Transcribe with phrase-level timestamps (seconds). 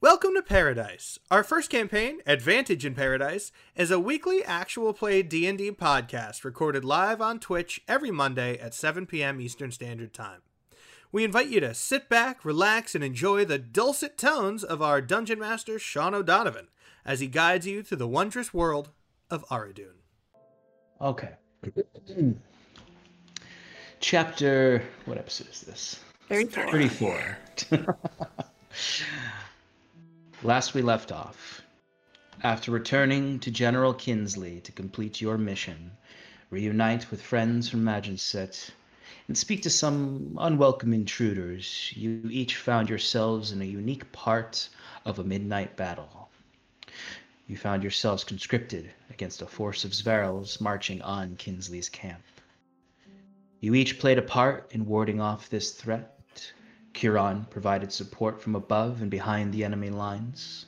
[0.00, 1.18] Welcome to Paradise.
[1.28, 7.20] Our first campaign, Advantage in Paradise, is a weekly actual play D&D podcast recorded live
[7.20, 9.40] on Twitch every Monday at 7 p.m.
[9.40, 10.42] Eastern Standard Time.
[11.10, 15.40] We invite you to sit back, relax, and enjoy the dulcet tones of our dungeon
[15.40, 16.68] master Sean O'Donovan
[17.04, 18.90] as he guides you through the wondrous world
[19.28, 19.96] of Aridun.
[21.00, 21.32] Okay.
[23.98, 25.98] Chapter what episode is this?
[26.28, 26.70] 34.
[26.70, 27.98] 34.
[30.44, 31.62] Last we left off.
[32.44, 35.90] After returning to General Kinsley to complete your mission,
[36.50, 38.70] reunite with friends from Maginset,
[39.26, 44.68] and speak to some unwelcome intruders, you each found yourselves in a unique part
[45.04, 46.30] of a midnight battle.
[47.48, 52.22] You found yourselves conscripted against a force of Zverals marching on Kinsley's camp.
[53.58, 56.17] You each played a part in warding off this threat.
[56.92, 60.66] Curon provided support from above and behind the enemy lines,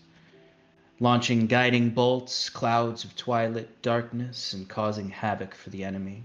[1.01, 6.23] launching guiding bolts, clouds of twilight darkness, and causing havoc for the enemy.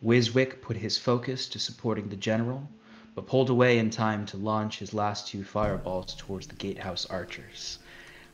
[0.00, 2.68] Wiswick put his focus to supporting the general,
[3.14, 7.78] but pulled away in time to launch his last two fireballs towards the gatehouse archers,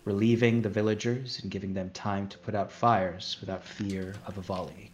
[0.04, 4.40] relieving the villagers and giving them time to put out fires without fear of a
[4.40, 4.90] volley.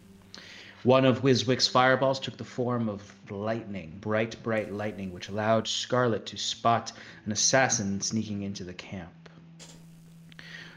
[0.83, 6.25] One of Wiswick's fireballs took the form of lightning, bright, bright lightning, which allowed Scarlet
[6.27, 6.93] to spot
[7.25, 9.29] an assassin sneaking into the camp.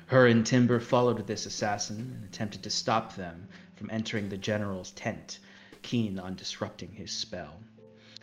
[0.07, 4.91] Her and Timber followed this assassin and attempted to stop them from entering the general's
[4.91, 5.39] tent,
[5.83, 7.61] keen on disrupting his spell.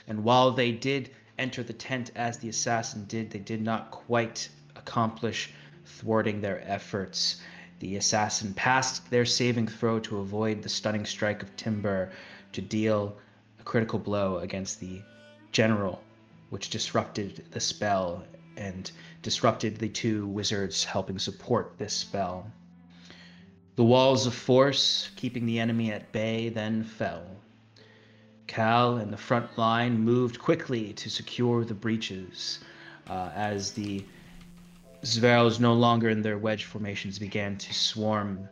[0.06, 4.50] And while they did enter the tent as the assassin did, they did not quite
[4.76, 5.54] accomplish
[5.86, 7.42] thwarting their efforts
[7.80, 12.12] the assassin passed their saving throw to avoid the stunning strike of Timber
[12.52, 13.18] to deal
[13.60, 15.02] a critical blow against the
[15.52, 16.02] general,
[16.50, 18.24] which disrupted the spell
[18.58, 22.52] and disrupted the two wizards helping support this spell.
[23.78, 27.24] The walls of force, keeping the enemy at bay, then fell.
[28.48, 32.60] Cal and the front line moved quickly to secure the breaches
[33.08, 34.04] uh, as the
[35.04, 38.50] Zverals no longer in their wedge formations began to swarm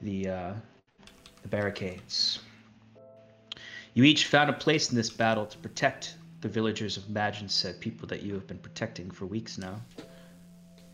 [0.00, 0.52] the, uh,
[1.42, 2.40] the barricades.
[3.92, 8.08] You each found a place in this battle to protect the villagers of Maginset, people
[8.08, 9.82] that you have been protecting for weeks now.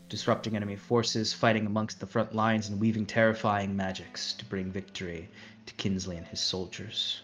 [0.09, 5.29] Disrupting enemy forces, fighting amongst the front lines, and weaving terrifying magics to bring victory
[5.67, 7.21] to Kinsley and his soldiers.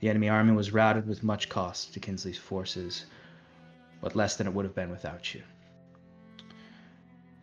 [0.00, 3.06] The enemy army was routed with much cost to Kinsley's forces,
[4.02, 5.42] but less than it would have been without you.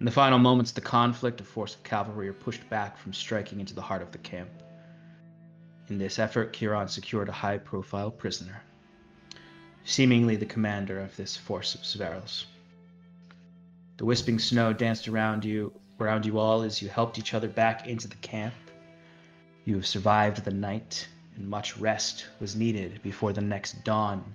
[0.02, 3.14] In the final moments of the conflict, a force of cavalry are pushed back from
[3.14, 4.50] striking into the heart of the camp.
[5.90, 8.64] In this effort, Curon secured a high profile prisoner,
[9.86, 12.46] seemingly the commander of this force of Zverals.
[13.98, 17.86] The wisping snow danced around you, around you all as you helped each other back
[17.86, 18.56] into the camp.
[19.66, 24.34] You have survived the night, and much rest was needed before the next dawn,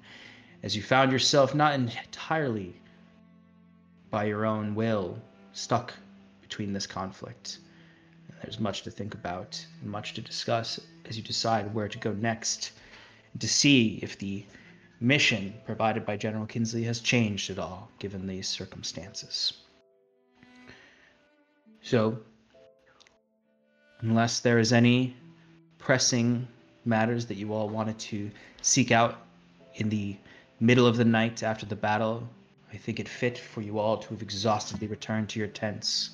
[0.63, 2.81] as you found yourself not entirely
[4.13, 5.21] by your own will
[5.57, 5.95] stuck
[6.43, 7.59] between this conflict.
[8.43, 12.13] There's much to think about and much to discuss as you decide where to go
[12.13, 12.73] next
[13.33, 14.45] and to see if the
[15.01, 19.55] mission provided by General Kinsley has changed at all given these circumstances.
[21.81, 22.19] So,
[24.01, 25.17] unless there is any
[25.79, 26.47] pressing
[26.85, 28.31] matters that you all wanted to
[28.61, 29.27] seek out
[29.77, 30.17] in the
[30.61, 32.29] middle of the night after the battle
[32.77, 36.11] I think it fit for you all to have exhaustedly returned to your tents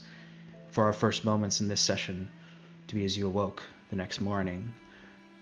[0.70, 2.30] for our first moments in this session
[2.86, 4.72] to be as you awoke the next morning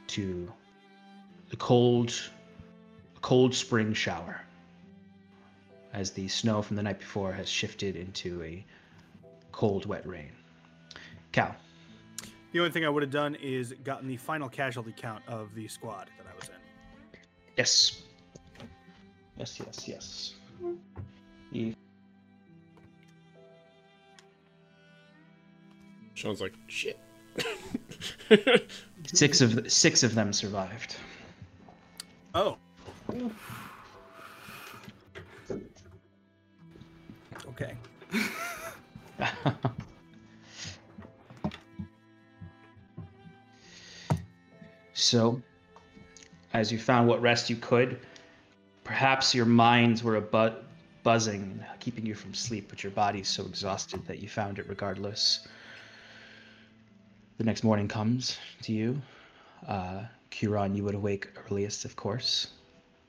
[0.07, 0.51] to
[1.51, 2.19] the cold
[3.21, 4.41] cold spring shower
[5.93, 8.65] as the snow from the night before has shifted into a
[9.53, 10.33] cold wet rain.
[11.33, 11.55] Cal.
[12.53, 15.69] The only thing I would have done is gotten the final casualty count of the
[15.69, 16.55] squad that I was in.
[17.59, 18.05] Yes.
[19.37, 20.35] Yes, yes, yes.
[21.53, 21.75] You
[26.21, 27.01] Sean's like, shit.
[29.13, 30.97] six of six of them survived.
[32.35, 32.59] Oh.
[37.49, 37.75] Okay.
[44.93, 45.41] so,
[46.53, 47.99] as you found what rest you could,
[48.85, 50.53] perhaps your minds were a bu-
[51.03, 55.47] buzzing, keeping you from sleep, but your body's so exhausted that you found it regardless.
[57.39, 59.01] The next morning comes to you.
[59.67, 62.49] Uh, Curon, you would awake earliest, of course,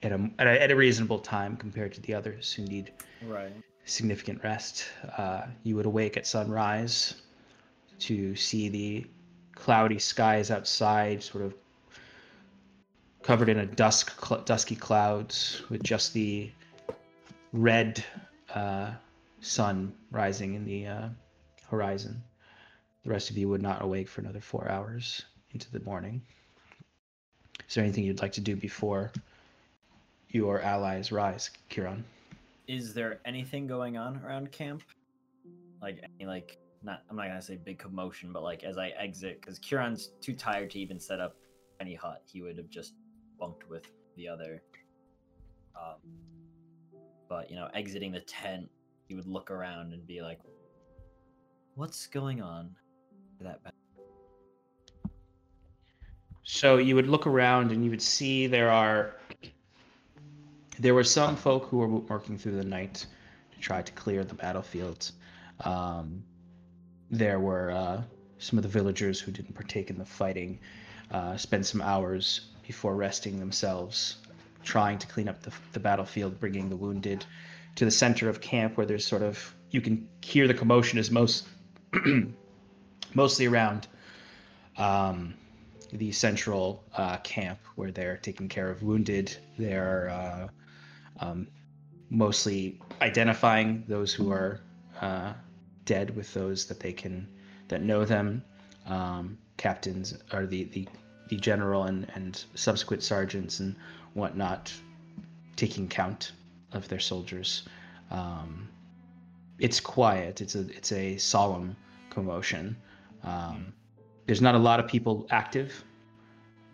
[0.03, 2.91] at a, at a, at a reasonable time compared to the others who need
[3.23, 3.51] Right.
[3.85, 4.85] significant rest.
[5.17, 7.15] Uh, you would awake at sunrise
[7.99, 9.05] to see the
[9.53, 11.53] cloudy skies outside, sort of
[13.21, 16.49] covered in a dusk, cl- dusky clouds, with just the
[17.53, 18.03] red
[18.53, 18.91] uh,
[19.39, 21.09] sun rising in the uh,
[21.69, 22.21] horizon.
[23.03, 26.21] The rest of you would not awake for another four hours into the morning.
[27.67, 29.11] Is there anything you'd like to do before
[30.29, 32.03] your allies rise, Kieran?
[32.67, 34.83] Is there anything going on around camp?
[35.81, 39.41] Like any like not I'm not gonna say big commotion, but like as I exit,
[39.41, 41.35] because Kieran's too tired to even set up
[41.79, 42.21] any hut.
[42.31, 42.93] He would have just
[43.39, 44.61] bunked with the other.
[45.75, 45.95] Um,
[47.31, 48.69] but you know, exiting the tent,
[49.07, 50.39] he would look around and be like,
[51.75, 52.75] "What's going on?"
[53.39, 53.73] That back.
[56.43, 59.15] So you would look around and you would see there are
[60.77, 63.05] there were some folk who were working through the night
[63.53, 65.11] to try to clear the battlefield.
[65.61, 66.23] Um,
[67.09, 68.01] there were uh,
[68.39, 70.59] some of the villagers who didn't partake in the fighting,
[71.11, 74.17] uh, spent some hours before resting themselves,
[74.63, 77.25] trying to clean up the, the battlefield, bringing the wounded
[77.75, 81.09] to the center of camp where there's sort of you can hear the commotion is
[81.09, 81.47] most
[83.13, 83.87] mostly around
[84.77, 85.33] um,
[85.93, 89.35] the central uh, camp where they're taking care of wounded.
[89.57, 90.47] They're uh,
[91.25, 91.47] um,
[92.09, 94.61] mostly identifying those who are
[94.99, 95.33] uh,
[95.85, 97.27] dead with those that they can
[97.69, 98.43] that know them.
[98.85, 100.87] Um, captains or the, the
[101.29, 103.75] the general and, and subsequent sergeants and
[104.13, 104.73] whatnot
[105.55, 106.31] taking count
[106.71, 107.63] of their soldiers.
[108.09, 108.69] Um,
[109.59, 110.41] it's quiet.
[110.41, 111.75] It's a it's a solemn
[112.09, 112.75] commotion.
[113.23, 113.73] Um,
[114.25, 115.83] there's not a lot of people active,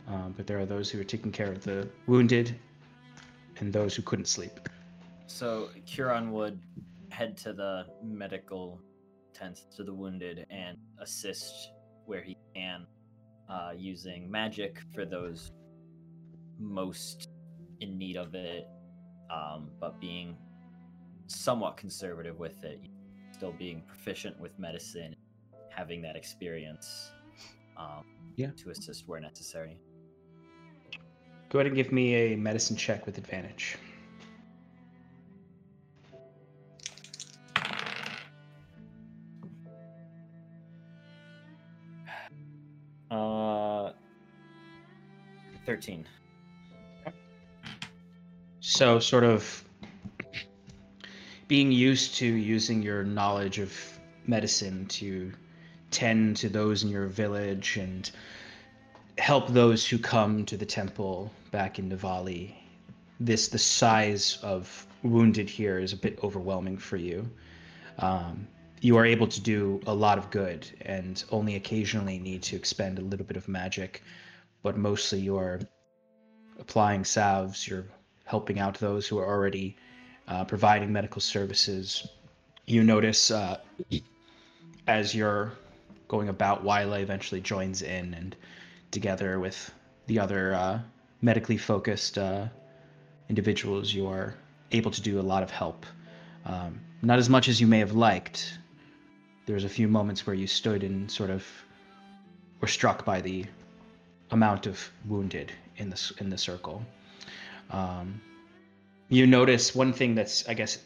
[0.07, 2.55] um, but there are those who are taking care of the wounded
[3.59, 4.59] and those who couldn't sleep.
[5.27, 6.59] So Kieran would
[7.09, 8.79] head to the medical
[9.33, 11.71] tents to the wounded and assist
[12.05, 12.85] where he can,
[13.49, 15.51] uh, using magic for those
[16.59, 17.26] most
[17.81, 18.67] in need of it,
[19.29, 20.37] um, but being
[21.27, 22.79] somewhat conservative with it,
[23.31, 25.15] still being proficient with medicine,
[25.69, 27.11] having that experience
[27.77, 28.03] um,
[28.35, 28.51] Yeah.
[28.57, 29.77] to assist where necessary.
[31.49, 33.77] Go ahead and give me a medicine check with advantage.
[43.09, 43.93] Uh,
[45.65, 46.05] thirteen.
[48.77, 49.63] So, sort of
[51.47, 53.73] being used to using your knowledge of
[54.27, 55.31] medicine to
[55.89, 58.11] tend to those in your village and
[59.17, 62.53] help those who come to the temple back in Navali.
[63.19, 67.27] This the size of wounded here is a bit overwhelming for you.
[67.97, 68.47] Um,
[68.79, 72.99] you are able to do a lot of good and only occasionally need to expend
[72.99, 74.03] a little bit of magic,
[74.61, 75.61] but mostly you're
[76.59, 77.67] applying salves.
[77.67, 77.87] You're
[78.27, 79.75] helping out those who are already
[80.27, 82.07] uh, providing medical services.
[82.65, 83.59] You notice uh,
[84.85, 85.53] as you're
[86.07, 88.35] going about, Wila eventually joins in, and
[88.91, 89.73] together with
[90.07, 90.79] the other uh,
[91.21, 92.47] medically focused uh,
[93.29, 94.35] individuals, you are
[94.71, 95.85] able to do a lot of help.
[96.45, 98.59] Um, not as much as you may have liked.
[99.45, 101.45] There's a few moments where you stood and sort of
[102.59, 103.45] were struck by the
[104.31, 106.83] amount of wounded in the in the circle.
[107.71, 108.21] Um,
[109.09, 110.79] you notice one thing that's I guess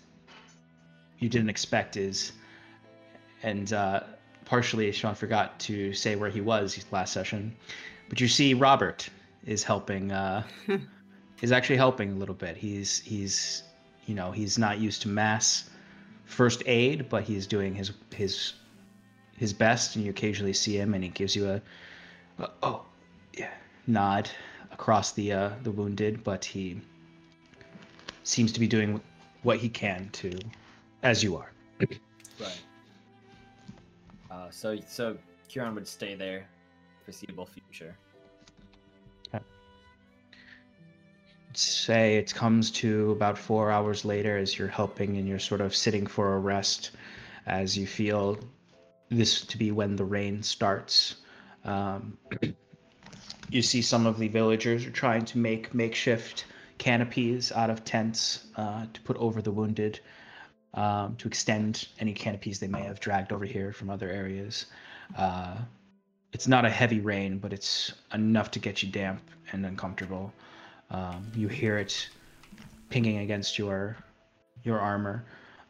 [1.19, 2.31] you didn't expect is,
[3.43, 4.01] and uh,
[4.45, 7.55] partially Sean forgot to say where he was last session,
[8.09, 9.09] but you see Robert
[9.45, 10.11] is helping.
[10.11, 10.43] Uh,
[11.41, 12.55] is actually helping a little bit.
[12.55, 13.63] He's he's
[14.05, 15.69] you know he's not used to mass
[16.25, 18.53] first aid, but he's doing his his
[19.37, 21.61] his best, and you occasionally see him, and he gives you a,
[22.39, 22.85] a oh
[23.33, 23.51] yeah
[23.87, 24.29] nod
[24.71, 26.81] across the uh, the wounded, but he
[28.23, 29.01] seems to be doing
[29.43, 30.31] what he can to,
[31.03, 31.51] as you are.
[32.39, 32.61] Right.
[34.29, 36.47] Uh, so so Kieran would stay there,
[37.05, 37.95] foreseeable future.
[41.53, 45.75] say it comes to about four hours later as you're helping and you're sort of
[45.75, 46.91] sitting for a rest
[47.45, 48.39] as you feel
[49.09, 51.17] this to be when the rain starts.
[51.65, 52.17] Um,
[53.51, 56.45] you see some of the villagers are trying to make makeshift
[56.77, 59.99] canopies out of tents uh, to put over the wounded
[60.73, 64.67] um, to extend any canopies they may have dragged over here from other areas.
[65.17, 65.57] Uh,
[66.31, 70.31] it's not a heavy rain, but it's enough to get you damp and uncomfortable.
[70.89, 72.09] Um, you hear it
[72.89, 73.97] pinging against your
[74.63, 75.25] your armor.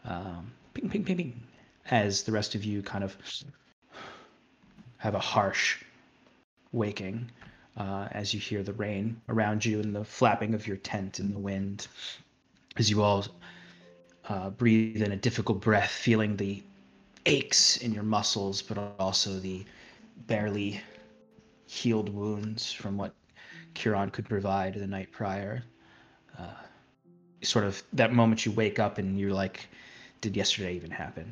[0.06, 1.44] Um, ping, ping, ping, ping.
[1.90, 3.18] As the rest of you kind of
[4.98, 5.84] have a harsh
[6.72, 7.32] waking
[7.78, 11.34] uh, as you hear the rain around you and the flapping of your tent in
[11.34, 11.88] the wind.
[12.78, 13.26] As you all
[14.30, 16.62] uh, breathe in a difficult breath, feeling the
[17.26, 19.66] aches in your muscles, but also the
[20.28, 20.82] barely
[21.68, 23.14] healed wounds from what
[23.76, 25.64] Kiran could provide the night prior.
[26.38, 26.54] Uh,
[27.42, 29.68] sort of that moment you wake up and you're like,
[30.22, 31.32] did yesterday even happen?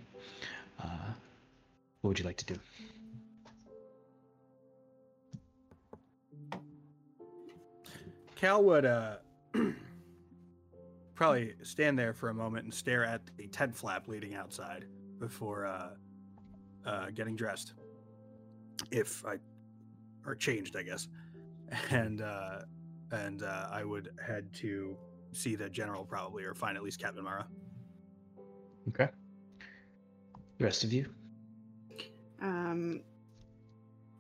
[0.82, 1.12] Uh,
[2.02, 2.60] what would you like to do?
[8.40, 9.18] Cal would uh,
[11.14, 14.86] probably stand there for a moment and stare at the tent flap leading outside
[15.20, 15.90] before uh,
[16.86, 17.74] uh, getting dressed.
[18.92, 19.40] If I
[20.26, 21.10] or changed, I guess,
[21.90, 22.62] and uh,
[23.12, 24.96] and uh, I would head to
[25.34, 27.46] see the general probably or find at least Captain Mara.
[28.88, 29.10] Okay.
[30.60, 31.14] The rest of you?
[32.42, 33.02] Um,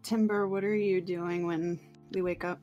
[0.04, 1.80] Timber, what are you doing when
[2.12, 2.60] we wake up?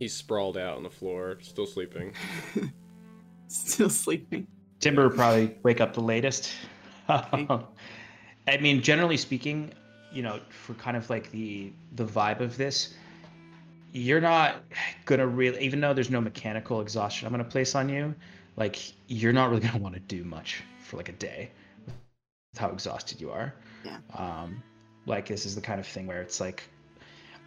[0.00, 2.14] He's sprawled out on the floor, still sleeping.
[3.48, 4.46] Still sleeping.
[4.78, 6.52] Timber would probably wake up the latest.
[7.08, 7.66] I
[8.60, 9.72] mean, generally speaking,
[10.12, 12.94] you know, for kind of like the the vibe of this,
[13.92, 14.62] you're not
[15.04, 18.14] gonna really, even though there's no mechanical exhaustion I'm gonna place on you,
[18.56, 18.78] like
[19.08, 21.50] you're not really gonna want to do much for like a day
[21.86, 23.52] with how exhausted you are.
[23.84, 23.98] Yeah.
[24.14, 24.62] Um,
[25.06, 26.62] like this is the kind of thing where it's like,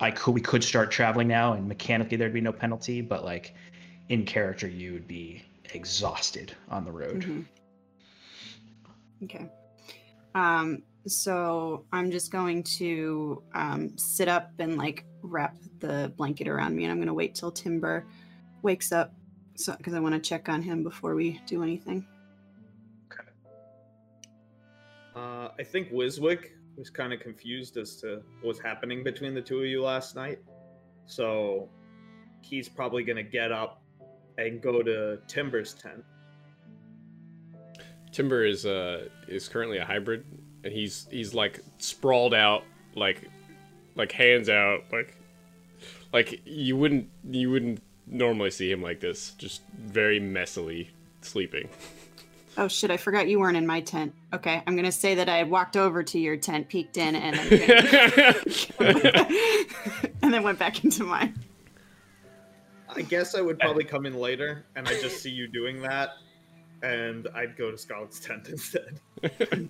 [0.04, 3.56] I could we could start traveling now, and mechanically there'd be no penalty, but like
[4.10, 5.42] in character you would be
[5.74, 7.22] exhausted on the road.
[7.22, 7.46] Mhm.
[9.24, 9.50] Okay.
[10.36, 16.76] Um, so I'm just going to um, sit up and like wrap the blanket around
[16.76, 18.06] me, and I'm going to wait till Timber
[18.62, 19.14] wakes up,
[19.56, 22.06] so because I want to check on him before we do anything.
[23.10, 23.30] Okay.
[25.16, 29.42] Uh, I think Wiswick was kind of confused as to what was happening between the
[29.42, 30.40] two of you last night.
[31.06, 31.70] So
[32.42, 33.82] he's probably going to get up
[34.38, 36.04] and go to Timber's tent.
[38.12, 40.24] Timber is uh is currently a hybrid,
[40.64, 42.64] and he's he's like sprawled out,
[42.96, 43.28] like
[43.96, 45.18] like hands out, like
[46.14, 50.90] like you wouldn't you wouldn't normally see him like this, just very messily
[51.22, 51.70] sleeping.
[52.58, 52.92] Oh shit!
[52.92, 54.14] I forgot you weren't in my tent.
[54.32, 58.36] Okay, I'm gonna say that I walked over to your tent, peeked in, and then
[60.22, 61.34] and then went back into mine.
[62.96, 66.12] I guess I would probably come in later and I just see you doing that,
[66.84, 69.00] and I'd go to Scarlet's tent instead.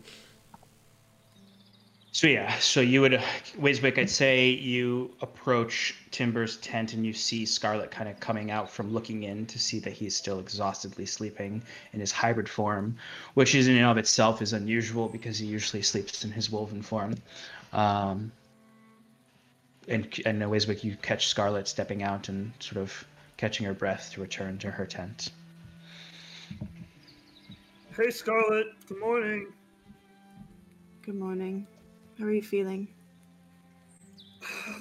[2.13, 3.13] So yeah, so you would,
[3.59, 8.69] Wiswick, I'd say you approach Timber's tent and you see Scarlet kind of coming out
[8.69, 12.95] from looking in to see that he's still exhaustedly sleeping in his hybrid form,
[13.33, 16.83] which is in and of itself is unusual because he usually sleeps in his woven
[16.83, 17.15] form.
[17.73, 18.31] Um,
[19.87, 22.93] and and Wiswick, you catch Scarlet stepping out and sort of
[23.37, 25.31] catching her breath to return to her tent.
[27.97, 28.67] Hey, Scarlet.
[28.87, 29.51] Good morning.
[31.01, 31.65] Good morning.
[32.19, 32.87] How are you feeling?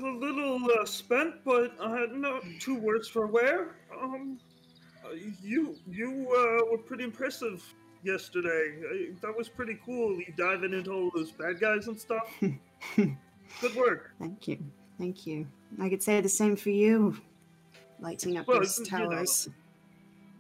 [0.00, 3.76] A little uh, spent, but uh, not too worse for wear.
[4.00, 4.38] Um,
[5.04, 7.62] uh, you you uh, were pretty impressive
[8.02, 8.74] yesterday.
[8.84, 10.16] Uh, that was pretty cool.
[10.18, 12.28] You diving into all those bad guys and stuff.
[12.96, 14.12] Good work.
[14.18, 14.58] Thank you.
[14.98, 15.46] Thank you.
[15.80, 17.16] I could say the same for you.
[18.00, 19.10] Lighting up Well, those you know.
[19.10, 19.48] towers.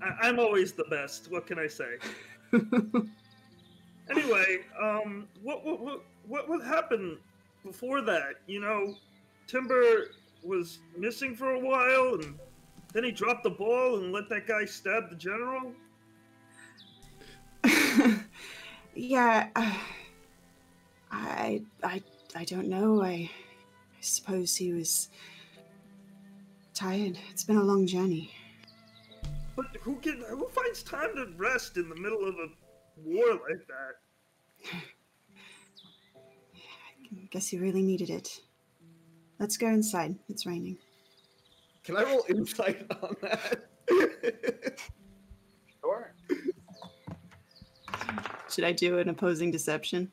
[0.02, 1.30] I- I'm always the best.
[1.30, 1.98] What can I say?
[4.10, 7.18] Anyway, um, what what what what what happened
[7.64, 8.36] before that?
[8.46, 8.94] You know,
[9.46, 10.08] Timber
[10.42, 12.38] was missing for a while, and
[12.92, 15.72] then he dropped the ball and let that guy stab the general.
[18.94, 19.78] yeah, uh,
[21.10, 22.02] I, I,
[22.34, 23.02] I don't know.
[23.02, 23.30] I, I
[24.00, 25.08] suppose he was
[26.74, 27.18] tired.
[27.30, 28.34] It's been a long journey.
[29.54, 32.48] But who can who finds time to rest in the middle of a
[33.04, 34.72] war like that?
[37.14, 38.28] I guess you really needed it.
[39.38, 40.14] Let's go inside.
[40.28, 40.78] It's raining.
[41.84, 43.68] Can I roll insight on that?
[45.84, 46.14] Sure.
[48.48, 50.12] Should I do an opposing deception?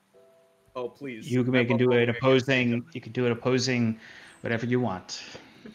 [0.76, 1.32] oh please.
[1.32, 2.84] You can make love do an opposing.
[2.94, 4.00] You can do an opposing,
[4.42, 5.22] whatever you want.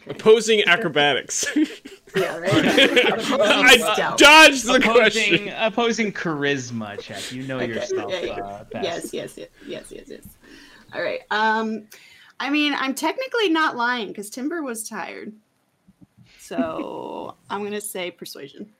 [0.07, 1.45] Opposing acrobatics.
[2.15, 5.53] Yeah, I dodged the opposing, question.
[5.57, 7.29] opposing charisma check.
[7.33, 8.33] You know Okay, yourself yeah, yeah.
[8.35, 9.13] uh, best.
[9.13, 10.21] Yes, yes, yes, yes, yes, yes.
[10.95, 11.21] All right.
[11.29, 11.87] Um,
[12.39, 15.33] I mean, I'm technically not lying because Timber was tired.
[16.39, 18.71] So I'm gonna say persuasion.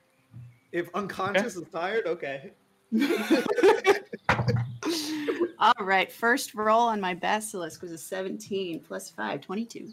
[0.72, 2.51] If unconscious is tired, okay.
[5.60, 9.89] All right, first roll on my basilisk was a 17 plus 5, 22.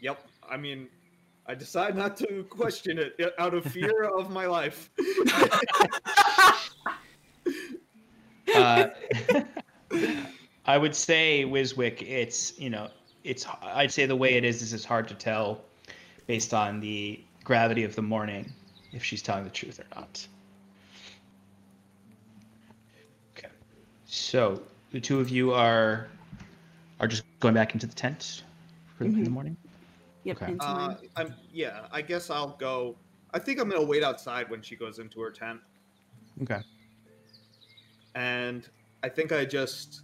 [0.00, 0.26] Yep.
[0.48, 0.88] I mean,
[1.46, 4.90] I decide not to question it uh, out of fear of my life.
[8.54, 8.88] Uh,
[10.66, 12.02] I would say Wiswick.
[12.02, 12.88] It's you know,
[13.24, 13.46] it's.
[13.62, 15.60] I'd say the way it is is it's hard to tell,
[16.26, 18.52] based on the gravity of the morning,
[18.92, 20.26] if she's telling the truth or not.
[23.36, 23.48] Okay,
[24.06, 26.08] so the two of you are
[26.98, 28.42] are just going back into the tent
[28.96, 29.56] for in the morning.
[30.24, 30.56] Yep, Okay.
[30.58, 30.94] Uh.
[31.16, 31.86] I'm yeah.
[31.92, 32.96] I guess I'll go.
[33.32, 35.60] I think I'm gonna wait outside when she goes into her tent,
[36.42, 36.60] Okay.
[38.14, 38.68] and
[39.04, 40.02] I think I just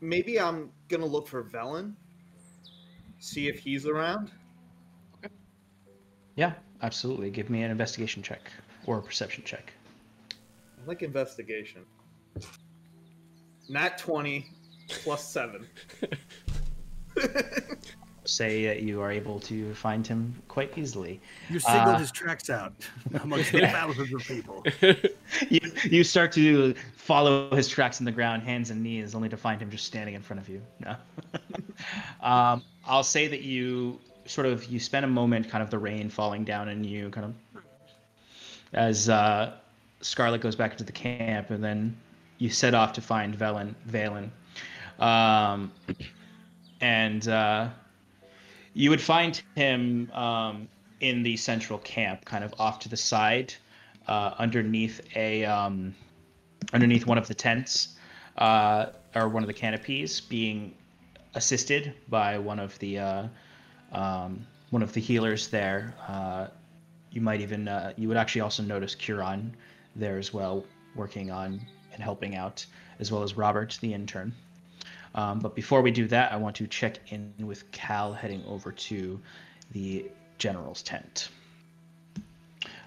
[0.00, 1.94] maybe I'm gonna look for Velen,
[3.18, 4.30] see if he's around.
[6.36, 6.52] Yeah,
[6.82, 7.30] absolutely.
[7.30, 8.50] Give me an investigation check
[8.86, 9.72] or a perception check.
[10.32, 11.84] I like investigation.
[13.68, 14.46] Nat twenty
[14.88, 15.66] plus seven.
[18.28, 21.18] Say that you are able to find him quite easily.
[21.48, 22.74] You singled Uh, his tracks out
[23.22, 24.62] amongst the thousands of people.
[25.48, 29.36] you, you start to follow his tracks in the ground, hands and knees, only to
[29.38, 30.60] find him just standing in front of you.
[30.80, 30.94] No.
[32.22, 36.10] um, I'll say that you sort of you spend a moment, kind of the rain
[36.10, 37.62] falling down, and you kind of
[38.74, 39.54] as uh,
[40.02, 41.96] Scarlet goes back into the camp, and then
[42.36, 43.74] you set off to find Velen.
[43.88, 44.28] Valen,
[45.02, 45.72] um,
[46.82, 47.68] and uh,
[48.78, 50.68] you would find him um,
[51.00, 53.52] in the central camp, kind of off to the side
[54.06, 55.96] uh, underneath a um,
[56.72, 57.96] underneath one of the tents
[58.36, 60.72] uh, or one of the canopies, being
[61.34, 63.26] assisted by one of the uh,
[63.90, 65.92] um, one of the healers there.
[66.06, 66.46] Uh,
[67.10, 69.56] you might even uh, you would actually also notice Curon
[69.96, 71.60] there as well, working on
[71.94, 72.64] and helping out,
[73.00, 74.32] as well as Robert, the intern.
[75.14, 78.72] Um, but before we do that, I want to check in with Cal heading over
[78.72, 79.20] to
[79.72, 81.30] the general's tent.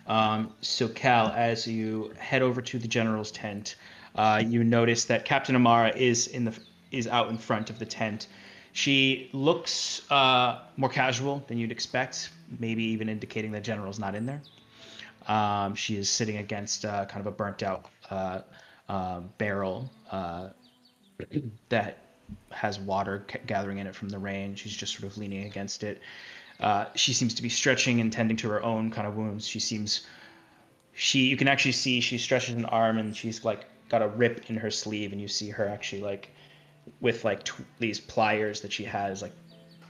[0.07, 3.75] Um, so, Cal, as you head over to the general's tent,
[4.15, 6.57] uh, you notice that Captain Amara is in the
[6.91, 8.27] is out in front of the tent.
[8.73, 14.25] She looks uh, more casual than you'd expect, maybe even indicating that General's not in
[14.25, 14.41] there.
[15.27, 18.41] Um, she is sitting against uh, kind of a burnt out uh,
[18.89, 20.49] uh, barrel uh,
[21.69, 22.10] that
[22.51, 24.55] has water c- gathering in it from the rain.
[24.55, 26.01] She's just sort of leaning against it.
[26.59, 29.47] Uh, she seems to be stretching and tending to her own kind of wounds.
[29.47, 30.05] She seems
[30.93, 34.49] she you can actually see she stretches an arm and she's like got a rip
[34.49, 36.29] in her sleeve and you see her actually like
[36.99, 39.33] with like tw- these pliers that she has like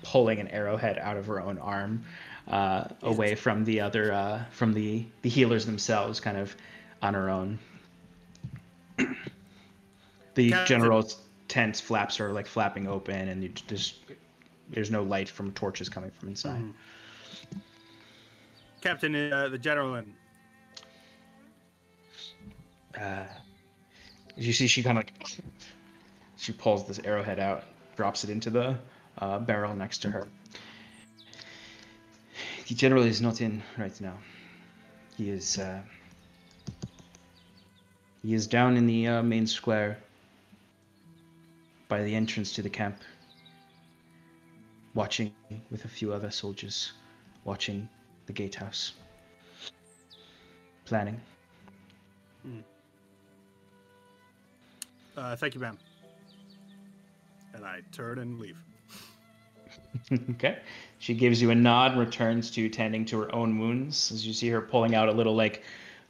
[0.04, 2.04] pulling an arrowhead out of her own arm
[2.48, 6.56] uh, away from the other uh, from the the healers themselves kind of
[7.02, 7.60] on her own
[10.36, 11.18] the Captain- general's
[11.52, 13.96] tent flaps are like flapping open and you just
[14.70, 16.62] there's no light from torches coming from inside.
[16.62, 16.74] Mhm.
[18.80, 20.14] Captain, uh, the general, and
[22.98, 23.26] uh,
[24.38, 25.14] you see she kind of like
[26.38, 27.66] she pulls this arrowhead out
[27.98, 28.78] drops it into the
[29.18, 30.30] uh, barrel next to her.
[32.70, 34.18] The general is not in right now.
[35.18, 35.82] He is uh,
[38.24, 39.98] he is down in the uh, main square
[41.92, 42.96] by the entrance to the camp
[44.94, 45.34] watching
[45.70, 46.94] with a few other soldiers
[47.44, 47.88] watching
[48.28, 48.94] the gatehouse
[50.86, 51.20] planning
[55.18, 55.78] uh, thank you, ma'am.
[57.54, 58.58] And I turn and leave.
[60.32, 60.60] okay.
[61.00, 64.12] She gives you a nod, and returns to tending to her own wounds.
[64.12, 65.64] As you see her pulling out a little like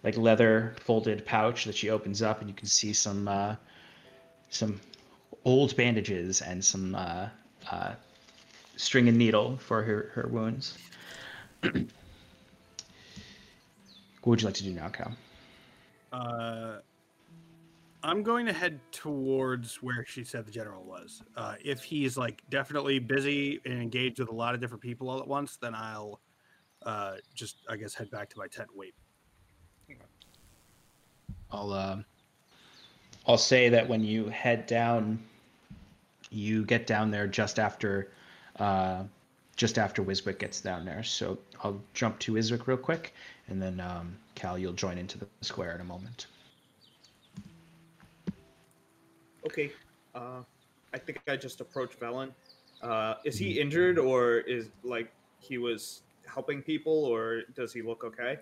[0.03, 3.55] like leather folded pouch that she opens up, and you can see some uh,
[4.49, 4.79] some
[5.45, 7.29] old bandages and some uh,
[7.69, 7.93] uh,
[8.75, 10.77] string and needle for her her wounds.
[11.61, 11.85] what
[14.25, 15.11] would you like to do now, Cal?
[16.11, 16.77] Uh,
[18.03, 21.21] I'm going to head towards where she said the general was.
[21.37, 25.19] Uh, if he's like definitely busy and engaged with a lot of different people all
[25.19, 26.19] at once, then I'll
[26.83, 28.69] uh, just, I guess, head back to my tent.
[28.71, 28.95] and Wait.
[31.51, 31.97] I'll uh,
[33.27, 35.19] I'll say that when you head down,
[36.31, 38.11] you get down there just after
[38.57, 39.03] uh,
[39.55, 41.03] just after Wiswick gets down there.
[41.03, 43.13] So I'll jump to Wiswick real quick,
[43.47, 46.27] and then um, Cal, you'll join into the square in a moment.
[49.45, 49.71] Okay.
[50.15, 50.41] Uh,
[50.93, 52.31] I think I just approached Velen.
[52.81, 58.03] Uh, is he injured or is like he was helping people or does he look
[58.03, 58.39] okay?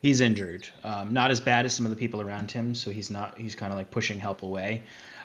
[0.00, 0.68] He's injured.
[0.82, 3.38] Um, not as bad as some of the people around him, so he's not.
[3.38, 4.82] He's kind of like pushing help away.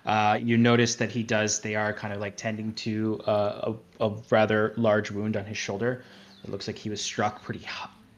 [0.09, 1.59] Uh, you notice that he does.
[1.59, 5.55] They are kind of like tending to uh, a, a rather large wound on his
[5.55, 6.03] shoulder.
[6.43, 7.63] It looks like he was struck pretty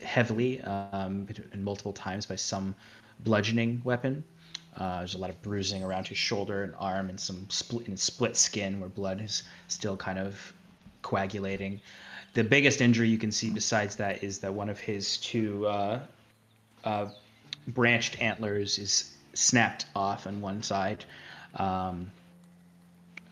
[0.02, 2.74] heavily um, and multiple times by some
[3.26, 4.24] bludgeoning weapon.
[4.78, 8.00] Uh, there's a lot of bruising around his shoulder and arm, and some split and
[8.00, 10.54] split skin where blood is still kind of
[11.02, 11.82] coagulating.
[12.36, 16.00] The biggest injury you can see besides that is that one of his two uh,
[16.86, 17.10] uh,
[17.68, 21.04] branched antlers is snapped off on one side.
[21.56, 22.12] Um,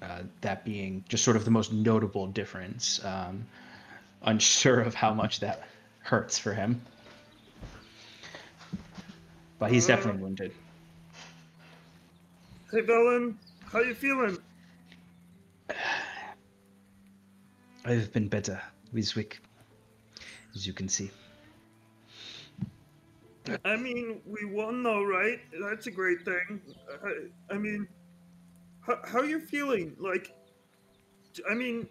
[0.01, 3.03] uh, that being just sort of the most notable difference.
[3.03, 3.45] Um,
[4.23, 5.67] unsure of how much that
[5.99, 6.82] hurts for him,
[9.60, 10.53] but he's definitely wounded.
[12.71, 13.36] Hey, Velen,
[13.71, 14.38] how you feeling?
[17.86, 18.62] I've been better,
[18.93, 19.39] Wiswick,
[20.53, 21.10] as you can see.
[23.65, 25.39] I mean, we won though, right?
[25.60, 26.62] That's a great thing.
[27.03, 27.88] I, I mean,
[28.82, 29.96] how, how you feeling?
[30.00, 30.34] Like,
[31.50, 31.88] I mean,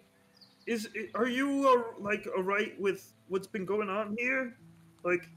[0.67, 4.55] is are you uh, like alright with what's been going on here?
[5.03, 5.29] Like,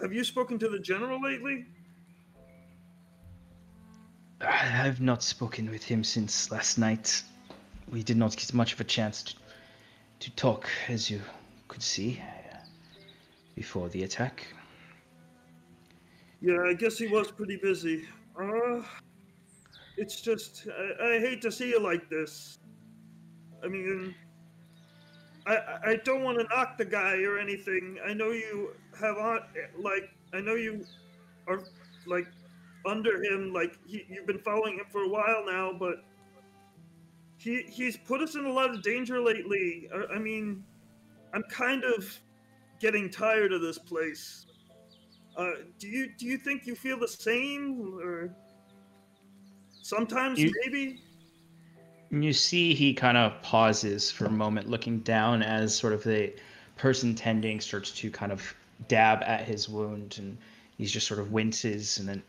[0.00, 1.66] have you spoken to the general lately?
[4.40, 7.22] I've not spoken with him since last night.
[7.90, 9.34] We did not get much of a chance to,
[10.20, 11.20] to talk, as you
[11.68, 12.58] could see, uh,
[13.54, 14.46] before the attack.
[16.42, 18.06] Yeah, I guess he was pretty busy.
[18.38, 18.82] Uh,
[19.96, 20.66] it's just
[21.00, 22.58] I, I hate to see you like this.
[23.64, 24.14] I mean,
[25.46, 27.98] I I don't want to knock the guy or anything.
[28.06, 29.40] I know you have on
[29.78, 30.84] like I know you
[31.46, 31.62] are
[32.06, 32.26] like
[32.86, 33.52] under him.
[33.52, 36.04] Like he, you've been following him for a while now, but
[37.38, 39.88] he he's put us in a lot of danger lately.
[39.94, 40.64] I, I mean,
[41.32, 42.18] I'm kind of
[42.80, 44.46] getting tired of this place.
[45.36, 48.34] Uh, do you do you think you feel the same, or
[49.86, 51.00] sometimes You- maybe?
[52.10, 56.32] You see he kind of pauses for a moment, looking down as sort of the
[56.76, 58.54] person tending starts to kind of
[58.88, 60.38] dab at his wound, and
[60.76, 62.22] he's just sort of winces and then.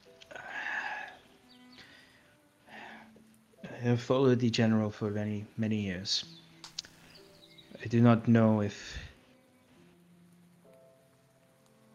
[3.63, 6.25] I have followed the general for many, many years.
[7.83, 8.97] I do not know if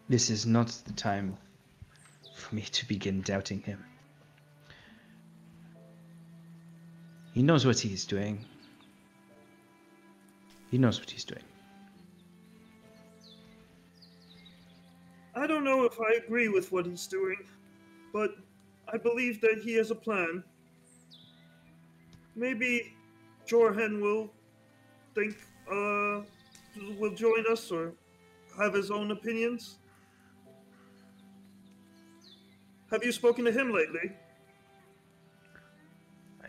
[0.08, 1.36] this is not the time
[2.36, 3.84] for me to begin doubting him.
[7.32, 8.44] He knows what he's doing.
[10.70, 11.42] He knows what he's doing.
[15.34, 17.38] I don't know if I agree with what he's doing,
[18.12, 18.36] but
[18.92, 20.44] I believe that he has a plan.
[22.36, 22.94] Maybe
[23.46, 24.30] Jorhen will
[25.14, 25.36] think
[25.70, 26.20] uh
[26.98, 27.92] will join us or
[28.58, 29.78] have his own opinions.
[32.90, 34.12] Have you spoken to him lately?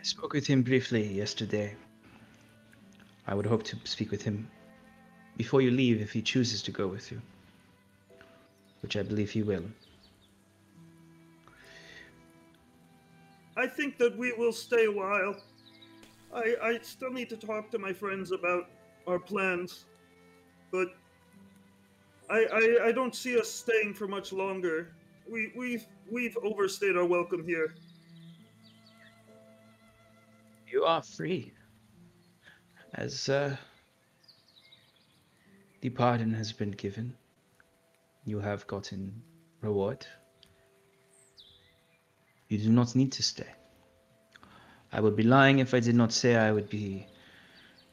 [0.04, 1.74] I spoke with him briefly yesterday.
[3.26, 4.50] I would hope to speak with him
[5.38, 7.22] before you leave if he chooses to go with you,
[8.82, 9.64] which I believe he will.
[13.56, 15.36] I think that we will stay a while.
[16.34, 18.68] I, I still need to talk to my friends about
[19.06, 19.86] our plans,
[20.70, 20.88] but
[22.28, 24.92] I, I, I don't see us staying for much longer.
[25.26, 27.74] We, we've, we've overstayed our welcome here.
[30.74, 31.52] You are free.
[32.94, 33.56] As uh,
[35.80, 37.14] the pardon has been given,
[38.24, 39.22] you have gotten
[39.60, 40.04] reward.
[42.48, 43.52] You do not need to stay.
[44.92, 47.06] I would be lying if I did not say I would be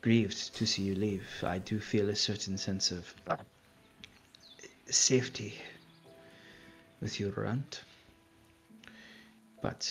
[0.01, 1.27] grieved to see you leave.
[1.43, 3.13] I do feel a certain sense of
[4.87, 5.53] safety
[6.99, 7.81] with you around.
[9.61, 9.85] But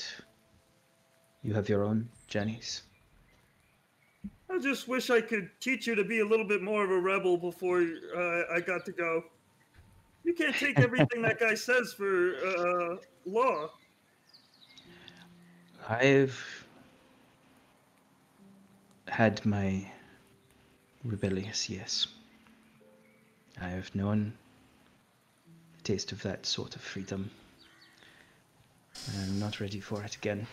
[1.44, 2.82] you have your own journeys.
[4.48, 6.98] I just wish I could teach you to be a little bit more of a
[6.98, 7.82] rebel before
[8.16, 9.24] uh, I got to go.
[10.24, 13.70] You can't take everything that guy says for uh, law.
[15.88, 16.66] I've
[19.08, 19.86] had my
[21.04, 22.06] rebellious yes.
[23.60, 24.32] I have known
[25.76, 27.30] the taste of that sort of freedom.
[29.08, 30.46] and I'm not ready for it again.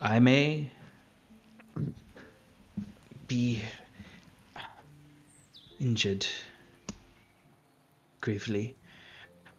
[0.00, 0.70] I may
[3.26, 3.62] be
[5.80, 6.26] injured
[8.20, 8.76] gravely,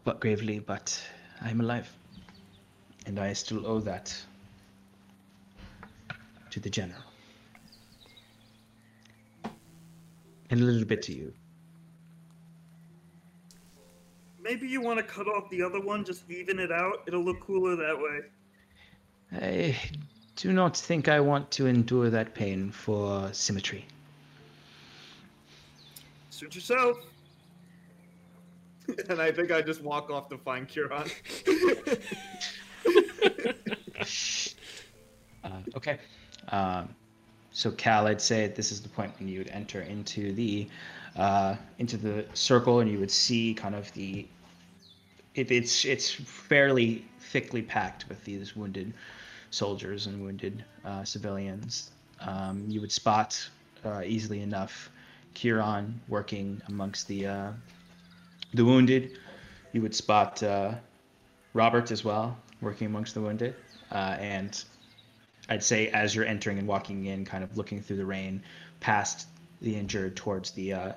[0.03, 1.01] but gravely, but
[1.41, 1.91] I'm alive.
[3.05, 4.15] And I still owe that
[6.51, 7.03] to the general.
[10.49, 11.33] And a little bit to you.
[14.47, 17.03] maybe you want to cut off the other one, just even it out.
[17.05, 18.19] It'll look cooler that way.
[19.33, 19.77] I
[20.37, 23.85] do not think I want to endure that pain for symmetry.
[26.29, 26.97] Suit yourself.
[29.09, 31.09] and I think I just walk off to find Kieran.
[35.43, 35.97] Uh, okay.
[36.49, 36.89] Um,
[37.51, 40.67] so Cal, I'd say this is the point when you would enter into the
[41.15, 44.27] uh, into the circle, and you would see kind of the.
[45.35, 48.93] It, it's it's fairly thickly packed with these wounded
[49.49, 51.91] soldiers and wounded uh, civilians.
[52.21, 53.49] Um, you would spot
[53.85, 54.89] uh, easily enough
[55.33, 57.51] Kieran working amongst the uh,
[58.53, 59.17] the wounded.
[59.73, 60.73] You would spot uh,
[61.53, 63.55] Robert as well working amongst the wounded,
[63.91, 64.63] uh, and
[65.49, 68.41] I'd say as you're entering and walking in, kind of looking through the rain,
[68.79, 69.27] past
[69.61, 70.93] the injured towards the uh,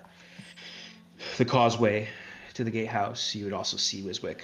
[1.36, 2.08] the causeway
[2.54, 4.40] to the gatehouse, you would also see Wiswick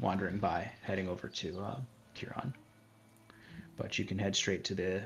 [0.00, 1.76] wandering by, heading over to uh,
[2.14, 2.54] Kieran.
[3.78, 5.02] But you can head straight to the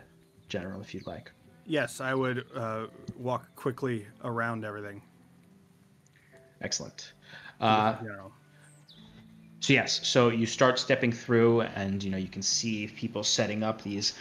[0.48, 1.30] general if you'd like.
[1.66, 5.02] Yes, I would uh, walk quickly around everything.
[6.60, 7.12] Excellent.
[7.60, 7.96] Uh.
[9.60, 13.62] So yes, so you start stepping through, and you know you can see people setting
[13.62, 14.14] up these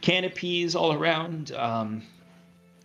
[0.00, 2.02] canopies all around, um,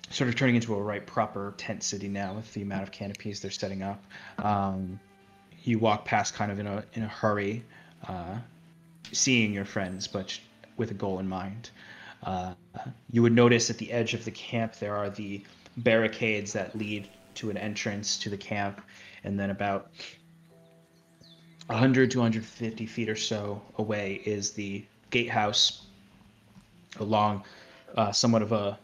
[0.10, 3.39] sort of turning into a right proper tent city now with the amount of canopies
[3.39, 4.04] they're setting up.
[4.39, 4.99] Um,
[5.63, 7.63] you walk past kind of in a in a hurry,
[8.06, 8.38] uh,
[9.13, 10.38] seeing your friends, but
[10.78, 11.70] with a goal in mind.
[12.24, 12.54] Uh,
[13.12, 15.44] you would notice at the edge of the camp there are the
[15.78, 18.82] barricades that lead to an entrance to the camp,
[19.24, 19.92] and then about
[21.68, 25.84] 100 to 150 feet or so away is the gatehouse
[27.00, 27.44] along
[27.96, 28.78] uh, somewhat of a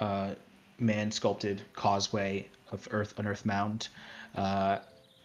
[0.00, 0.34] uh,
[0.78, 3.88] man sculpted causeway of earth an earth mound
[4.34, 4.78] uh,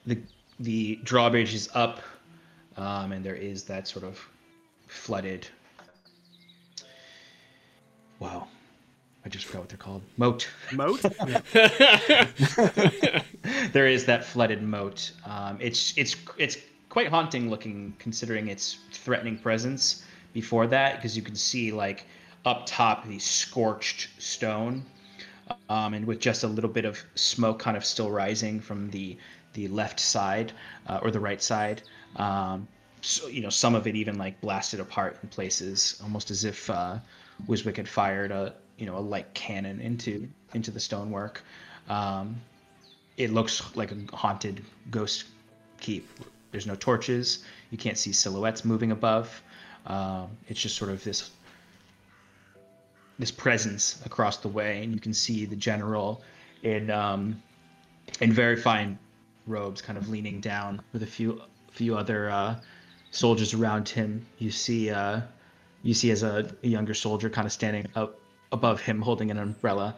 [0.06, 0.18] the
[0.60, 2.02] the drawbridge is up
[2.78, 4.20] um, and there is that sort of
[4.88, 5.48] flooded
[8.22, 8.48] wow
[9.26, 11.02] i just forgot what they're called moat Moat?
[13.74, 15.12] there is that flooded moat.
[15.26, 16.58] Um, it's it's it's
[16.90, 20.04] quite haunting looking, considering its threatening presence.
[20.34, 22.06] Before that, because you can see like
[22.46, 24.86] up top the scorched stone,
[25.70, 29.18] um, and with just a little bit of smoke kind of still rising from the
[29.54, 30.54] the left side
[30.88, 31.82] uh, or the right side.
[32.16, 32.68] Um,
[33.02, 36.70] so you know some of it even like blasted apart in places, almost as if
[36.70, 37.00] uh,
[37.47, 41.43] Wiswick had fired a you know a light cannon into into the stonework.
[41.89, 42.41] Um,
[43.17, 45.25] it looks like a haunted ghost
[45.80, 46.08] keep.
[46.51, 47.43] There's no torches.
[47.69, 49.41] You can't see silhouettes moving above.
[49.86, 51.32] Um, it's just sort of this
[53.19, 56.23] this presence across the way, and you can see the general
[56.63, 57.41] in um,
[58.19, 58.97] in very fine
[59.47, 62.56] robes, kind of leaning down with a few few other uh,
[63.12, 64.25] soldiers around him.
[64.38, 65.21] You see uh,
[65.84, 68.20] you see as a, a younger soldier kind of standing up
[68.52, 69.96] above him, holding an umbrella.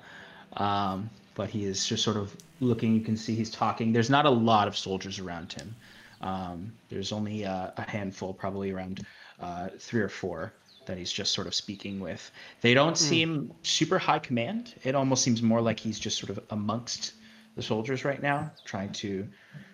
[0.58, 2.94] Um, but he is just sort of looking.
[2.94, 3.92] You can see he's talking.
[3.92, 5.76] There's not a lot of soldiers around him.
[6.22, 9.06] Um, there's only uh, a handful, probably around
[9.40, 10.54] uh, three or four,
[10.86, 12.32] that he's just sort of speaking with.
[12.62, 14.76] They don't seem super high command.
[14.84, 17.14] It almost seems more like he's just sort of amongst
[17.56, 19.28] the soldiers right now, trying to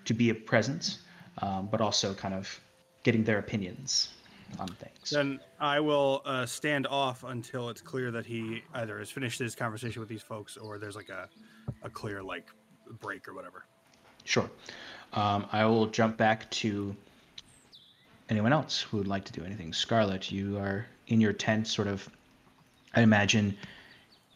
[0.05, 0.99] to be a presence,
[1.39, 2.59] um, but also kind of
[3.03, 4.09] getting their opinions
[4.57, 5.09] on things.
[5.09, 9.55] Then I will uh, stand off until it's clear that he either has finished his
[9.55, 11.27] conversation with these folks or there's like a,
[11.83, 12.47] a clear like
[12.99, 13.65] break or whatever.
[14.23, 14.49] Sure.
[15.13, 16.95] Um, I will jump back to
[18.29, 19.73] anyone else who would like to do anything.
[19.73, 22.07] Scarlet, you are in your tent, sort of.
[22.95, 23.55] I imagine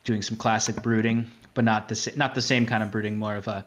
[0.04, 3.17] doing some classic brooding, but not the sa- not the same kind of brooding.
[3.17, 3.65] More of a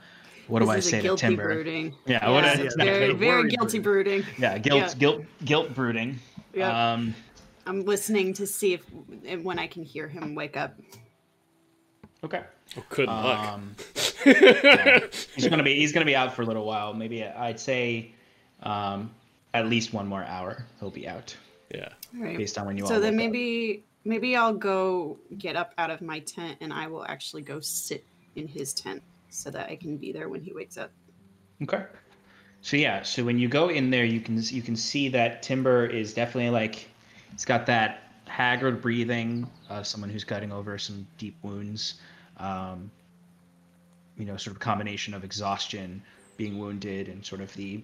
[0.48, 1.44] what do I say to guilty Timber?
[1.54, 1.94] brooding.
[2.06, 4.24] Yeah, what Yeah, is- it's yeah, very, very worried guilty brooding.
[4.38, 4.94] Yeah, guilt, Yeah.
[4.94, 6.18] guilt, guilt brooding.
[6.56, 6.92] Yeah.
[6.92, 7.14] Um,
[7.66, 10.74] I'm listening to see if when I can hear him wake up.
[12.24, 12.42] okay.
[12.76, 13.48] Oh, good luck.
[13.48, 13.76] Um,
[14.24, 15.00] yeah.
[15.34, 16.94] He's gonna be he's gonna be out for a little while.
[16.94, 18.14] Maybe I'd say
[18.62, 19.10] um,
[19.54, 20.64] at least one more hour.
[20.80, 21.36] He'll be out
[21.74, 21.88] yeah.
[22.16, 22.36] All right.
[22.36, 22.88] based on when you all.
[22.88, 23.32] So then woke up.
[23.32, 27.60] maybe maybe I'll go get up out of my tent and I will actually go
[27.60, 28.04] sit
[28.36, 30.90] in his tent so that I can be there when he wakes up.
[31.62, 31.84] Okay.
[32.62, 35.86] So yeah, so when you go in there, you can you can see that Timber
[35.86, 36.88] is definitely like
[37.30, 41.94] he's got that haggard breathing, uh, someone who's cutting over some deep wounds.
[42.38, 42.90] Um,
[44.18, 46.02] you know, sort of combination of exhaustion,
[46.36, 47.82] being wounded, and sort of the,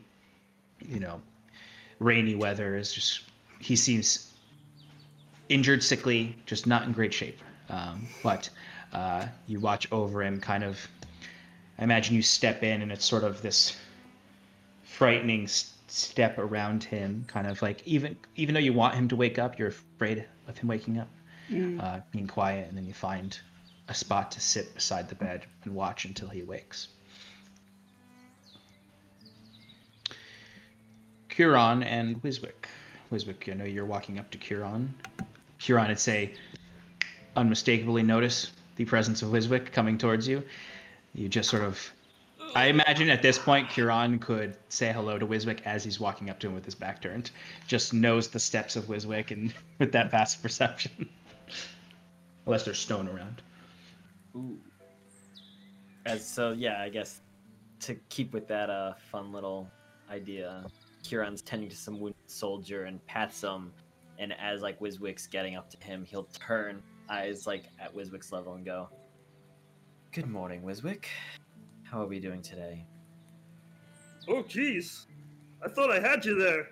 [0.80, 1.20] you know,
[1.98, 3.22] rainy weather is just
[3.60, 4.32] he seems
[5.48, 7.38] injured, sickly, just not in great shape.
[7.68, 8.48] Um, but
[8.92, 10.78] uh, you watch over him, kind of.
[11.78, 13.76] I imagine you step in, and it's sort of this
[15.02, 19.38] frightening step around him, kind of like even even though you want him to wake
[19.38, 21.08] up, you're afraid of him waking up.
[21.50, 21.82] Mm.
[21.82, 23.38] Uh, being quiet, and then you find
[23.88, 26.88] a spot to sit beside the bed and watch until he wakes.
[31.28, 32.68] Curon and Wiswick.
[33.10, 34.94] Wiswick, I know you're walking up to Curon.
[35.58, 36.34] Curon would say,
[37.36, 40.42] unmistakably notice the presence of Wiswick coming towards you.
[41.12, 41.92] You just sort of.
[42.54, 46.38] I imagine at this point, Curon could say hello to Wiswick as he's walking up
[46.40, 47.30] to him with his back turned.
[47.66, 51.08] Just knows the steps of Wiswick and with that passive perception.
[52.44, 53.40] Unless there's stone around.
[54.36, 54.58] Ooh.
[56.04, 57.20] As so, yeah, I guess
[57.80, 59.70] to keep with that uh fun little
[60.10, 60.66] idea,
[61.02, 63.72] Kieran's tending to some wounded soldier and pats him,
[64.18, 68.54] and as like Wiswick's getting up to him, he'll turn eyes like at Wiswick's level
[68.54, 68.88] and go,
[70.10, 71.06] "Good morning, Wiswick.
[71.92, 72.86] How are we doing today?"
[74.26, 75.06] Oh, jeez.
[75.64, 76.70] I thought I had you there.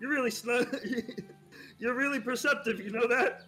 [0.00, 0.66] You're really sn-
[1.78, 3.44] You're really perceptive, you know that?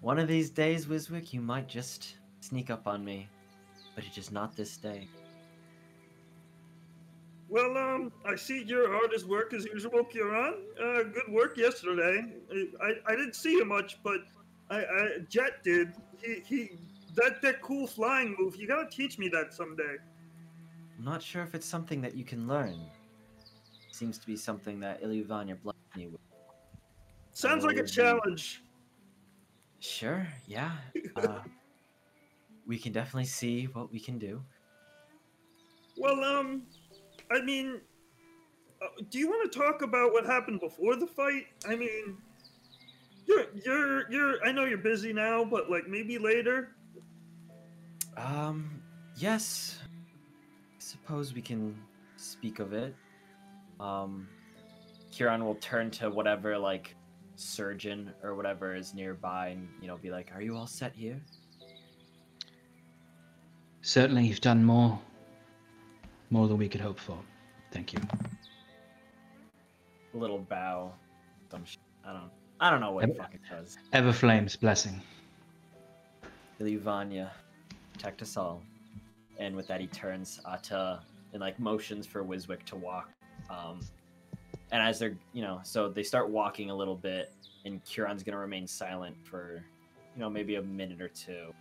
[0.00, 3.28] One of these days, Wiswick, you might just sneak up on me,
[3.94, 5.08] but it is not this day.
[7.50, 10.54] Well, um, I see you're hard as work as usual, Kieran.
[10.82, 12.24] Uh, good work yesterday.
[12.80, 14.20] I, I didn't see you much, but
[14.70, 15.92] I, I Jet did.
[16.22, 16.70] He, he,
[17.16, 18.56] that, that cool flying move.
[18.56, 19.96] You gotta teach me that someday.
[21.00, 22.78] I'm not sure if it's something that you can learn.
[23.38, 26.20] It Seems to be something that Ilyvania blessed me with.
[27.32, 28.62] Sounds like a challenge.
[29.78, 30.72] Sure, yeah.
[31.16, 31.40] Uh,
[32.66, 34.42] we can definitely see what we can do.
[35.96, 36.64] Well, um,
[37.32, 37.80] I mean,
[38.82, 41.46] uh, do you want to talk about what happened before the fight?
[41.66, 42.18] I mean,
[43.26, 44.46] you're, you're, you're.
[44.46, 46.76] I know you're busy now, but like maybe later.
[48.18, 48.82] Um,
[49.16, 49.79] yes.
[51.10, 51.76] Suppose we can
[52.16, 52.94] speak of it.
[53.80, 54.28] Um,
[55.10, 56.94] Kieran will turn to whatever, like,
[57.34, 61.20] surgeon or whatever is nearby and, you know, be like, Are you all set here?
[63.82, 65.00] Certainly, you've done more.
[66.30, 67.18] More than we could hope for.
[67.72, 67.98] Thank you.
[70.14, 70.92] A little bow.
[71.50, 73.78] Some sh- I don't I don't know what it Em- fucking does.
[73.92, 75.02] Everflame's blessing.
[76.60, 77.30] Ilyvania,
[77.94, 78.62] protect us all.
[79.40, 81.00] And with that, he turns uh, to
[81.32, 83.10] and like motions for Wiswick to walk.
[83.48, 83.80] Um,
[84.70, 87.32] and as they're, you know, so they start walking a little bit,
[87.64, 89.64] and Kieran's gonna remain silent for,
[90.14, 91.52] you know, maybe a minute or two.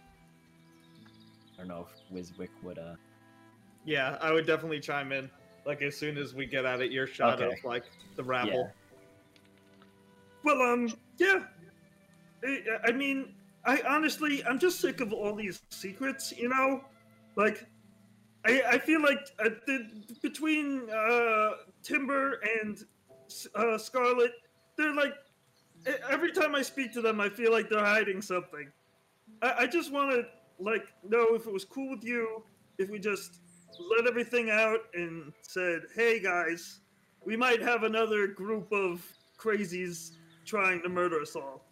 [1.55, 2.77] I don't know if Wiswick would.
[2.77, 2.95] uh
[3.85, 5.29] Yeah, I would definitely chime in.
[5.65, 7.57] Like as soon as we get out of earshot Okay.
[7.57, 8.71] of like the rabble.
[10.43, 11.43] Well, um, yeah.
[12.43, 13.33] I, I mean,
[13.65, 16.33] I honestly, I'm just sick of all these secrets.
[16.37, 16.81] You know,
[17.35, 17.65] like,
[18.45, 19.87] I, I feel like uh, the,
[20.21, 21.51] between uh,
[21.83, 22.83] Timber and
[23.55, 24.31] uh, Scarlet,
[24.77, 25.13] they're like,
[26.09, 28.71] every time I speak to them, I feel like they're hiding something.
[29.41, 30.25] I, I just want to
[30.59, 32.43] like know if it was cool with you,
[32.77, 33.39] if we just
[33.97, 36.79] let everything out and said, "Hey guys,
[37.25, 39.05] we might have another group of
[39.37, 40.11] crazies
[40.45, 41.65] trying to murder us all."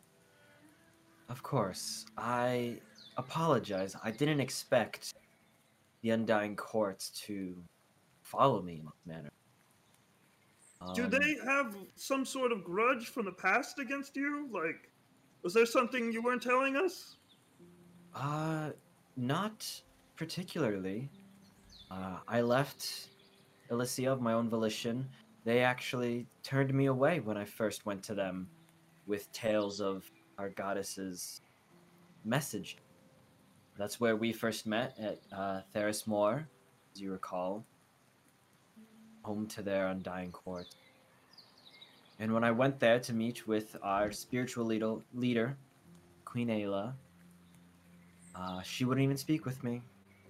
[1.30, 2.80] Of course, I
[3.18, 3.96] apologize.
[4.02, 5.14] I didn't expect
[6.02, 7.56] the Undying Courts to
[8.22, 9.32] follow me in this manner.
[10.94, 14.48] Do Um, they have some sort of grudge from the past against you?
[14.52, 14.92] Like,
[15.42, 17.18] was there something you weren't telling us?
[18.14, 18.72] Uh,
[19.16, 19.82] not
[20.16, 21.10] particularly.
[21.90, 23.10] Uh, I left
[23.72, 25.10] Elysia of my own volition.
[25.46, 28.48] They actually turned me away when I first went to them
[29.08, 31.42] with tales of our goddess's
[32.26, 32.78] message.
[33.78, 36.48] That's where we first met at uh, Theris Moor,
[36.94, 37.64] as you recall,
[39.22, 40.68] home to their undying court.
[42.20, 45.56] And when I went there to meet with our spiritual leader, leader
[46.26, 46.94] Queen Ayla,
[48.36, 49.84] uh, she wouldn't even speak with me.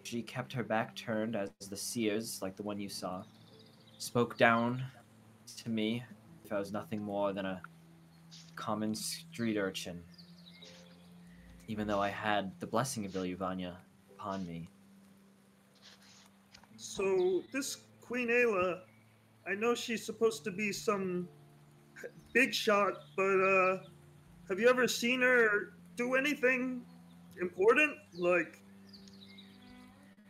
[0.03, 3.24] She kept her back turned as the seers, like the one you saw,
[3.97, 4.84] spoke down
[5.63, 6.03] to me
[6.43, 7.61] if I was nothing more than a
[8.55, 10.03] common street urchin.
[11.68, 13.76] Even though I had the blessing of Ilyvania
[14.11, 14.70] upon me.
[16.78, 18.80] So this Queen Ayla,
[19.45, 21.28] I know she's supposed to be some
[22.34, 23.78] big shot, but uh,
[24.47, 26.82] have you ever seen her do anything
[27.41, 27.97] important?
[28.13, 28.61] Like,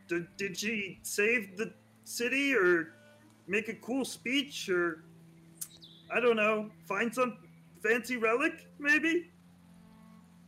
[0.08, 1.74] did, did she save the
[2.04, 2.94] city or
[3.48, 5.04] make a cool speech or
[6.12, 7.38] I don't know, find some
[7.84, 9.30] fancy relic maybe?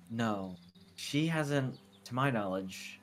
[0.10, 0.56] No,
[1.00, 3.00] she hasn't, to my knowledge,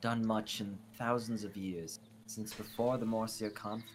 [0.00, 3.92] done much in thousands of years, since before the Morsia conflict.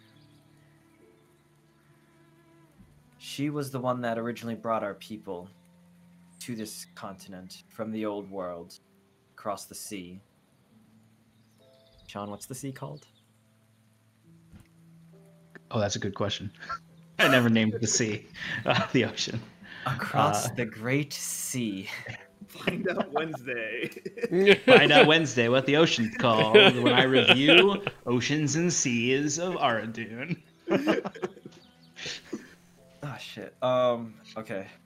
[3.18, 5.48] She was the one that originally brought our people
[6.40, 8.78] to this continent from the old world
[9.36, 10.20] across the sea.
[12.06, 13.04] Sean, what's the sea called?
[15.72, 16.52] Oh, that's a good question.
[17.18, 18.26] I never named the sea,
[18.64, 19.42] uh, the ocean.
[19.86, 21.88] Across Uh, the great sea.
[22.48, 23.88] Find out Wednesday.
[24.66, 30.36] Find out Wednesday what the ocean's called when I review Oceans and Seas of Aradun.
[33.02, 33.54] Oh shit.
[33.62, 34.14] Um.
[34.36, 34.66] Okay.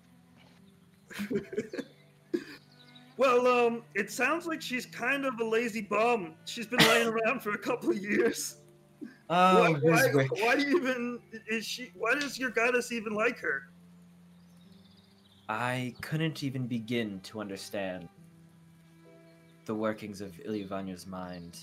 [3.18, 6.34] Well, um, it sounds like she's kind of a lazy bum.
[6.44, 8.59] She's been laying around for a couple of years.
[9.28, 11.90] Oh, why, why, why do you even is she?
[11.94, 13.70] Why does your goddess even like her?
[15.49, 18.09] I couldn't even begin to understand
[19.64, 21.59] the workings of Ilyvania's mind.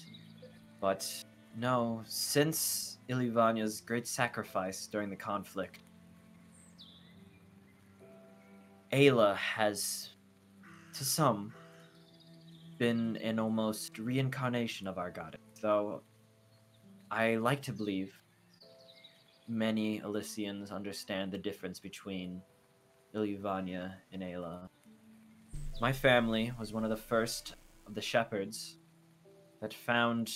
[0.82, 1.08] But
[1.56, 5.80] no, since Ilyvania's great sacrifice during the conflict,
[8.92, 10.10] Ayla has,
[10.94, 11.54] to some,
[12.80, 15.42] been an almost reincarnation of our goddess.
[15.62, 16.02] Though
[17.12, 18.20] I like to believe
[19.48, 22.42] many Elysians understand the difference between
[23.16, 24.68] Ilyvania and Ayla.
[25.80, 27.56] My family was one of the first
[27.88, 28.78] of the shepherds
[29.62, 30.32] that found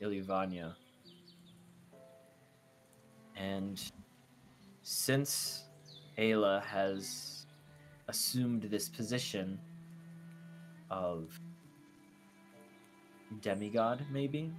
[0.00, 0.74] Ilyvania.
[3.36, 3.82] And
[4.82, 5.64] since
[6.18, 7.46] Ayla has
[8.08, 9.58] assumed this position
[10.90, 11.38] of
[13.40, 14.52] demigod, maybe?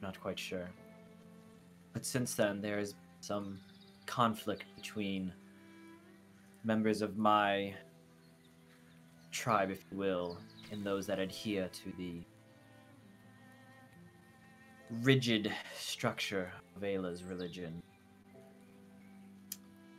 [0.00, 0.70] Not quite sure.
[1.92, 3.58] But since then, there is some
[4.06, 5.32] conflict between
[6.64, 7.74] members of my
[9.30, 10.38] tribe, if you will,
[10.72, 12.22] and those that adhere to the
[15.02, 17.82] rigid structure of Ayla's religion.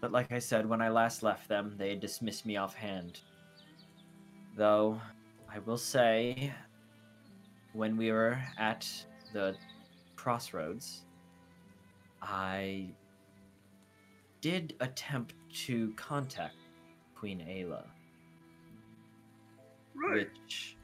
[0.02, 3.22] But like I said, when I last left them, they dismissed me offhand.
[4.58, 5.00] Though,
[5.54, 6.54] I will say,
[7.74, 8.88] when we were at
[9.34, 9.56] the
[10.16, 11.04] crossroads,
[12.22, 12.88] I
[14.42, 16.56] did attempt to contact
[17.16, 17.84] Queen Ayla,
[19.96, 20.28] Right.
[20.46, 20.76] which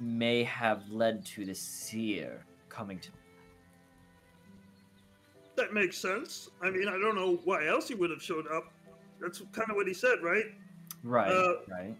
[0.00, 3.10] may have led to the seer coming to.
[5.56, 6.50] That makes sense.
[6.60, 8.72] I mean, I don't know why else he would have showed up.
[9.20, 10.44] That's kind of what he said, right?
[11.02, 11.96] Right, Uh, right.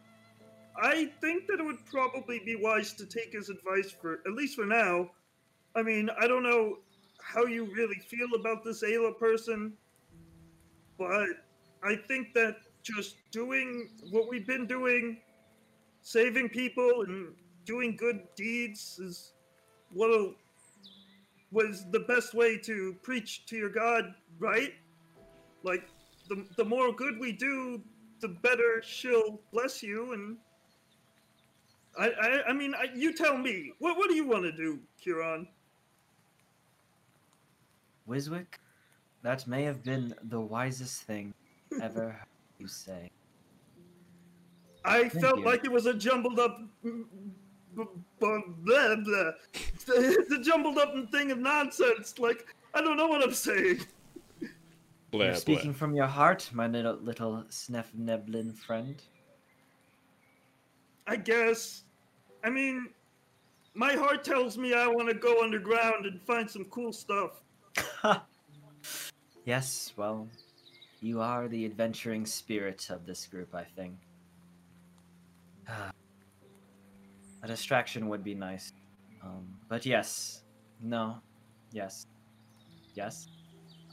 [0.82, 4.56] I think that it would probably be wise to take his advice for at least
[4.56, 5.10] for now.
[5.74, 6.80] I mean, I don't know
[7.22, 9.72] how you really feel about this Ayla person,
[10.98, 11.28] but
[11.86, 15.18] I think that just doing what we've been doing,
[16.02, 17.32] saving people and
[17.64, 19.32] doing good deeds is
[19.92, 20.34] what
[21.52, 24.74] was the best way to preach to your God, right?
[25.62, 25.88] Like
[26.28, 27.80] the the more good we do,
[28.20, 30.36] the better she'll bless you and
[31.98, 33.72] I, I, I mean, I, you tell me.
[33.78, 35.48] What, what do you want to do, Kieran?
[38.06, 38.60] Wiswick,
[39.22, 41.32] that may have been the wisest thing
[41.82, 42.26] ever heard
[42.58, 43.10] you say.
[44.84, 45.44] I Thank felt you.
[45.44, 47.04] like it was a jumbled up, mm,
[47.76, 47.84] b-
[48.20, 49.30] b- blah blah.
[49.88, 52.18] It's a jumbled up thing of nonsense.
[52.18, 53.80] Like I don't know what I'm saying.
[55.10, 55.40] Blah, You're blah.
[55.40, 59.02] speaking from your heart, my little little Snef Neblin friend.
[61.06, 61.82] I guess.
[62.44, 62.88] I mean,
[63.74, 67.42] my heart tells me I want to go underground and find some cool stuff.
[69.44, 70.28] yes, well,
[71.06, 73.94] you are the adventuring spirit of this group, I think.
[77.42, 78.72] A distraction would be nice.
[79.22, 80.42] Um, but yes,
[80.82, 81.18] no,
[81.70, 82.06] yes,
[82.94, 83.28] yes.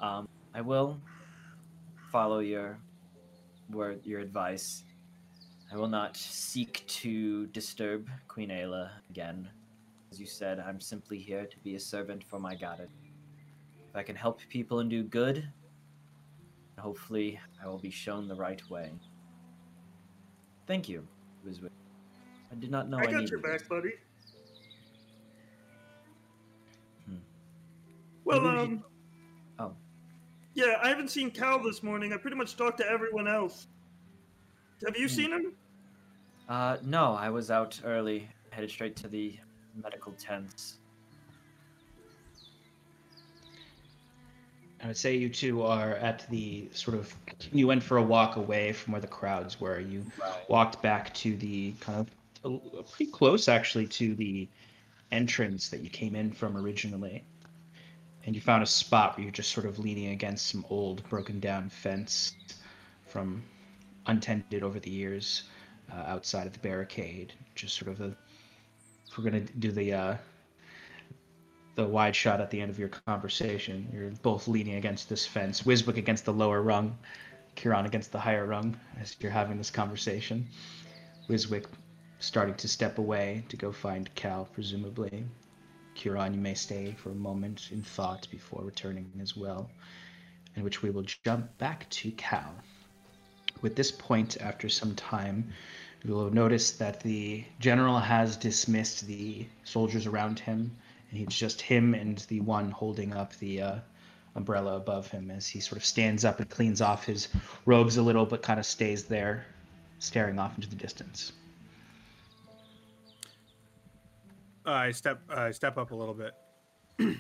[0.02, 1.00] Um, I will
[2.12, 2.80] follow your
[3.70, 4.84] word, your advice.
[5.72, 9.48] I will not seek to disturb Queen Ayla again.
[10.12, 12.90] As you said, I'm simply here to be a servant for my goddess.
[13.90, 15.48] If I can help people and do good,
[16.80, 18.92] hopefully I will be shown the right way.
[20.68, 21.06] Thank you.
[21.46, 23.68] I did not know I, I got your back, this.
[23.68, 23.94] buddy.
[27.08, 27.16] Hmm.
[28.26, 28.70] Well, um.
[28.70, 28.84] should-
[29.60, 29.76] Oh.
[30.56, 32.12] Yeah, I haven't seen Cal this morning.
[32.14, 33.68] I pretty much talked to everyone else.
[34.86, 35.14] Have you Hmm.
[35.14, 35.54] seen him?
[36.50, 39.38] Uh, no, I was out early, headed straight to the
[39.82, 40.80] medical tents.
[44.84, 47.16] I would say you two are at the sort of.
[47.54, 49.80] You went for a walk away from where the crowds were.
[49.80, 50.06] You
[50.50, 52.06] walked back to the kind
[52.44, 54.50] of uh, pretty close actually to the
[55.12, 57.24] entrance that you came in from originally.
[58.26, 61.40] And you found a spot where you're just sort of leaning against some old broken
[61.40, 62.36] down fence
[63.08, 63.42] from
[64.06, 65.44] untended over the years
[65.94, 67.32] uh, outside of the barricade.
[67.56, 68.16] Just sort of a.
[69.08, 70.18] If we're gonna do the uh,
[71.76, 75.64] the wide shot at the end of your conversation, you're both leaning against this fence.
[75.64, 76.98] Wiswick against the lower rung,
[77.56, 80.48] Kieran against the higher rung as you're having this conversation.
[81.28, 81.66] Wiswick
[82.20, 85.26] starting to step away to go find Cal, presumably.
[85.96, 89.70] Kieran, you may stay for a moment in thought before returning as well,
[90.56, 92.54] in which we will jump back to Cal.
[93.62, 95.52] With this point, after some time,
[96.04, 100.76] you will notice that the general has dismissed the soldiers around him,
[101.14, 103.76] and it's just him and the one holding up the uh,
[104.36, 107.28] umbrella above him as he sort of stands up and cleans off his
[107.66, 109.46] robes a little, but kind of stays there,
[110.00, 111.34] staring off into the distance.
[114.66, 116.34] I step I step up a little bit.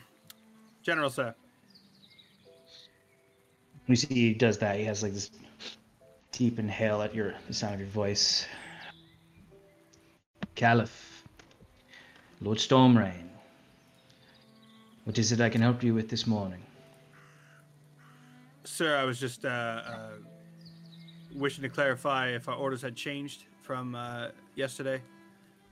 [0.81, 1.35] General sir.
[3.85, 4.79] You see, he does that.
[4.79, 5.29] He has like this
[6.31, 8.47] deep inhale at your the sound of your voice.
[10.55, 11.23] Caliph,
[12.41, 13.32] Lord Stormrain,
[15.04, 16.62] what is it I can help you with this morning?
[18.64, 20.10] Sir, I was just uh, uh,
[21.36, 25.01] wishing to clarify if our orders had changed from uh, yesterday.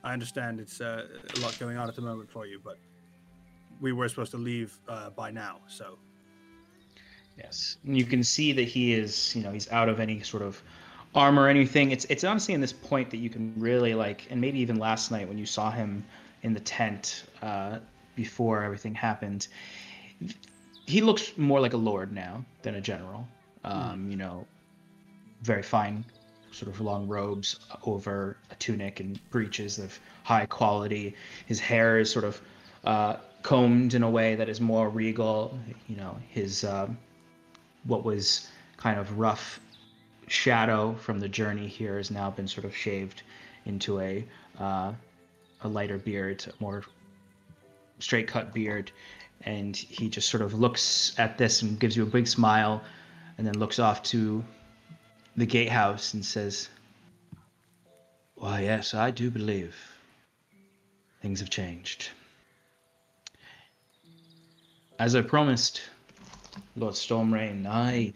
[0.03, 2.77] I understand it's uh, a lot going on at the moment for you, but
[3.79, 5.97] we were supposed to leave uh, by now, so.
[7.37, 10.43] Yes, and you can see that he is, you know, he's out of any sort
[10.43, 10.61] of
[11.15, 11.91] armor or anything.
[11.91, 15.11] It's it's honestly in this point that you can really like, and maybe even last
[15.11, 16.03] night when you saw him
[16.43, 17.79] in the tent uh,
[18.15, 19.47] before everything happened,
[20.85, 23.27] he looks more like a lord now than a general.
[23.63, 24.47] Um, You know,
[25.41, 26.05] very fine,
[26.51, 31.15] sort of long robes over a tunic and breeches of high quality.
[31.45, 32.41] His hair is sort of
[32.83, 35.57] uh, combed in a way that is more regal.
[35.87, 36.97] You know, his um,
[37.85, 38.47] what was
[38.77, 39.59] kind of rough
[40.27, 43.23] shadow from the journey here has now been sort of shaved
[43.65, 44.25] into a
[44.59, 44.93] uh,
[45.61, 46.83] a lighter beard, more
[48.01, 48.91] straight cut beard,
[49.41, 52.83] and he just sort of looks at this and gives you a big smile,
[53.37, 54.43] and then looks off to
[55.37, 56.69] the gatehouse and says,
[58.35, 59.75] "Why, yes, I do believe
[61.21, 62.09] things have changed."
[64.99, 65.81] As I promised,
[66.75, 68.13] Lord Stormrain, I.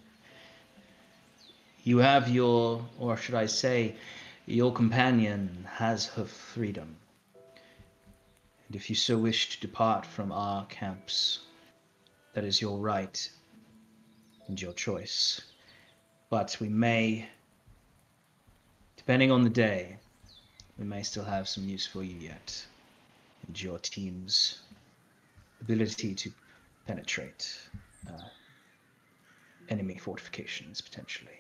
[1.84, 3.96] You have your, or should I say,
[4.48, 6.96] your companion has her freedom.
[8.68, 11.40] And if you so wish to depart from our camps,
[12.34, 13.30] that is your right
[14.48, 15.42] and your choice.
[16.30, 17.28] But we may,
[18.98, 19.98] depending on the day,
[20.78, 22.66] we may still have some use for you yet.
[23.48, 24.62] And your team's
[25.62, 26.32] ability to
[26.88, 27.58] penetrate
[28.10, 28.22] uh,
[29.70, 31.32] enemy fortifications potentially.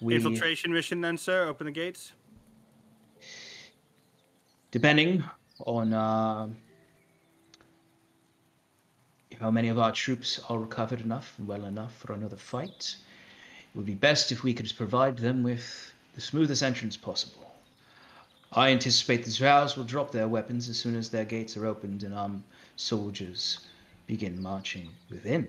[0.00, 1.48] We, Infiltration mission, then, sir.
[1.48, 2.12] Open the gates.
[4.76, 5.24] Depending
[5.64, 6.46] on uh,
[9.40, 13.74] how many of our troops are recovered enough and well enough for another fight, it
[13.74, 17.54] would be best if we could provide them with the smoothest entrance possible.
[18.52, 22.02] I anticipate the Zhaos will drop their weapons as soon as their gates are opened
[22.02, 22.30] and our
[22.76, 23.60] soldiers
[24.06, 25.48] begin marching within.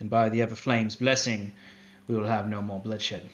[0.00, 1.52] And by the Everflame's blessing,
[2.08, 3.28] we will have no more bloodshed.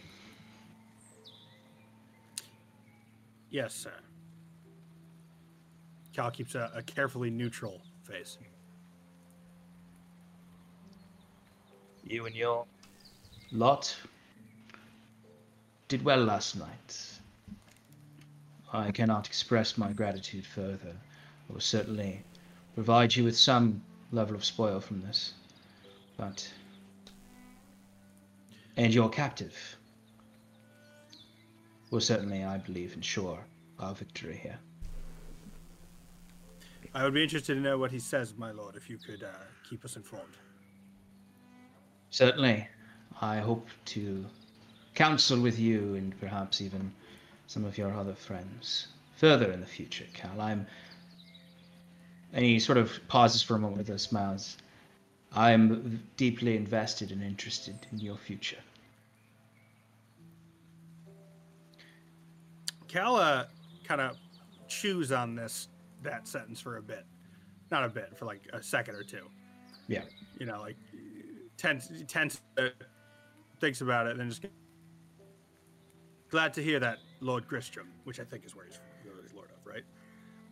[3.49, 3.93] Yes, sir.
[6.13, 8.39] Cal keeps a, a carefully neutral face.
[12.05, 12.67] You and your
[13.53, 13.97] lot
[15.89, 17.21] did well last night.
[18.73, 20.95] I cannot express my gratitude further.
[21.49, 22.23] I will certainly
[22.75, 23.83] provide you with some
[24.13, 25.35] level of spoil from this.
[26.17, 26.49] But.
[28.77, 29.77] And your captive
[31.91, 33.45] will certainly, I believe, ensure
[33.79, 34.59] our victory here.
[36.93, 39.29] I would be interested to know what he says, my lord, if you could uh,
[39.69, 40.37] keep us informed.
[42.11, 42.69] Certainly.
[43.21, 44.25] I hope to
[44.95, 46.93] counsel with you and perhaps even
[47.47, 50.41] some of your other friends further in the future, Cal.
[50.41, 50.67] I'm.
[52.33, 54.39] And he sort of pauses for a moment with a smile.
[55.33, 58.59] I'm deeply invested and interested in your future.
[62.89, 63.45] Cal uh,
[63.85, 64.17] kind of
[64.67, 65.69] chews on this
[66.03, 67.05] that sentence for a bit,
[67.71, 69.27] not a bit, for like a second or two.
[69.89, 70.03] Yeah.
[70.39, 70.77] You know, like
[71.57, 72.69] tense, tense, uh,
[73.61, 74.45] thinks about it, and then just
[76.31, 79.49] glad to hear that Lord Gristrom, which I think is where he's, where he's Lord
[79.51, 79.83] of, right?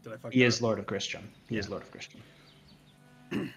[0.02, 0.62] Did I fuck He is up?
[0.62, 1.22] Lord of Gristrom.
[1.48, 2.20] He is Lord of Gristrom.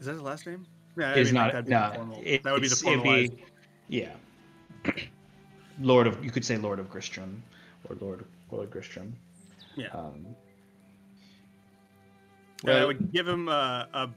[0.00, 0.64] Is that his last name?
[0.96, 3.36] Yeah, I is mean, like, no, it- that would be the formalized.
[3.36, 3.42] be-
[3.88, 4.12] yeah.
[5.80, 7.40] Lord of you could say Lord of Gristrom
[7.88, 9.12] or Lord Lord Gristrom.
[9.78, 9.88] Yeah.
[9.92, 10.26] Um,
[12.64, 14.10] Yeah, I would give him a, a.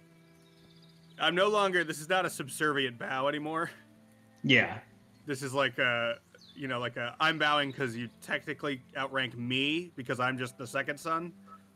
[1.19, 1.83] I'm no longer.
[1.83, 3.69] This is not a subservient bow anymore.
[4.43, 4.79] yeah.
[5.27, 6.15] This is like a,
[6.55, 7.15] you know, like a.
[7.19, 11.31] I'm bowing because you technically outrank me because I'm just the second son,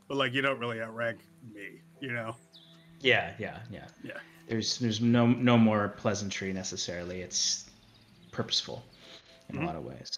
[0.07, 1.19] but like you don't really outrank
[1.53, 1.79] me.
[2.01, 2.35] You know.
[3.01, 3.85] Yeah, yeah, yeah.
[4.03, 4.13] Yeah.
[4.47, 7.21] There's there's no no more pleasantry necessarily.
[7.21, 7.69] It's
[8.31, 8.83] purposeful
[9.49, 9.63] in Mhm.
[9.63, 10.17] a lot of ways.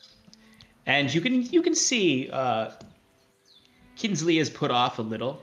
[0.86, 2.72] And you can you can see uh,
[3.98, 5.42] Kinsley is put off a little,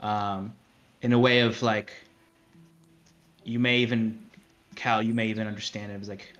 [0.00, 0.54] um,
[1.02, 1.92] in a way of like.
[3.44, 4.26] You may even,
[4.74, 6.32] Cal, you may even understand it as like,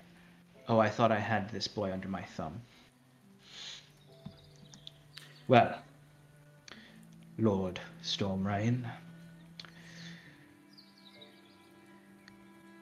[0.67, 2.61] oh, I thought I had this boy under my thumb.
[5.47, 5.79] Well,
[7.39, 8.83] Lord Stormrain.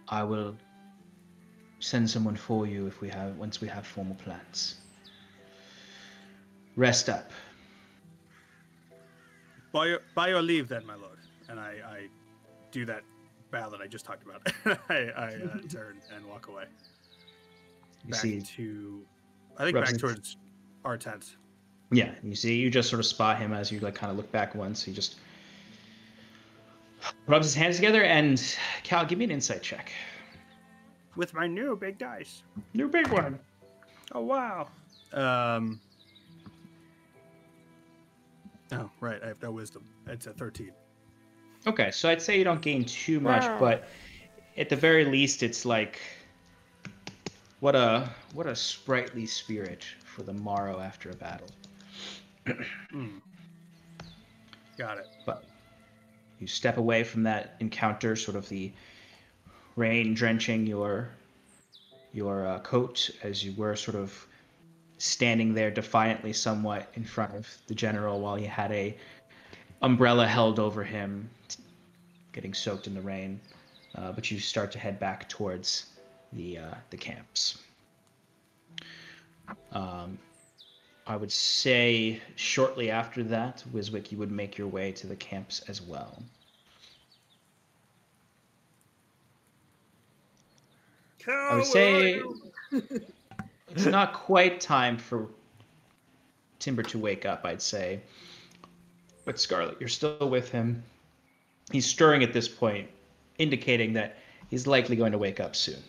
[0.08, 0.56] I will
[1.80, 4.76] send someone for you if we have once we have formal plans.
[6.76, 7.32] Rest up.
[9.76, 11.20] By your, by your leave, then, my lord.
[11.50, 12.08] And I, I
[12.72, 13.04] do that
[13.52, 14.48] bow that I just talked about.
[14.90, 16.64] I, I uh, turn and walk away.
[18.06, 19.06] You Back see, to,
[19.58, 20.38] I think back towards
[20.86, 21.36] our tent.
[21.92, 24.32] yeah, you see, you just sort of spot him as you like kind of look
[24.32, 24.82] back once.
[24.82, 25.18] He just
[27.28, 28.42] rubs his hands together, and
[28.84, 29.92] Cal, give me an insight check.
[31.18, 32.44] With my new big dice.
[32.74, 33.38] New big one.
[34.14, 34.70] Oh wow.
[35.12, 35.82] Um.
[38.72, 39.86] Oh right, I have no wisdom.
[40.08, 40.72] It's a thirteen.
[41.68, 43.88] Okay, so I'd say you don't gain too much, but
[44.58, 46.00] at the very least, it's like
[47.60, 51.50] what a what a sprightly spirit for the morrow after a battle.
[52.92, 53.18] Hmm.
[54.78, 55.08] Got it.
[55.26, 55.46] But
[56.40, 58.72] you step away from that encounter, sort of the
[59.76, 61.10] rain drenching your
[62.14, 64.28] your uh, coat as you were sort of
[64.98, 68.96] standing there defiantly, somewhat in front of the general, while he had a
[69.82, 71.30] umbrella held over him,
[72.32, 73.40] getting soaked in the rain.
[73.96, 75.88] Uh, but you start to head back towards
[76.34, 77.60] the uh, the camps.
[79.72, 80.18] Um,
[81.08, 85.62] I would say shortly after that, Wiswick, you would make your way to the camps
[85.68, 86.24] as well.
[91.28, 92.22] I would say?
[93.76, 95.28] it's not quite time for
[96.60, 98.00] Timber to wake up, I'd say.
[99.26, 100.84] But Scarlet, you're still with him.
[101.72, 102.88] He's stirring at this point,
[103.38, 104.18] indicating that
[104.50, 105.84] he's likely going to wake up soon.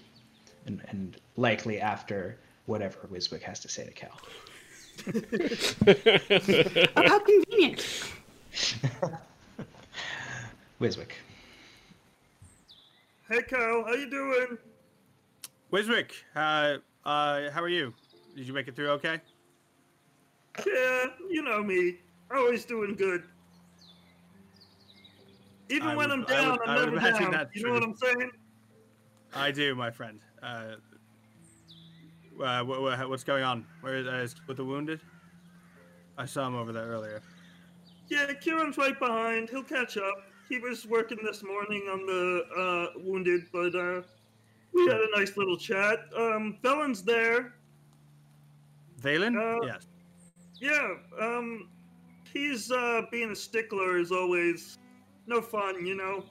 [0.67, 4.19] And, and likely after whatever Wiswick has to say to Cal.
[6.97, 7.87] Oh, how convenient.
[10.81, 11.13] Wiswick.
[13.29, 14.59] Hey, Cal, how you doing?
[15.73, 17.95] Wiswick, uh, uh, how are you?
[18.37, 19.21] Did you make it through okay?
[20.67, 21.97] Yeah, you know me.
[22.35, 23.23] Always doing good.
[25.69, 27.49] Even I when would- I'm down, would- I'm never down.
[27.55, 27.83] You know what.
[27.83, 28.31] I'm saying?
[29.35, 30.21] I do, my friend.
[30.43, 30.77] Uh,
[32.43, 33.67] uh, wh- wh- what's going on?
[33.81, 35.01] Where is, uh, is with the wounded?
[36.19, 37.21] I saw him over there earlier.
[38.09, 39.51] Yeah, Kieran's right behind.
[39.51, 40.15] He'll catch up.
[40.49, 42.45] He was working this morning on the
[42.97, 44.03] uh, wounded, but uh,
[44.73, 46.01] we had a nice little chat.
[46.17, 47.55] Um, Felon's there.
[49.01, 49.37] Valen?
[49.37, 49.87] Uh, yes.
[50.61, 51.69] Yeah, um,
[52.33, 54.79] he's uh, being a stickler is always
[55.27, 56.25] no fun, you know.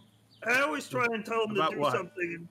[0.45, 1.93] I always try and tell him About to do what?
[1.93, 2.47] something.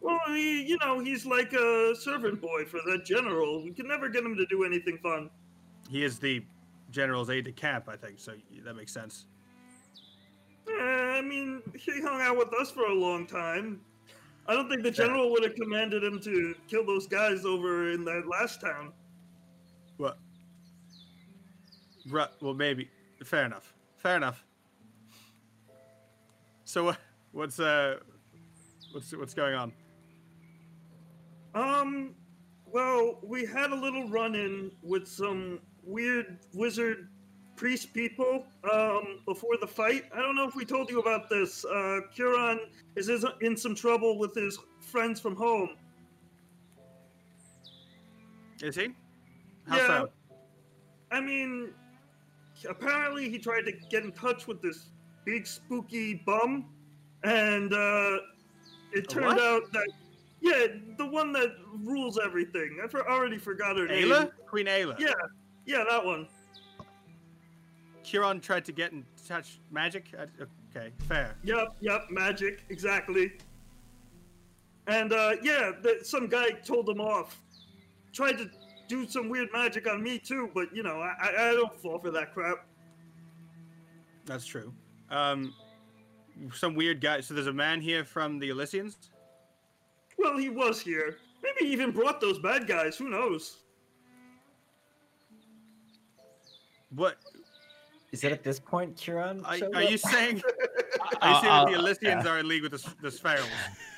[0.00, 3.64] Well, he, you know, he's like a servant boy for the general.
[3.64, 5.28] We can never get him to do anything fun.
[5.90, 6.44] He is the
[6.90, 9.26] general's aide de camp, I think, so that makes sense.
[10.68, 13.80] Eh, I mean, he hung out with us for a long time.
[14.48, 18.02] I don't think the general would have commanded him to kill those guys over in
[18.06, 18.92] that last town.
[19.98, 20.16] Well,
[22.08, 22.88] ru- well, maybe.
[23.24, 23.74] Fair enough.
[23.98, 24.42] Fair enough.
[26.64, 26.98] So what?
[27.32, 27.98] What's uh?
[28.92, 29.72] What's what's going on?
[31.54, 32.14] Um,
[32.64, 37.08] well, we had a little run-in with some weird wizard
[37.58, 40.04] priest people um, before the fight.
[40.14, 41.64] I don't know if we told you about this.
[41.64, 42.60] Uh, Curon
[42.96, 45.70] is in some trouble with his friends from home.
[48.62, 48.88] Is he?
[49.66, 50.08] How yeah, so?
[51.10, 51.70] I mean,
[52.68, 54.90] apparently he tried to get in touch with this
[55.24, 56.66] big spooky bum,
[57.24, 58.18] and uh,
[58.92, 59.40] it turned what?
[59.40, 59.88] out that
[60.40, 62.78] yeah, the one that rules everything.
[62.82, 64.08] I for, already forgot her name.
[64.08, 64.30] Ayla?
[64.46, 64.98] Queen Ayla.
[64.98, 65.12] Yeah,
[65.66, 66.28] yeah, that one.
[68.08, 70.14] Kieran tried to get in touch magic.
[70.18, 70.44] Uh,
[70.76, 71.34] Okay, fair.
[71.44, 73.32] Yep, yep, magic, exactly.
[74.86, 77.40] And uh, yeah, the, some guy told him off.
[78.12, 78.50] Tried to
[78.86, 81.98] do some weird magic on me too, but you know, I, I, I don't fall
[81.98, 82.66] for that crap.
[84.26, 84.72] That's true.
[85.10, 85.54] Um,
[86.52, 87.20] some weird guy.
[87.20, 88.96] So there's a man here from the Elysians.
[90.18, 91.16] Well, he was here.
[91.42, 92.96] Maybe he even brought those bad guys.
[92.98, 93.58] Who knows?
[96.90, 97.16] What
[98.12, 99.44] Is it at this point, Kieran?
[99.44, 100.42] are, are you saying?
[101.22, 102.30] Are Uh, you saying that the uh, Elysians yeah.
[102.32, 103.48] are in league with the, s- the Spharaohs?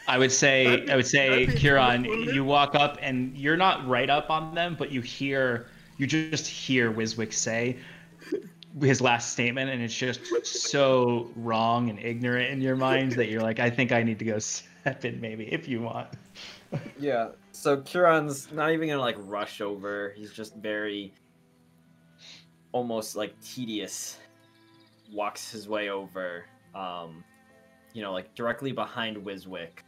[0.08, 2.34] I would say, be- I would say, that'd Kieran, cool, wouldn't it?
[2.34, 6.46] you walk up and you're not right up on them, but you hear, you just
[6.46, 7.78] hear Wiswick say
[8.80, 13.42] his last statement, and it's just so wrong and ignorant in your mind that you're
[13.42, 16.08] like, I think I need to go step in, maybe, if you want.
[16.98, 17.30] Yeah.
[17.52, 20.14] So Kieran's not even gonna like rush over.
[20.16, 21.12] He's just very
[22.72, 24.18] almost like tedious.
[25.12, 26.44] Walks his way over.
[26.74, 27.24] Um,
[27.92, 29.82] you know, like directly behind Wiswick.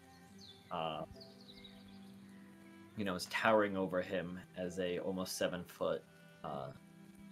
[0.71, 1.03] Uh,
[2.97, 6.03] you know, is towering over him as a almost seven foot
[6.45, 6.69] uh,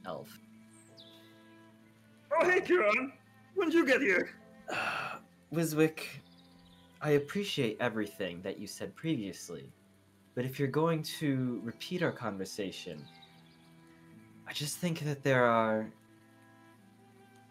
[0.07, 0.39] elf.
[2.33, 3.13] Oh, hey, Kieran.
[3.55, 4.31] When'd you get here?
[5.53, 6.05] Wiswick,
[7.01, 9.73] I appreciate everything that you said previously,
[10.35, 13.05] but if you're going to repeat our conversation,
[14.51, 15.87] I just think that there are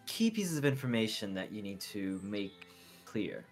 [0.05, 2.67] key pieces of information that you need to make
[3.05, 3.45] clear.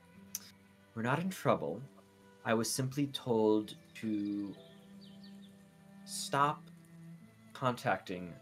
[0.94, 1.82] We're not in trouble.
[2.44, 4.54] I was simply told to
[6.04, 6.62] stop
[7.54, 8.34] contacting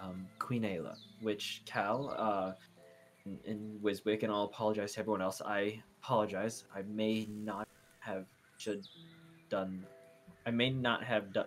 [0.00, 2.52] um, Queen Ayla, which Cal, uh,
[3.26, 5.42] in, in Wiswick, and I'll apologize to everyone else.
[5.44, 6.66] I apologize.
[6.72, 7.66] I may not
[7.98, 8.26] have
[8.58, 8.86] should
[9.50, 9.84] done.
[10.46, 11.46] I may not have done.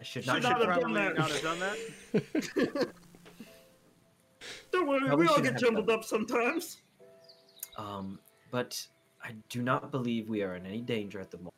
[0.00, 0.42] I should Should not.
[0.42, 1.18] not have done probably that.
[1.18, 2.88] not have done that.
[4.72, 6.78] Don't worry, Probably we all get jumbled done up sometimes.
[7.76, 8.18] Um,
[8.50, 8.86] but
[9.22, 11.54] I do not believe we are in any danger at the moment.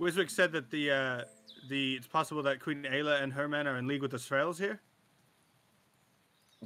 [0.00, 1.24] Wiswick said that the uh,
[1.68, 4.58] the it's possible that Queen Ayla and her men are in league with the Spharaohs
[4.58, 4.80] here.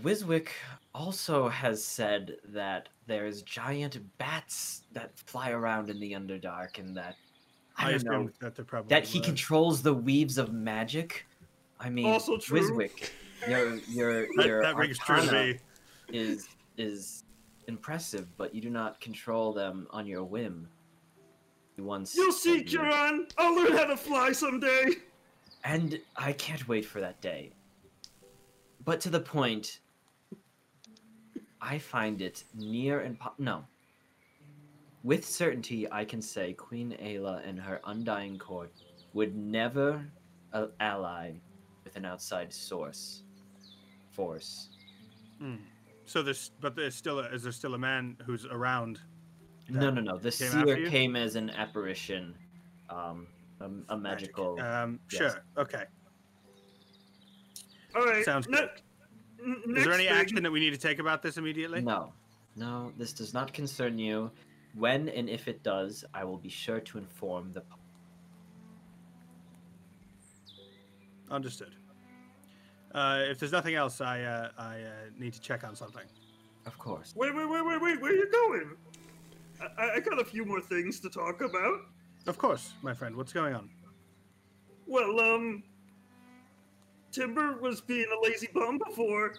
[0.00, 0.48] Wiswick
[0.94, 7.16] also has said that there's giant bats that fly around in the Underdark, and that
[7.76, 11.26] I, don't know that they're probably that he controls the weaves of magic.
[11.80, 12.60] I mean, Also true.
[12.60, 13.10] Wiswick,
[13.48, 15.58] your your That, your that rings true to me.
[16.12, 17.24] is is
[17.66, 20.68] impressive, but you do not control them on your whim.
[21.76, 23.26] You once You'll see, Kieran.
[23.36, 24.86] I'll learn how to fly someday.
[25.64, 27.50] and I can't wait for that day.
[28.84, 29.80] But to the point,
[31.60, 33.64] I find it near and no.
[35.04, 38.72] With certainty, I can say Queen Ayla and her undying court
[39.12, 40.10] would never
[40.80, 41.32] ally
[41.84, 43.22] with an outside source,
[44.12, 44.70] force.
[45.38, 45.56] Hmm.
[46.06, 48.98] So there's, but there's still, a, is there still a man who's around?
[49.68, 50.16] No, no, no.
[50.16, 52.34] The came seer came as an apparition,
[52.88, 53.26] um,
[53.60, 54.00] a, a Magic.
[54.00, 54.58] magical.
[54.60, 55.18] Um, yes.
[55.20, 55.44] sure.
[55.58, 55.84] Okay.
[57.94, 58.24] All right.
[58.24, 58.70] Sounds ne- good.
[59.44, 61.82] n- Is there any thing- action that we need to take about this immediately?
[61.82, 62.14] No,
[62.56, 64.30] no, this does not concern you.
[64.74, 67.60] When and if it does, I will be sure to inform the.
[67.60, 67.76] pu-
[71.30, 71.74] Understood.
[72.92, 76.04] Uh, if there's nothing else, I uh, I uh, need to check on something.
[76.66, 77.12] Of course.
[77.16, 78.00] Wait, wait, wait, wait, wait.
[78.00, 78.76] Where are you going?
[79.78, 81.80] I, I got a few more things to talk about.
[82.26, 83.14] Of course, my friend.
[83.16, 83.70] What's going on?
[84.86, 85.62] Well, um,
[87.12, 89.34] Timber was being a lazy bum before.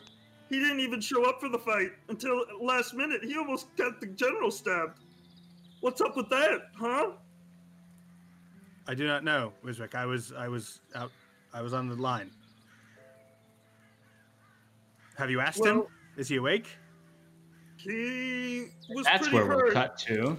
[0.50, 3.24] He didn't even show up for the fight until last minute.
[3.24, 5.00] He almost got the general stabbed.
[5.86, 7.12] What's up with that, huh?
[8.88, 9.94] I do not know, Wiswick.
[9.94, 11.12] I was I was out.
[11.54, 12.32] I was on the line.
[15.16, 15.84] Have you asked him?
[16.18, 16.70] Is he awake?
[17.78, 20.36] He was That's pretty where we'll cut to.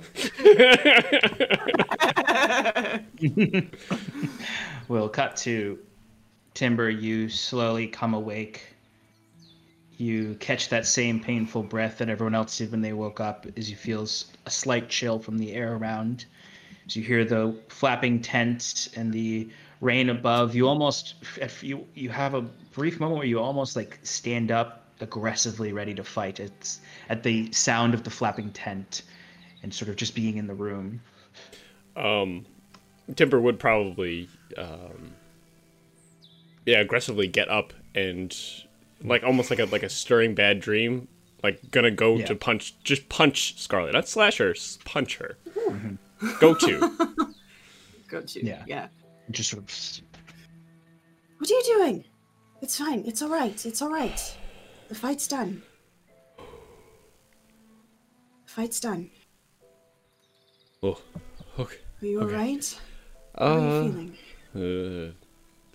[4.88, 5.78] we'll cut to
[6.54, 6.90] Timber.
[6.90, 8.75] You slowly come awake.
[9.98, 13.70] You catch that same painful breath that everyone else did when they woke up as
[13.70, 16.26] you feel a slight chill from the air around.
[16.86, 19.48] As you hear the flapping tent and the
[19.80, 21.14] rain above, you almost
[21.62, 22.42] you you have a
[22.72, 26.40] brief moment where you almost like stand up aggressively ready to fight.
[26.40, 29.02] It's at the sound of the flapping tent
[29.62, 31.00] and sort of just being in the room.
[31.96, 32.44] um,
[33.14, 34.28] Timber would probably,
[34.58, 35.12] um,
[36.64, 38.36] yeah, aggressively get up and
[39.02, 41.08] like almost like a like a stirring bad dream,
[41.42, 42.26] like gonna go Yeah.
[42.26, 45.36] to punch, just punch Scarlet, not slash her, punch her.
[46.40, 47.34] Go to.
[48.08, 48.44] Go to.
[48.46, 48.62] Yeah.
[48.66, 48.86] yeah.
[49.30, 50.00] Just sort of
[51.38, 52.04] What are you doing?
[52.62, 53.02] It's fine.
[53.06, 53.66] It's all right.
[53.66, 54.36] It's all right.
[54.88, 55.62] The fight's done.
[56.38, 56.44] The
[58.46, 59.10] fight's done.
[60.82, 61.00] Oh,
[61.58, 61.76] okay.
[62.02, 62.34] Are you Okay.
[62.34, 62.80] alright?
[63.36, 64.16] How are you Uh, feeling?
[64.54, 65.12] uh,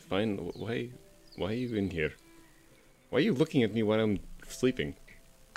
[0.10, 0.38] fine.
[0.38, 0.90] Why,
[1.36, 2.14] why are you in here?
[3.12, 4.96] Why are you looking at me while I'm sleeping?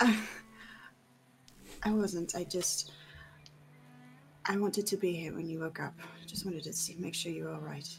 [0.01, 0.17] I
[1.85, 2.35] wasn't.
[2.35, 2.91] I just.
[4.45, 5.93] I wanted to be here when you woke up.
[6.27, 7.89] Just wanted to see, make sure you were alright.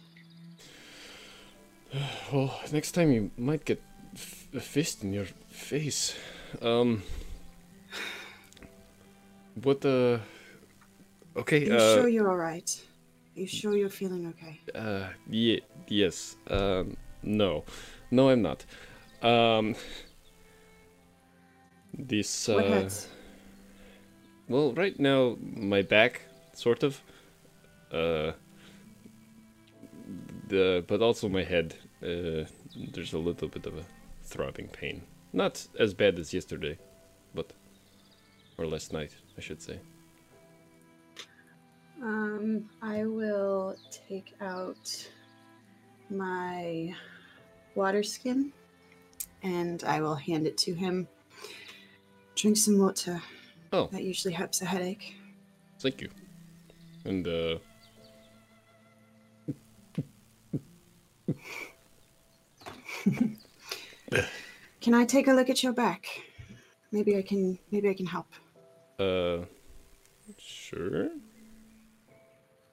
[2.33, 3.81] Well, next time you might get
[4.15, 6.15] f- a fist in your face.
[6.61, 7.03] Um.
[9.63, 10.21] What the?
[11.35, 11.63] Okay.
[11.63, 11.95] Are you uh.
[11.95, 12.85] sure you're alright?
[13.37, 14.61] Are you sure you're feeling okay?
[14.75, 16.37] Uh, ye- yes.
[16.51, 17.65] Um, no.
[18.11, 18.67] No, I'm not.
[19.27, 19.75] Um,
[21.99, 23.09] this, what uh, hurts?
[24.49, 26.23] well, right now, my back,
[26.53, 27.03] sort of.
[27.91, 28.33] Uh,
[30.49, 31.75] the, but also my head.
[32.03, 32.45] Uh,
[32.93, 33.85] there's a little bit of a
[34.23, 35.03] throbbing pain.
[35.33, 36.79] Not as bad as yesterday,
[37.35, 37.53] but,
[38.59, 39.81] or last night, I should say.
[42.01, 45.09] Um, I will take out
[46.11, 46.95] my
[47.75, 48.53] water skin
[49.47, 51.07] and I will hand it to him.
[52.35, 53.23] Drink some water.
[53.73, 53.89] Oh.
[53.93, 55.15] That usually helps a headache.
[55.79, 56.09] Thank you.
[57.05, 57.59] And, uh,
[64.81, 66.07] Can I take a look at your back?
[66.91, 68.27] Maybe I can maybe I can help.
[68.99, 69.45] Uh,
[70.39, 71.11] sure.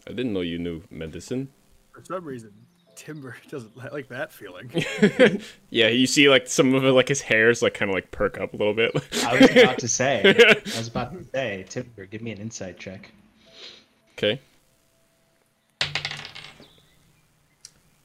[0.07, 1.49] I didn't know you knew medicine.
[1.91, 2.53] For some reason,
[2.95, 4.71] Timber doesn't like that feeling.
[5.69, 8.39] yeah, you see like some of it, like his hairs, like kind of like perk
[8.39, 8.91] up a little bit.
[9.25, 10.21] I was about to say.
[10.25, 13.11] I was about to say, Timber, give me an insight check.
[14.17, 14.39] okay.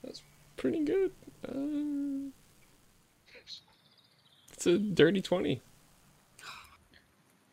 [0.03, 0.23] That's
[0.57, 1.13] pretty good.
[1.47, 2.31] Uh,
[4.53, 5.61] it's a dirty twenty.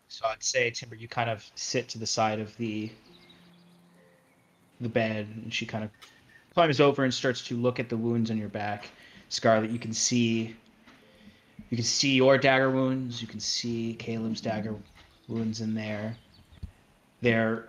[0.07, 2.89] So I'd say, Timber, you kind of sit to the side of the
[4.81, 5.89] the bed, and she kind of
[6.55, 8.89] climbs over and starts to look at the wounds on your back.
[9.29, 10.55] Scarlet, you can see
[11.69, 13.21] you can see your dagger wounds.
[13.21, 14.75] You can see Caleb's dagger
[15.27, 16.15] wounds in there.
[17.21, 17.67] They're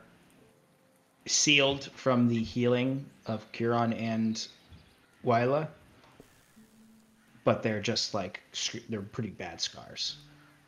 [1.26, 4.46] sealed from the healing of Curon and
[5.24, 5.68] Wyla,
[7.42, 8.40] but they're just like
[8.88, 10.16] they're pretty bad scars.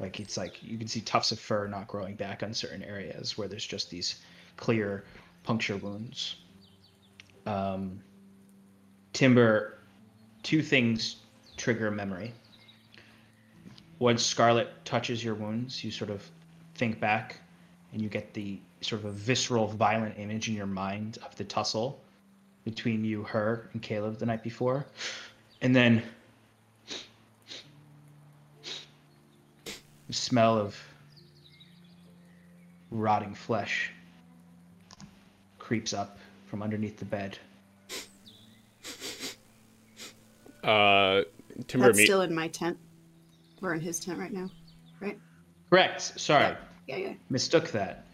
[0.00, 3.38] Like it's like you can see tufts of fur not growing back on certain areas
[3.38, 4.16] where there's just these
[4.56, 5.04] clear
[5.44, 6.36] puncture wounds.
[7.46, 8.00] Um,
[9.18, 9.78] Timber,
[10.44, 11.16] two things
[11.56, 12.32] trigger memory.
[13.98, 16.22] Once Scarlet touches your wounds, you sort of
[16.76, 17.40] think back
[17.92, 21.42] and you get the sort of a visceral, violent image in your mind of the
[21.42, 22.00] tussle
[22.64, 24.86] between you, her, and Caleb the night before.
[25.62, 26.00] And then
[30.06, 30.80] the smell of
[32.92, 33.90] rotting flesh
[35.58, 37.36] creeps up from underneath the bed.
[40.68, 41.24] Uh,
[41.66, 42.04] Timber That's me.
[42.04, 42.76] still in my tent.
[43.60, 44.50] We're in his tent right now,
[45.00, 45.18] right?
[45.70, 46.00] Correct.
[46.20, 46.56] Sorry, Yeah.
[46.86, 47.12] Yeah, yeah.
[47.30, 48.04] mistook that.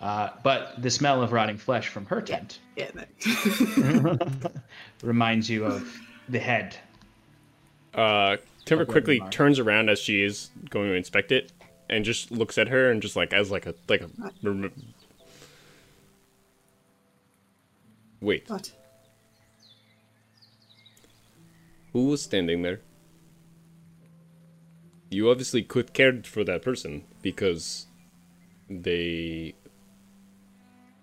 [0.00, 2.90] Uh, but the smell of rotting flesh from her tent Yeah.
[2.94, 4.52] that-
[5.02, 5.92] reminds you of
[6.28, 6.76] the head.
[7.94, 9.30] Uh, Timber quickly Revenmar.
[9.32, 11.50] turns around as she is going to inspect it,
[11.90, 14.08] and just looks at her and just like as like a like a.
[14.42, 14.72] rem-
[18.20, 18.70] Wait, what?
[21.92, 22.80] Who was standing there?
[25.10, 27.86] You obviously could cared for that person because
[28.68, 29.54] they.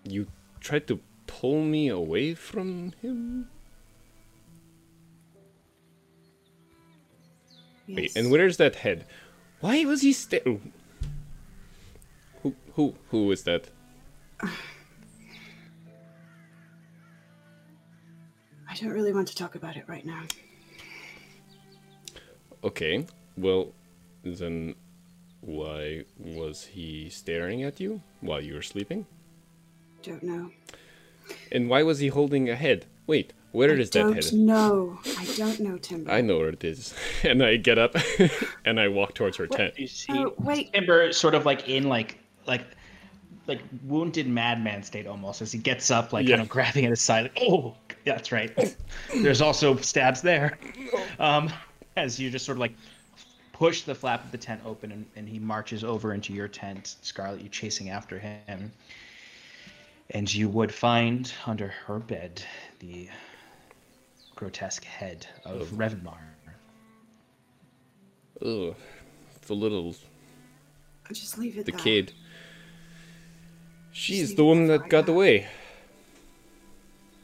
[0.04, 0.28] You
[0.60, 3.48] tried to pull me away from him.
[7.88, 8.16] Wait, Yes.
[8.16, 9.04] and where's that head?
[9.60, 10.42] Why was he sta-
[12.42, 13.70] Who who who is that?
[14.42, 14.50] I
[18.80, 20.24] don't really want to talk about it right now.
[22.66, 23.06] Okay,
[23.36, 23.72] well,
[24.24, 24.74] then
[25.40, 29.06] why was he staring at you while you were sleeping?
[30.02, 30.50] Don't know.
[31.52, 32.86] And why was he holding a head?
[33.06, 34.32] Wait, where I is that don't head?
[34.32, 34.98] know.
[35.18, 36.10] I don't know, Timber.
[36.10, 36.92] I know where it is.
[37.24, 37.94] And I get up
[38.64, 39.74] and I walk towards her tent.
[39.78, 40.72] You see Oh, wait.
[40.72, 42.64] Timber sort of like in like like
[43.46, 46.36] like wounded madman state almost as he gets up like Yeah.
[46.36, 47.22] kind of grabbing at his side.
[47.24, 48.50] Like, oh, that's right.
[49.22, 50.58] There's also stabs there.
[51.18, 51.50] Um,
[51.96, 52.74] as you just sort of like
[53.52, 56.96] push the flap of the tent open and, and he marches over into your tent.
[57.02, 58.70] Scarlet, you chasing after him.
[60.10, 62.42] And you would find under her bed
[62.78, 63.08] the
[64.36, 66.18] grotesque head of Of- Revenmar.
[68.44, 68.74] Ugh,
[69.46, 69.96] the little
[71.10, 71.80] Just leave it the there.
[71.80, 72.12] kid.
[73.92, 75.14] She's the it one that I got go.
[75.14, 75.48] away.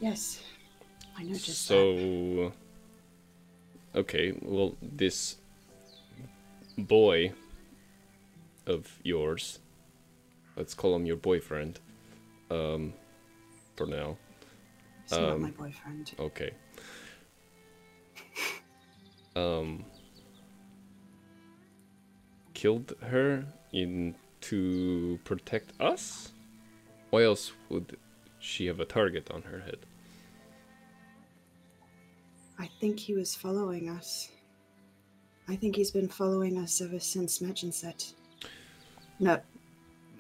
[0.01, 0.43] Yes,
[1.17, 1.35] I know.
[1.35, 1.39] that.
[1.41, 2.53] So,
[3.95, 5.37] okay, well, this
[6.79, 7.33] boy
[8.67, 9.59] of yours,
[10.57, 11.81] let's call him your boyfriend,
[12.51, 12.93] um,
[13.77, 14.17] for now.
[15.05, 16.13] He's not um, my boyfriend.
[16.19, 16.53] Okay.
[19.35, 19.87] Um,
[22.53, 26.33] killed her in to protect us.
[27.09, 27.97] Why else would
[28.39, 29.79] she have a target on her head?
[32.59, 34.29] I think he was following us.
[35.49, 38.13] I think he's been following us ever since Merchantset.
[39.19, 39.41] No,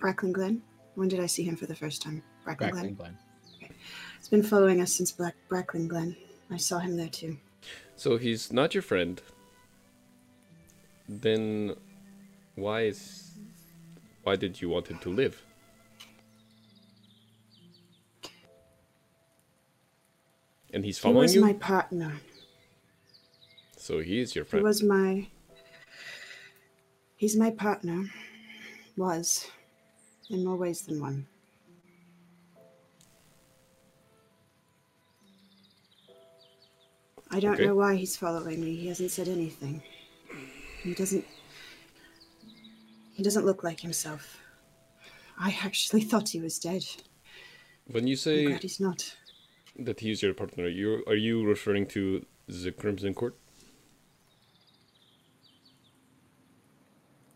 [0.01, 0.63] Brackling Glen.
[0.95, 2.23] When did I see him for the first time?
[2.45, 2.71] Brackling Glen.
[2.71, 3.19] Crackling Glen.
[4.19, 6.17] He's been following us since Black Brackling Glen.
[6.51, 7.39] I saw him there too.
[7.97, 9.21] So he's not your friend.
[11.09, 11.75] Then
[12.55, 13.31] why is
[14.23, 15.43] why did you want him to live?
[20.73, 21.41] And he's He following was you?
[21.41, 22.15] my partner.
[23.77, 24.61] So he is your friend.
[24.61, 25.29] He was my.
[27.17, 28.05] He's my partner.
[28.97, 29.51] Was.
[30.31, 31.27] In more ways than one.
[37.31, 37.67] I don't Okay.
[37.67, 38.77] know why he's following me.
[38.77, 39.83] He hasn't said anything.
[40.83, 41.25] He doesn't.
[43.15, 44.39] He doesn't look like himself.
[45.39, 46.85] I actually thought he was dead.
[47.87, 49.17] When you I'm say glad he's not.
[49.79, 53.37] That he's your partner, you are you referring to the Crimson Court?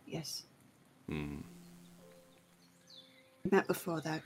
[0.06, 0.44] Yes.
[1.08, 1.40] Hmm.
[3.50, 4.22] Met before that.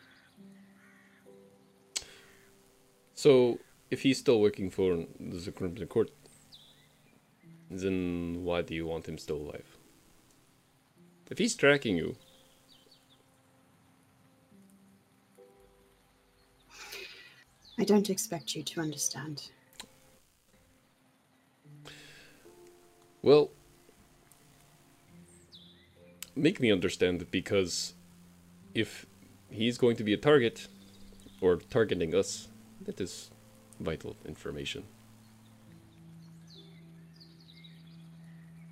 [3.14, 3.58] So
[3.90, 6.10] if he's still working for the Crimson Court,
[7.70, 9.76] then why do you want him still alive?
[11.30, 12.16] If he's tracking you,
[17.80, 19.48] I don't expect you to understand.
[23.22, 23.50] Well,
[26.36, 27.94] make me understand because
[28.74, 29.06] if
[29.48, 30.68] he's going to be a target
[31.40, 32.48] or targeting us,
[32.82, 33.30] that is
[33.80, 34.84] vital information.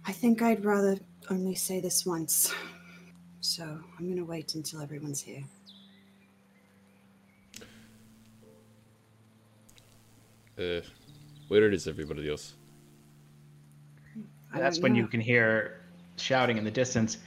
[0.04, 0.98] I think I'd rather
[1.30, 2.52] only say this once.
[3.40, 5.44] So I'm going to wait until everyone's here.
[10.58, 10.80] Uh,
[11.48, 12.54] where is everybody else?
[14.54, 15.80] That's don't when you can hear
[16.16, 17.18] shouting in the distance.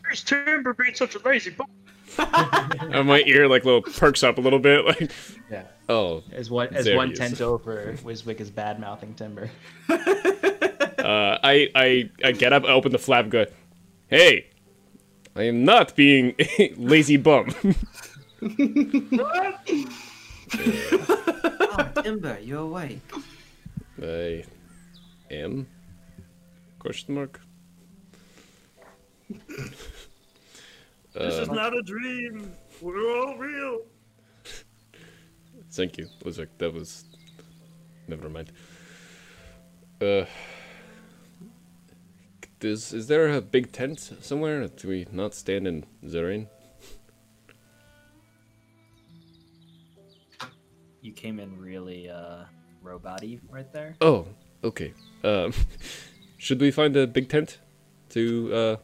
[0.00, 1.64] Where's Timber being such a lazy boy?
[2.18, 4.84] Uh, my ear like little perks up a little bit.
[4.84, 5.10] Like,
[5.50, 5.64] Yeah.
[5.88, 9.50] oh, As one as one he tent over, Wiswick is bad mouthing Timber.
[9.88, 13.46] uh, I, I, I get up, I open the flap, and go,
[14.08, 14.46] hey,
[15.34, 17.48] I am not being a lazy bum.
[21.78, 23.02] Oh, Timber, you're awake?
[24.02, 24.44] I
[25.30, 25.66] am?
[26.78, 27.40] Question mark.
[31.14, 32.52] This is Uh, not a dream.
[32.82, 33.80] We're all real.
[35.72, 36.08] thank you.
[36.24, 37.04] Was like that was.
[38.06, 38.52] Never mind.
[39.98, 40.26] Uh,
[42.60, 44.68] is is there a big tent somewhere?
[44.68, 46.48] Do we not stand in the rain?
[51.06, 52.42] You came in really uh
[52.82, 53.94] robot-y right there.
[54.00, 54.26] Oh,
[54.64, 54.92] okay.
[55.22, 55.54] Um,
[56.36, 57.60] should we find a big tent
[58.10, 58.76] to uh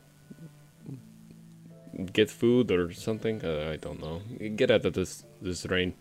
[2.13, 3.45] get food or something?
[3.45, 4.23] Uh, I don't know.
[4.55, 5.95] Get out of this this rain.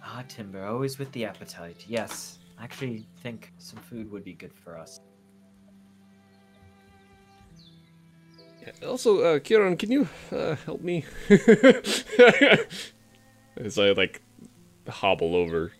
[0.00, 1.84] Ah, Timber, always with the appetite.
[1.88, 5.00] Yes, I actually think some food would be good for us.
[8.86, 11.04] Also, uh, Kieran, can you uh, help me?
[13.56, 14.22] As I like
[14.88, 15.72] hobble over,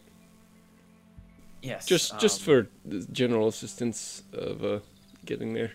[1.63, 1.87] Yes.
[1.87, 4.79] just just um, for the general assistance of uh,
[5.25, 5.73] getting there.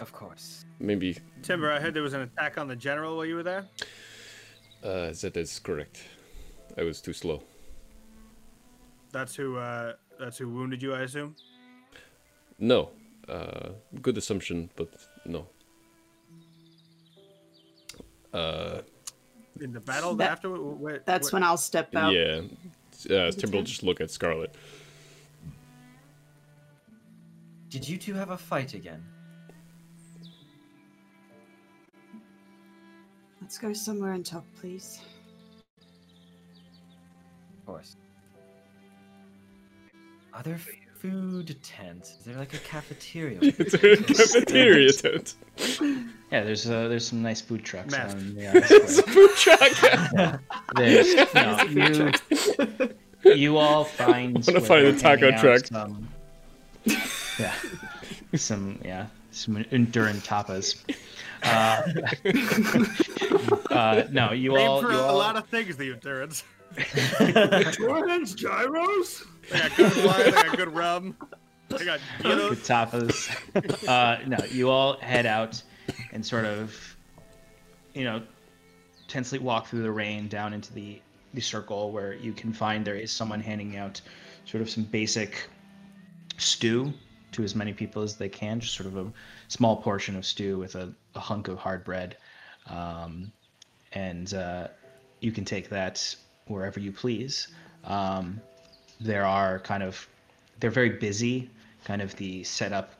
[0.00, 0.64] Of course.
[0.78, 3.66] Maybe Timber, I heard there was an attack on the general while you were there.
[4.82, 6.02] uh, that is correct.
[6.78, 7.42] I was too slow.
[9.12, 9.56] That's who.
[9.58, 11.34] Uh, that's who wounded you, I assume.
[12.58, 12.90] No,
[13.28, 13.70] uh,
[14.02, 14.88] good assumption, but
[15.26, 15.46] no.
[18.32, 18.82] Uh,
[19.60, 20.48] In the battle That- after.
[20.48, 22.12] wh- wh- That's wh- when I'll step out.
[22.14, 22.40] yeah.
[23.10, 24.54] Uh, Timber will just look at Scarlet.
[27.68, 29.02] Did you two have a fight again?
[33.40, 35.00] Let's go somewhere and talk, please.
[37.58, 37.96] Of course.
[40.32, 40.68] Are there f-
[41.00, 42.02] food tent?
[42.18, 43.38] Is there like a cafeteria?
[43.42, 45.34] It's a cafeteria tent.
[46.30, 47.90] Yeah, there's uh, there's some nice food trucks.
[47.92, 48.14] Math.
[48.14, 50.50] On the, It's a uh, food truck.
[50.76, 51.62] there's, no,
[53.24, 54.36] you, you all find.
[54.36, 55.66] I Wanna find they're the taco handing truck.
[55.66, 56.08] Some,
[57.38, 57.54] yeah,
[58.36, 60.76] some yeah, some enduring tapas.
[61.42, 61.82] Uh,
[63.74, 64.82] uh, no, you Name all.
[64.82, 66.44] for You a all lot of things, the endurance.
[67.76, 69.24] Jordan's gyros?
[69.50, 71.16] They got good wine, they got good rum.
[71.68, 73.88] They got good tapas.
[73.88, 75.62] uh, no, you all head out
[76.12, 76.96] and sort of,
[77.94, 78.22] you know,
[79.08, 81.00] tensely walk through the rain down into the
[81.32, 84.00] the circle where you can find there is someone handing out
[84.44, 85.48] sort of some basic
[86.38, 86.92] stew
[87.32, 89.12] to as many people as they can, just sort of a
[89.46, 92.16] small portion of stew with a, a hunk of hard bread,
[92.66, 93.30] um,
[93.92, 94.66] and uh,
[95.20, 96.14] you can take that
[96.46, 97.48] wherever you please.
[97.84, 98.40] Um,
[99.00, 100.08] there are kind of
[100.60, 101.50] they're very busy
[101.84, 102.94] kind of the setup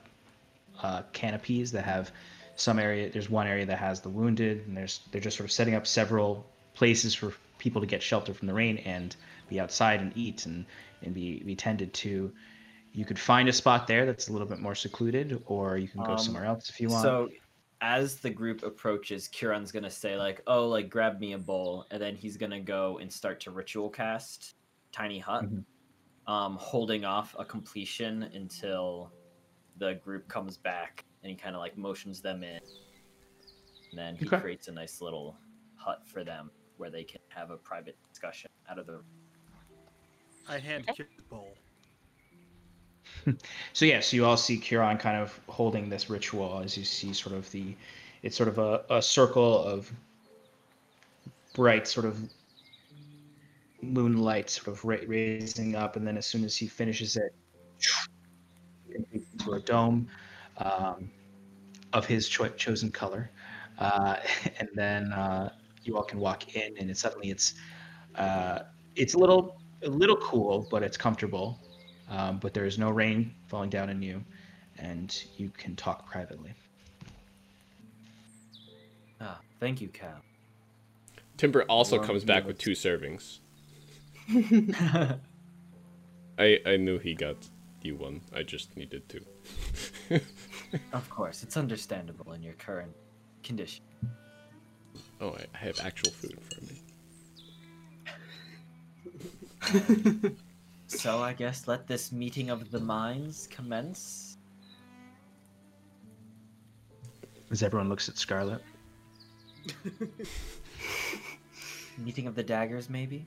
[0.82, 2.12] uh, canopies that have
[2.56, 5.52] some area there's one area that has the wounded and there's they're just sort of
[5.52, 9.16] setting up several places for people to get shelter from the rain and
[9.48, 10.66] be outside and eat and
[11.02, 12.32] and be be tended to.
[12.92, 16.02] You could find a spot there that's a little bit more secluded or you can
[16.02, 17.18] go Um, somewhere else if you want.
[17.18, 17.28] So,
[17.80, 22.02] as the group approaches, Kieran's gonna say like, "Oh, like grab me a bowl," and
[22.02, 24.54] then he's gonna go and start to ritual cast
[24.92, 25.64] Tiny Hut, Mhm.
[26.30, 29.10] Um, holding off a completion until
[29.78, 32.60] the group comes back, and he kind of like motions them in.
[33.90, 34.38] And then he Okay.
[34.38, 35.36] creates a nice little
[35.74, 39.00] hut for them where they can have a private discussion out of the.
[40.48, 41.56] I hand Kieran the bowl.
[43.72, 47.34] So yes, you all see Kieran kind of holding this ritual as you see sort
[47.34, 47.74] of the,
[48.22, 49.92] it's sort of a, a circle of
[51.54, 52.18] bright sort of
[53.82, 57.34] moonlight sort of ra- raising up, and then as soon as he finishes it,
[59.12, 60.08] into a dome
[60.58, 61.10] um,
[61.92, 63.30] of his cho- chosen color,
[63.78, 64.16] uh,
[64.58, 65.50] and then uh,
[65.82, 67.54] you all can walk in, and it, suddenly it's
[68.16, 68.60] uh,
[68.96, 71.58] it's a little a little cool, but it's comfortable
[72.10, 74.24] um, but there is no rain falling down on you,
[74.78, 76.52] and you can talk privately.
[79.20, 80.20] Ah, thank you, Cal.
[81.36, 83.38] Timber also Warm comes back with two servings.
[86.38, 87.36] I I knew he got
[87.82, 88.20] you one.
[88.34, 89.24] I just needed two.
[90.92, 92.94] of course, it's understandable in your current
[93.42, 93.84] condition.
[95.20, 96.60] Oh, I I have actual food for
[100.22, 100.36] me.
[100.90, 104.36] So I guess let this meeting of the minds commence.
[107.52, 108.60] As everyone looks at Scarlet,
[111.98, 113.24] Meeting of the daggers, maybe?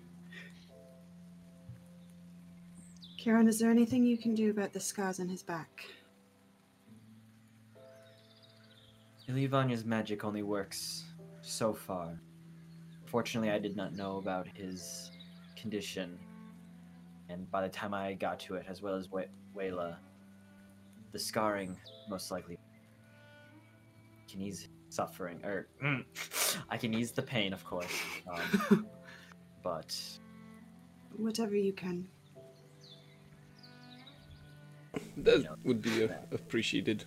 [3.24, 5.86] Kieran, is there anything you can do about the scars on his back?
[9.30, 11.06] Ilyvania's magic only works
[11.42, 12.20] so far.
[13.06, 15.10] Fortunately, I did not know about his
[15.56, 16.20] condition,
[17.30, 19.24] and by the time I got to it, as well as we-
[19.56, 19.96] Wayla,
[21.14, 22.60] the scarring most likely
[24.30, 25.70] can ease suffering, or
[26.70, 28.02] I can ease the pain, of course.
[28.30, 28.86] Um,
[29.64, 29.98] but
[31.16, 32.10] Whatever you can.
[35.18, 37.06] That know, would be uh, appreciated.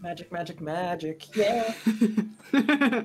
[0.00, 1.72] magic, magic, magic, yeah.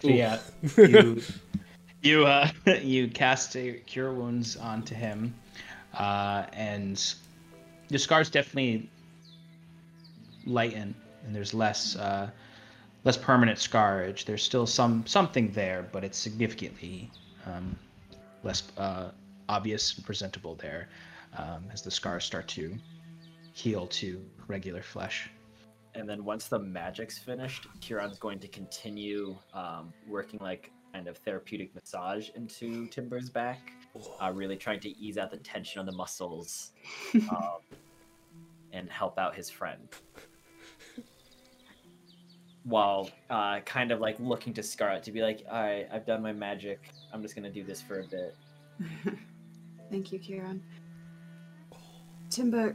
[0.00, 0.38] so yeah,
[0.76, 1.22] you
[2.02, 2.48] you uh,
[2.82, 5.34] you cast a cure wounds onto him,
[5.98, 7.14] uh, and
[7.88, 8.88] the scars definitely
[10.46, 10.94] lighten,
[11.26, 12.30] and there's less uh,
[13.04, 14.24] less permanent scarage.
[14.24, 17.10] There's still some something there, but it's significantly
[17.46, 17.76] um,
[18.42, 19.10] less uh,
[19.50, 20.88] obvious and presentable there
[21.36, 22.76] um, as the scars start to
[23.52, 25.30] heal to regular flesh.
[25.94, 31.16] And then once the magic's finished, Kieran's going to continue um, working like kind of
[31.18, 33.72] therapeutic massage into Timber's back,
[34.20, 36.72] uh, really trying to ease out the tension on the muscles
[37.30, 37.58] um,
[38.72, 39.88] and help out his friend.
[42.64, 46.22] While uh, kind of like looking to Scarlet to be like, all right, I've done
[46.22, 46.80] my magic.
[47.12, 48.34] I'm just going to do this for a bit.
[49.90, 50.62] Thank you, Kieran.
[52.34, 52.74] Timber,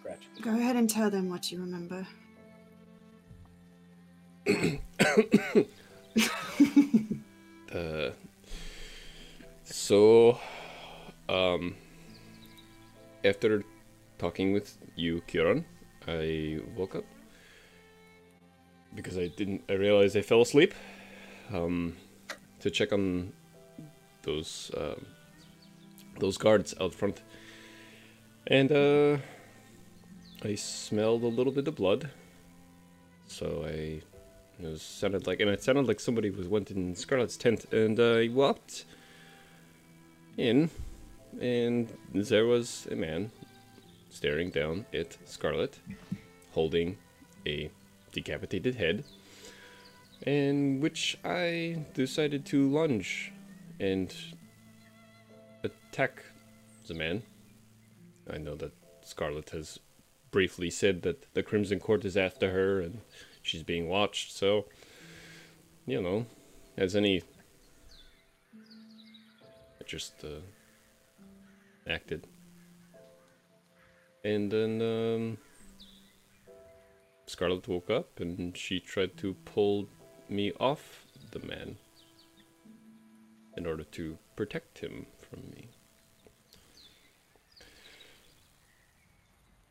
[0.00, 0.26] Scratch.
[0.42, 2.06] go ahead and tell them what you remember.
[7.74, 8.10] Uh,
[9.64, 10.38] so,
[11.28, 11.74] um,
[13.22, 13.62] after
[14.18, 15.66] talking with you, Kieran,
[16.08, 17.04] I woke up
[18.94, 19.62] because I didn't.
[19.68, 20.72] I realized I fell asleep.
[21.52, 21.96] Um,
[22.60, 23.32] to check on
[24.22, 25.04] those um,
[26.18, 27.20] those guards out front,
[28.46, 29.18] And uh
[30.44, 32.10] I smelled a little bit of blood.
[33.26, 34.02] So I
[34.58, 38.14] it sounded like and it sounded like somebody was went in Scarlet's tent and uh,
[38.14, 38.84] I walked
[40.36, 40.70] in
[41.40, 43.30] and there was a man
[44.10, 45.78] staring down at Scarlet
[46.52, 46.96] holding
[47.46, 47.70] a
[48.12, 49.04] decapitated head
[50.22, 53.32] and which I decided to lunge
[53.78, 54.14] and
[55.62, 56.24] attack
[56.86, 57.22] the man.
[58.30, 58.72] I know that
[59.02, 59.78] Scarlet has
[60.30, 63.00] briefly said that the Crimson Court is after her and
[63.42, 64.66] she's being watched, so
[65.86, 66.26] you know,
[66.76, 67.22] as any
[69.80, 70.40] I just uh,
[71.88, 72.26] acted.
[74.24, 75.38] And then um,
[77.26, 79.88] Scarlet woke up and she tried to pull
[80.28, 81.76] me off the man
[83.56, 85.68] in order to protect him from me.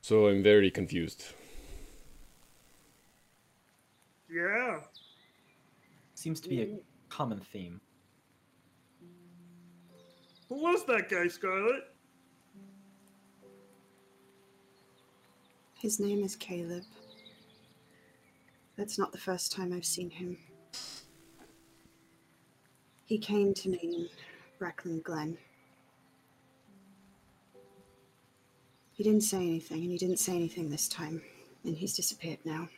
[0.07, 1.25] So I'm very confused.
[4.29, 4.81] Yeah.
[6.13, 6.77] Seems to be a
[7.09, 7.81] common theme.
[10.47, 11.85] Who was that guy, Scarlet?
[15.73, 16.83] His name is Caleb.
[18.77, 20.37] That's not the first time I've seen him.
[23.05, 24.09] He came to me in
[24.61, 25.39] Brackland Glen.
[28.95, 31.21] He didn't say anything, and he didn't say anything this time,
[31.65, 32.69] and he's disappeared now.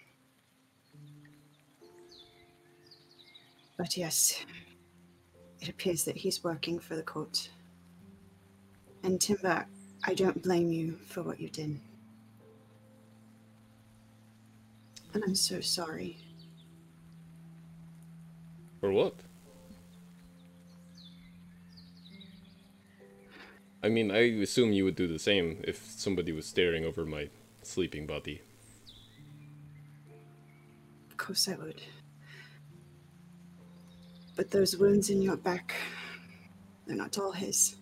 [3.78, 4.44] But yes,
[5.62, 7.50] it appears that he's working for the court.
[9.04, 9.68] And Timber,
[10.06, 11.80] I don't blame you for what you did.
[15.14, 16.18] And I'm so sorry.
[18.82, 19.14] For what?
[23.88, 27.30] I mean, I assume you would do the same if somebody was staring over my
[27.64, 28.42] sleeping body.
[31.10, 31.82] Of course I would.
[34.36, 35.74] But those wounds in your back,
[36.86, 37.78] they're not all his.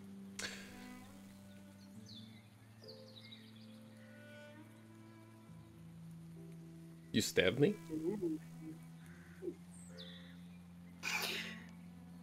[7.12, 7.74] You stabbed me?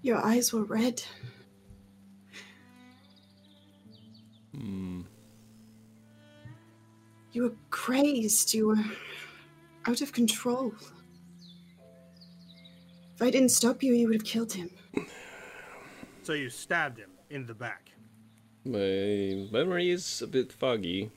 [0.03, 1.03] Your eyes were red.
[4.55, 5.03] Hmm.
[7.33, 8.53] You were crazed.
[8.55, 8.85] You were
[9.87, 10.75] out of control.
[13.15, 14.71] If I didn't stop you, you would have killed him.
[16.23, 17.91] So you stabbed him in the back.
[18.65, 21.11] My memory is a bit foggy,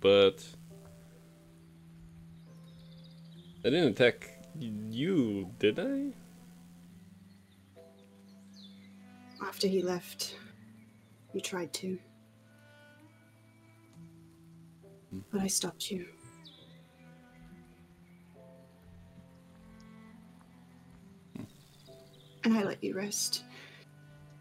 [0.00, 0.42] but
[3.64, 6.12] I didn't attack you, did I?
[9.42, 10.36] After he left,
[11.34, 11.98] you tried to.
[15.32, 16.06] But I stopped you.
[22.44, 23.44] And I let you rest.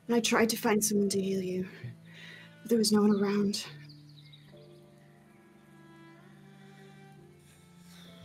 [0.08, 1.68] And I tried to find someone to heal you.
[2.62, 3.66] But there was no one around.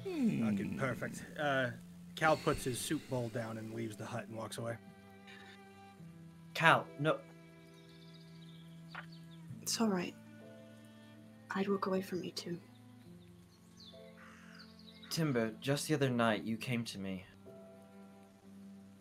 [0.06, 1.24] Okay, perfect.
[1.38, 1.68] Uh,
[2.16, 4.76] Cal puts his soup bowl down and leaves the hut and walks away.
[6.52, 7.16] Cal, no.
[9.62, 10.14] It's all right.
[11.54, 12.58] I'd walk away from you too.
[15.10, 17.24] Timber, just the other night you came to me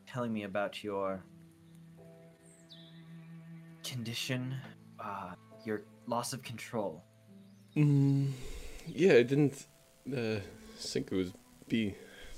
[0.08, 1.24] telling me about your
[3.84, 4.56] condition,
[5.00, 7.04] uh, your loss of control.
[7.78, 8.32] Mm,
[8.88, 9.68] yeah, I didn't
[10.12, 10.40] uh,
[10.78, 11.34] think it would
[11.68, 11.96] be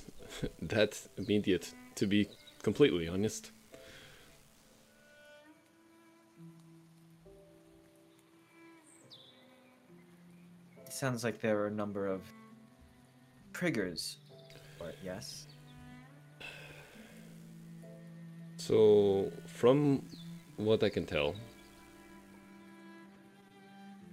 [0.62, 2.28] that immediate, to be
[2.62, 3.52] completely honest.
[11.02, 12.22] Sounds like there are a number of
[13.54, 14.18] triggers.
[14.78, 15.48] But yes.
[18.58, 20.04] So, from
[20.58, 21.34] what I can tell,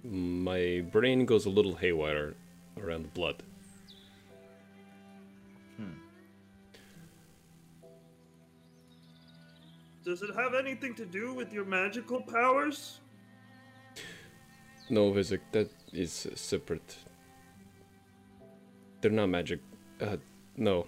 [0.03, 2.33] my brain goes a little haywire
[2.81, 3.43] around the blood.
[5.77, 5.99] Hmm.
[10.03, 12.99] Does it have anything to do with your magical powers?
[14.89, 16.97] No, Vizek, that is separate.
[19.01, 19.59] They're not magic.
[20.01, 20.17] Uh,
[20.57, 20.87] no.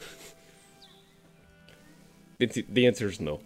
[2.38, 3.40] it's, the answer is no.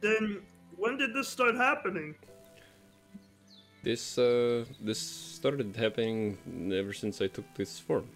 [0.00, 0.42] Then
[0.76, 2.14] when did this start happening?
[3.82, 6.38] This uh, this started happening
[6.72, 8.08] ever since I took this form.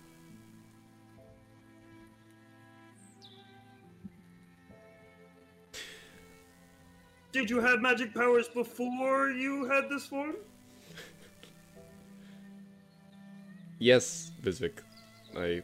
[7.32, 10.36] Did you have magic powers before you had this form?
[13.78, 14.80] Yes, Visvik.
[15.36, 15.62] I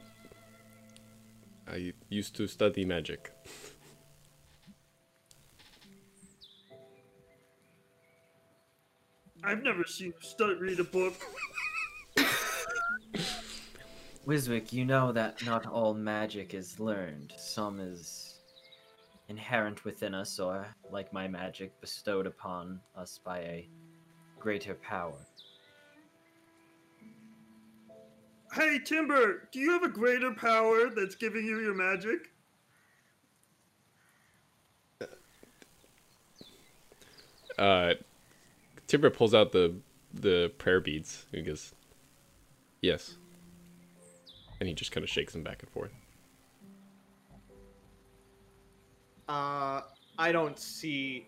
[1.66, 3.32] I used to study magic.
[9.42, 11.14] I've never seen you start read a book.
[14.26, 17.34] Wiswick, you know that not all magic is learned.
[17.36, 18.33] Some is
[19.28, 23.68] inherent within us, or, like my magic, bestowed upon us by a
[24.38, 25.18] greater power.
[28.52, 32.30] Hey, Timber, do you have a greater power that's giving you your magic?
[37.58, 37.94] Uh,
[38.86, 39.74] Timber pulls out the
[40.12, 41.72] the prayer beads and goes,
[42.80, 43.16] "Yes,"
[44.60, 45.92] and he just kind of shakes them back and forth.
[49.28, 49.82] Uh,
[50.18, 51.26] I don't see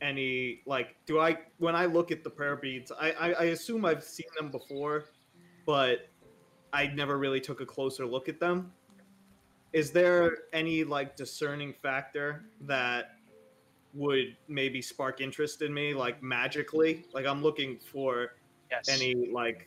[0.00, 0.96] any like.
[1.06, 1.38] Do I?
[1.58, 5.04] When I look at the prayer beads, I I, I assume I've seen them before,
[5.66, 6.08] but
[6.72, 8.72] I never really took a closer look at them.
[9.72, 13.10] Is there any like discerning factor that
[13.94, 17.04] would maybe spark interest in me, like magically?
[17.12, 18.32] Like I'm looking for
[18.70, 18.86] Yes.
[18.88, 19.66] any like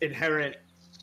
[0.00, 0.54] inherent,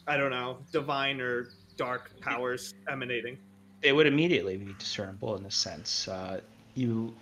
[0.08, 3.38] I don't know, divine or dark powers emanating.
[3.86, 6.07] It would immediately be discernible in a sense.
[6.07, 6.41] Uh,
[6.74, 7.14] you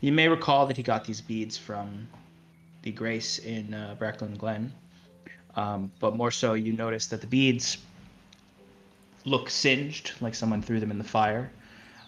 [0.00, 2.08] you may recall that he got these beads from
[2.82, 4.72] the Grace in uh, Brackland Glen,
[5.56, 7.78] um, but more so, you notice that the beads
[9.24, 11.50] look singed, like someone threw them in the fire.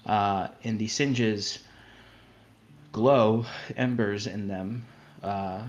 [0.07, 1.59] Uh, and the singes
[2.93, 3.45] glow
[3.77, 4.85] embers in them
[5.23, 5.62] uh,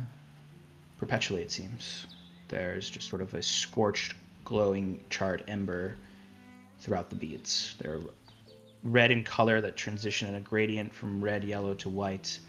[0.97, 1.41] perpetually.
[1.41, 2.05] It seems
[2.49, 4.13] there's just sort of a scorched,
[4.45, 5.97] glowing charred ember
[6.79, 7.75] throughout the beads.
[7.79, 7.99] They're
[8.83, 12.39] red in color that transition in a gradient from red, yellow to white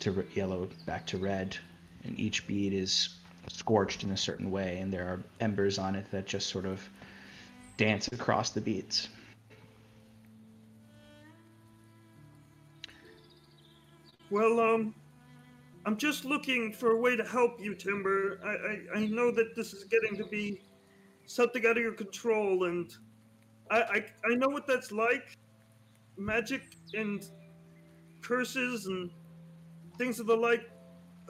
[0.00, 1.56] to yellow back to red.
[2.04, 3.10] And each bead is
[3.48, 6.88] scorched in a certain way, and there are embers on it that just sort of
[7.76, 9.08] dance across the beads.
[14.30, 14.94] Well, um,
[15.84, 18.38] I'm just looking for a way to help you, Timber.
[18.44, 20.60] I, I, I know that this is getting to be
[21.26, 22.94] something out of your control, and
[23.70, 25.36] I, I, I know what that's like.
[26.16, 26.62] Magic
[26.94, 27.24] and
[28.20, 29.10] curses and
[29.98, 30.70] things of the like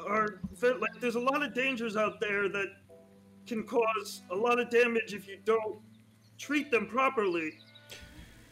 [0.07, 2.67] are like there's a lot of dangers out there that
[3.47, 5.79] can cause a lot of damage if you don't
[6.39, 7.53] treat them properly.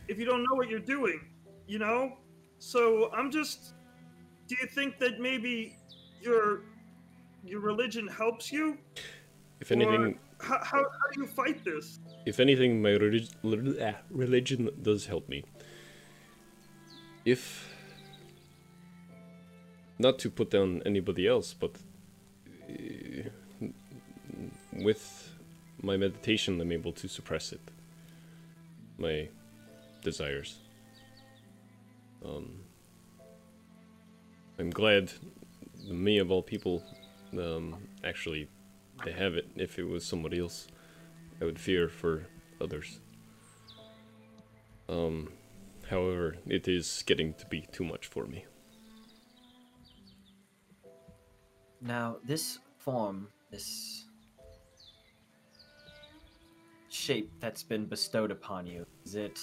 [0.09, 1.20] If you don't know what you're doing,
[1.66, 2.19] you know.
[2.59, 3.74] So I'm just
[4.47, 5.77] do you think that maybe
[6.20, 6.62] your
[7.44, 8.78] your religion helps you
[9.61, 13.31] If anything, how, how, how do you fight this if anything, my relig-
[13.81, 15.44] ah, religion does help me.
[17.24, 17.68] If
[19.98, 21.72] not to put down anybody else, but
[22.70, 23.66] uh,
[24.72, 25.32] with
[25.82, 27.60] my meditation, I'm able to suppress it.
[28.98, 29.28] My
[30.02, 30.59] desires.
[32.24, 32.60] Um,
[34.59, 35.12] I'm glad
[35.88, 36.82] me of all people
[37.38, 38.48] um, actually
[39.05, 39.48] they have it.
[39.56, 40.68] If it was somebody else,
[41.40, 42.26] I would fear for
[42.60, 43.01] others.
[44.88, 45.32] Um,
[45.90, 48.46] however, it is getting to be too much for me.
[51.82, 54.04] Now, this form, this
[56.88, 59.40] shape that's been bestowed upon you, is it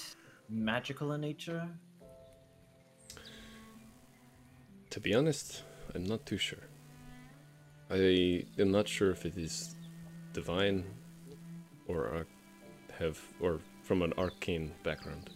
[0.50, 1.68] magical in nature?
[4.92, 5.64] To be honest,
[5.94, 6.66] I'm not too sure.
[7.90, 9.76] I am not sure if it is
[10.34, 10.86] divine
[11.88, 12.26] or
[13.00, 15.30] have or from an arcane background.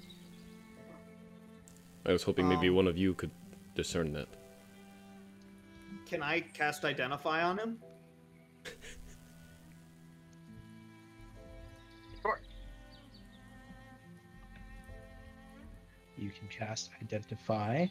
[2.05, 3.31] I was hoping maybe Um, one of you could
[3.75, 4.27] discern that.
[6.05, 7.79] Can I cast Identify on him?
[12.21, 12.41] sure.
[16.17, 17.85] You can cast Identify.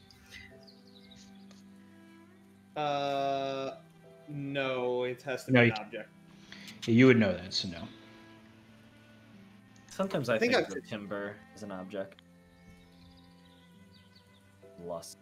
[2.76, 3.72] Uh,
[4.28, 5.86] no, it has to No, be you an can't.
[5.88, 6.08] object.
[6.86, 7.82] You would know that, so no.
[9.90, 12.22] Sometimes I, think think, I've- of timber as an object.
[14.86, 15.18] Lust.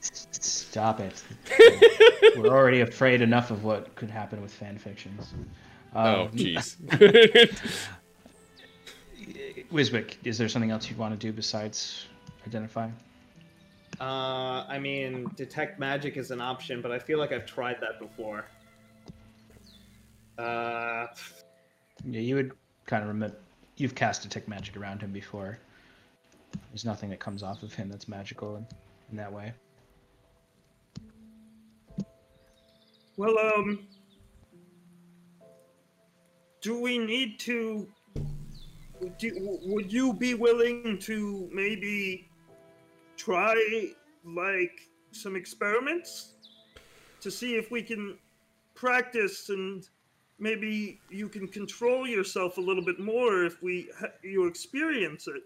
[0.00, 1.22] Stop it.
[2.36, 5.34] We're already afraid enough of what could happen with fan fictions.
[5.94, 6.76] oh, Um, jeez.
[9.72, 12.06] Wiswick, is there something else you'd want to do besides
[12.46, 12.88] identify?
[14.00, 17.98] Uh, I mean, detect magic is an option, but I feel like I've tried that
[17.98, 18.44] before.
[20.38, 21.06] Uh,
[22.04, 22.52] Yeah, you would
[22.86, 23.36] kind of remember.
[23.78, 25.58] You've cast detect magic around him before.
[26.70, 28.56] There's nothing that comes off of him that's magical.
[28.56, 28.66] And
[29.10, 29.52] in that way.
[33.16, 33.86] Well, um,
[36.60, 37.88] do we need to?
[39.18, 42.28] Do, would you be willing to maybe
[43.16, 43.92] try
[44.24, 44.80] like
[45.12, 46.32] some experiments
[47.20, 48.18] to see if we can
[48.74, 49.86] practice and
[50.38, 53.90] maybe you can control yourself a little bit more if we
[54.22, 55.42] you experience it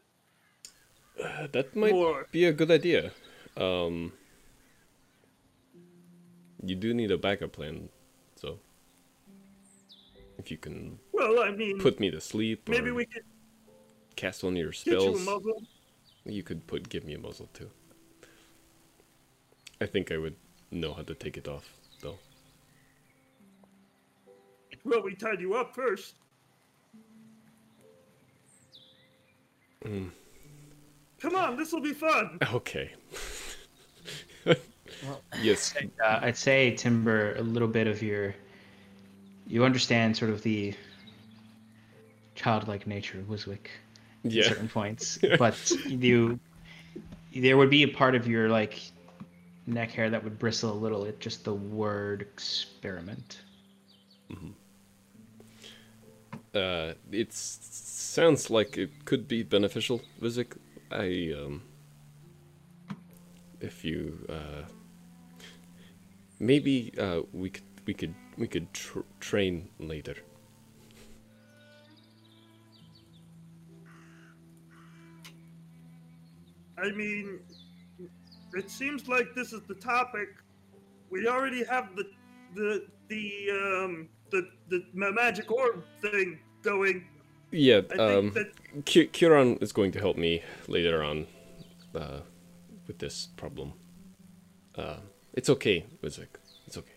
[1.22, 2.26] Uh, that might more.
[2.32, 3.12] be a good idea.
[3.56, 4.12] Um,
[6.64, 7.88] you do need a backup plan,
[8.36, 8.59] so
[10.38, 13.24] if you can Well, I mean, put me to sleep or maybe we could
[14.16, 15.62] cast one of your get you a spells, muzzle.
[16.24, 17.70] you could put give me a muzzle too.
[19.80, 20.36] I think I would
[20.70, 21.72] know how to take it off,
[22.02, 22.18] though.
[24.84, 26.14] Well, we tied you up first.
[29.84, 30.10] Mm.
[31.20, 32.38] Come on, this will be fun.
[32.52, 32.90] Okay.
[35.06, 35.74] Well, yes.
[36.05, 38.34] Uh, I'd say Timber, a little bit of your,
[39.47, 40.74] you understand sort of the
[42.34, 43.68] childlike nature of Wiswick
[44.24, 46.38] at certain points, but you,
[47.34, 48.80] there would be a part of your like
[49.66, 53.40] neck hair that would bristle a little at just the word experiment.
[56.55, 60.56] Uh, it sounds like it could be beneficial, Vizik.
[60.91, 61.62] I um,
[63.61, 64.67] if you uh,
[66.39, 70.17] maybe uh, we could we could we could tr- train later.
[76.79, 77.41] I mean,
[78.55, 80.29] it seems like this is the topic.
[81.11, 82.05] We already have the
[82.55, 87.10] the the um the the magic orb thing going.
[87.52, 91.27] Yeah, I um, that Kieran is going to help me later on
[91.94, 92.20] uh,
[92.86, 93.72] with this problem.
[94.77, 94.97] Uh,
[95.35, 96.39] it's okay, Vizik.
[96.66, 96.93] It's okay.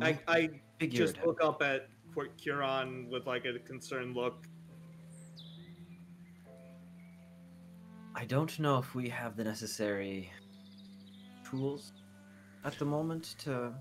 [0.00, 0.18] I,
[0.80, 4.46] I just look up at Qu- Kieran with like a concerned look.
[8.14, 10.30] I don't know if we have the necessary
[11.48, 11.92] tools
[12.64, 13.72] at the moment to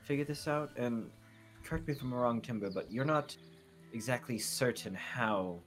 [0.00, 0.70] figure this out.
[0.76, 1.10] And
[1.64, 3.36] correct me if I'm wrong, Timber, but you're not
[3.96, 5.58] exactly certain how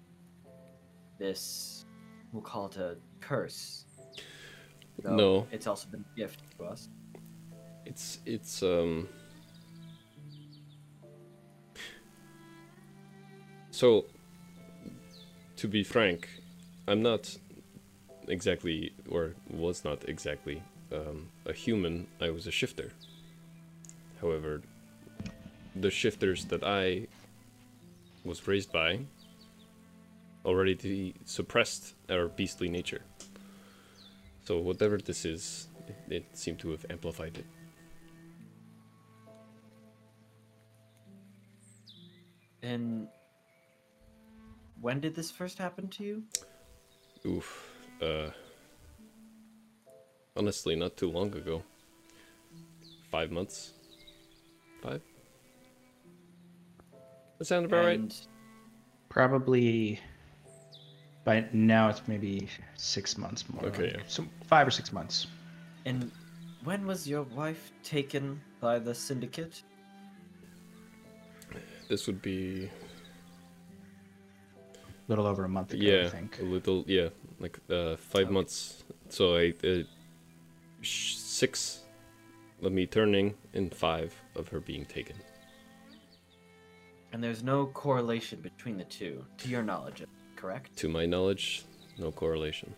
[1.17, 1.85] this,
[2.31, 3.85] we'll call it a curse.
[5.01, 5.47] though No.
[5.51, 6.89] It's also been a gift to us.
[7.85, 9.07] It's it's um.
[13.71, 14.05] So,
[15.55, 16.29] to be frank,
[16.87, 17.23] I'm not
[18.27, 20.61] exactly, or was not exactly,
[20.91, 22.05] um, a human.
[22.21, 22.91] I was a shifter.
[24.21, 24.61] However,
[25.75, 27.07] the shifters that I
[28.23, 28.99] was raised by
[30.45, 33.01] already the suppressed our beastly nature.
[34.45, 37.45] So whatever this is, it, it seemed to have amplified it.
[42.61, 43.07] And
[44.81, 46.23] when did this first happen to you?
[47.25, 47.69] Oof.
[48.01, 48.29] Uh.
[50.35, 51.63] Honestly, not too long ago.
[53.11, 53.73] Five months.
[54.81, 55.01] Five.
[57.39, 58.27] That sound about right?
[59.07, 59.99] Probably
[61.23, 63.65] by now it's maybe six months more.
[63.65, 64.03] Okay, yeah.
[64.07, 65.27] So five or six months.
[65.85, 66.11] And
[66.63, 69.63] when was your wife taken by the syndicate?
[71.87, 72.69] This would be
[74.75, 76.39] A little over a month ago, yeah, I think.
[76.39, 77.09] a little yeah,
[77.39, 78.83] like uh, five months.
[79.09, 79.83] So I uh,
[80.83, 81.81] six
[82.61, 85.15] of me turning and five of her being taken.
[87.11, 90.03] And there's no correlation between the two, to your knowledge,
[90.35, 90.77] correct?
[90.77, 91.63] To my knowledge,
[91.97, 92.73] no correlation.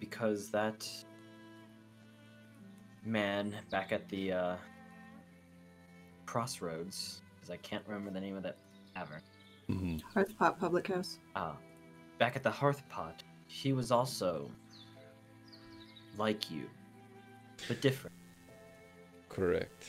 [0.00, 0.88] Because that
[3.04, 4.56] man back at the uh,
[6.26, 8.56] crossroads, because I can't remember the name of that
[8.94, 9.22] tavern.
[9.70, 10.18] Mm-hmm.
[10.18, 11.18] Hearthpot Public House.
[11.36, 11.56] Ah,
[12.18, 14.50] back at the hearth pot, he was also
[16.16, 16.68] like you,
[17.68, 18.16] but different.
[19.28, 19.86] Correct.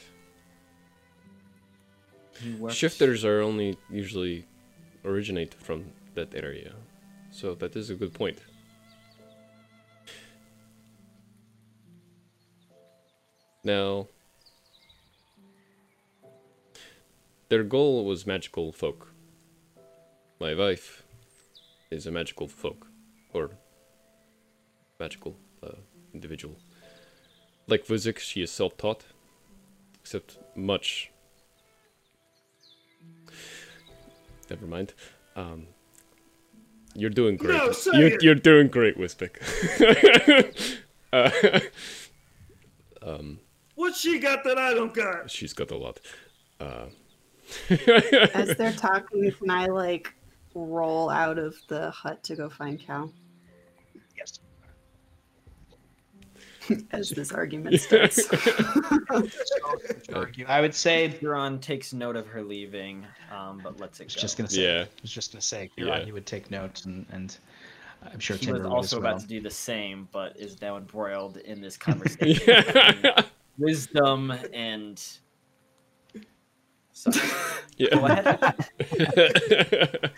[2.69, 4.45] Shifters are only usually
[5.03, 6.73] originate from that area,
[7.31, 8.39] so that is a good point.
[13.63, 14.07] Now,
[17.49, 19.11] their goal was magical folk.
[20.39, 21.03] My wife
[21.91, 22.87] is a magical folk,
[23.33, 23.51] or
[24.99, 25.71] magical uh,
[26.13, 26.55] individual.
[27.67, 29.03] Like Vuzik, she is self-taught,
[30.01, 31.11] except much
[34.49, 34.93] Never mind.
[35.35, 35.67] Um,
[36.95, 37.55] You're doing great.
[37.57, 38.23] No, say you're, it.
[38.23, 39.37] you're doing great, Wispic.
[41.13, 41.29] uh,
[43.75, 45.29] What she got that I don't got?
[45.31, 45.99] she's got a lot.
[46.59, 46.85] Uh,
[48.33, 50.13] As they're talking, can I like
[50.55, 53.13] roll out of the hut to go find Cal?
[54.17, 54.39] Yes.
[56.91, 58.29] As this argument starts.
[60.47, 64.15] I would say Huron takes note of her leaving, um, but lets it I was
[64.15, 64.21] go.
[64.21, 64.61] just gonna say.
[64.63, 64.81] Yeah.
[64.83, 65.69] I was just gonna say.
[65.75, 66.05] Huron, Yeah.
[66.05, 67.35] you would take notes, and, and
[68.11, 69.11] I'm sure he Timber was would also as well.
[69.11, 72.43] about to do the same, but is now embroiled in this conversation.
[73.03, 73.21] yeah.
[73.57, 75.01] Wisdom and.
[76.93, 77.11] So,
[77.77, 77.95] yeah.
[77.95, 80.11] go ahead.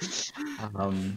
[0.75, 1.15] Um,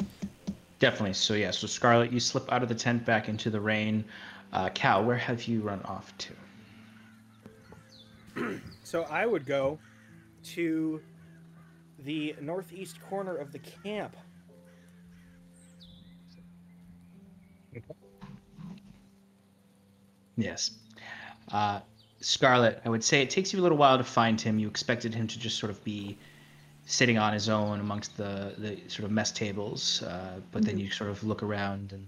[0.78, 1.14] definitely.
[1.14, 1.51] So yeah.
[1.51, 4.05] So Scarlet, you slip out of the tent back into the rain.
[4.52, 6.32] Uh, Cal, where have you run off to?
[8.84, 9.78] So I would go
[10.44, 11.01] to
[12.01, 14.14] the northeast corner of the camp.
[20.36, 20.72] Yes.
[21.51, 21.80] Uh,
[22.20, 24.59] Scarlet, I would say it takes you a little while to find him.
[24.59, 26.18] You expected him to just sort of be
[26.86, 30.90] sitting on his own amongst the, the sort of mess tables, uh, but then you
[30.90, 32.06] sort of look around and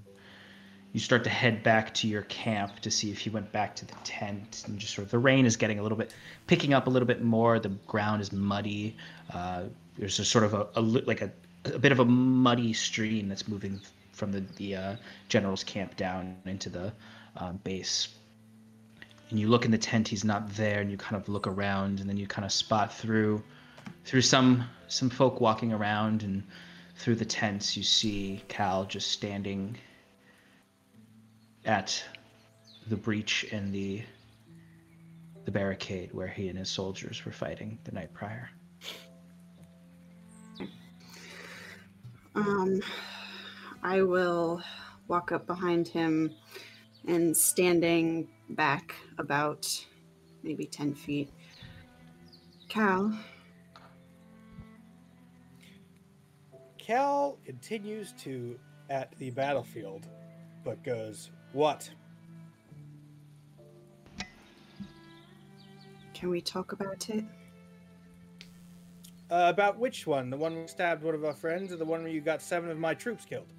[0.93, 3.87] you start to head back to your camp to see if he went back to
[3.87, 4.65] the tent.
[4.67, 6.15] And just sort of the rain is getting a little bit,
[6.47, 7.59] picking up a little bit more.
[7.59, 8.97] The ground is muddy.
[9.33, 9.65] Uh,
[9.99, 11.31] there's a sort of a, a like a,
[11.65, 13.81] a bit of a muddy stream that's moving
[14.13, 14.97] from the the uh,
[15.29, 16.93] general's camp down into the
[17.37, 18.09] uh, base
[19.31, 22.01] and you look in the tent he's not there and you kind of look around
[22.01, 23.43] and then you kind of spot through
[24.07, 26.43] through some some folk walking around and
[26.97, 29.77] through the tents you see cal just standing
[31.67, 32.03] at
[32.89, 34.03] the breach in the
[35.45, 38.49] the barricade where he and his soldiers were fighting the night prior
[42.37, 42.83] Um,
[43.83, 44.63] I will
[45.09, 46.35] walk up behind him
[47.09, 49.67] and standing back about
[50.43, 51.31] maybe 10 feet.
[52.69, 53.19] Cal,
[56.87, 58.57] Cal continues to
[58.91, 60.07] at the battlefield,
[60.65, 61.91] but goes, What?
[66.15, 67.25] can we talk about it?
[69.29, 70.31] Uh, about which one?
[70.31, 72.71] The one you stabbed one of our friends, or the one where you got seven
[72.71, 73.53] of my troops killed?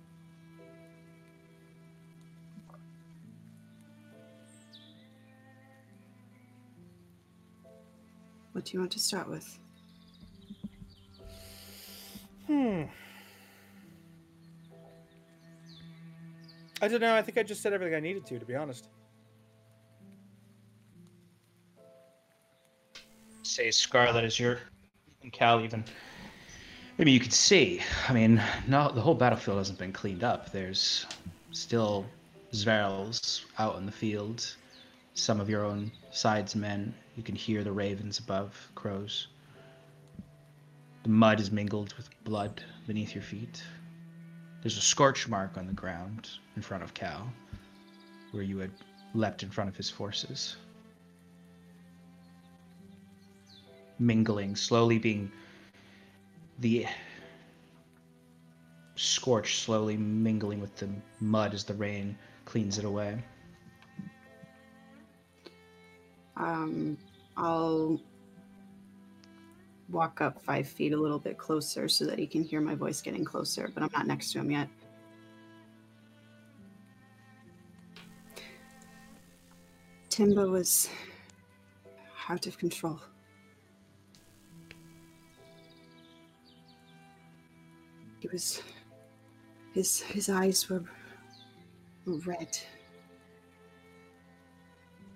[8.53, 9.59] What do you want to start with?
[12.47, 12.83] Hmm.
[16.81, 17.15] I don't know.
[17.15, 18.89] I think I just said everything I needed to, to be honest.
[23.47, 24.59] say Scarlet as your
[25.23, 25.83] and Cal even.
[26.97, 27.81] Maybe you could see.
[28.07, 30.51] I mean, no, the whole battlefield hasn't been cleaned up.
[30.51, 31.05] There's
[31.51, 32.05] still
[32.53, 34.55] Zverls out in the field.
[35.15, 36.93] Some of your own side's men.
[37.15, 39.27] You can hear the ravens above, crows.
[41.01, 43.63] The mud is mingled with blood beneath your feet.
[44.61, 47.31] There's a scorch mark on the ground in front of Cal,
[48.31, 48.71] where you had
[49.13, 50.57] leapt in front of his forces.
[53.99, 55.31] mingling, slowly being
[56.59, 56.85] the
[58.95, 60.89] scorch slowly mingling with the
[61.19, 63.23] mud as the rain cleans it away.
[66.35, 66.97] Um,
[67.35, 67.99] I'll
[69.89, 73.01] walk up five feet a little bit closer so that he can hear my voice
[73.01, 74.67] getting closer, but I'm not next to him yet.
[80.09, 80.89] Timba was
[82.27, 82.99] out of control.
[88.19, 88.61] He was
[89.73, 90.83] his his eyes were
[92.05, 92.57] red.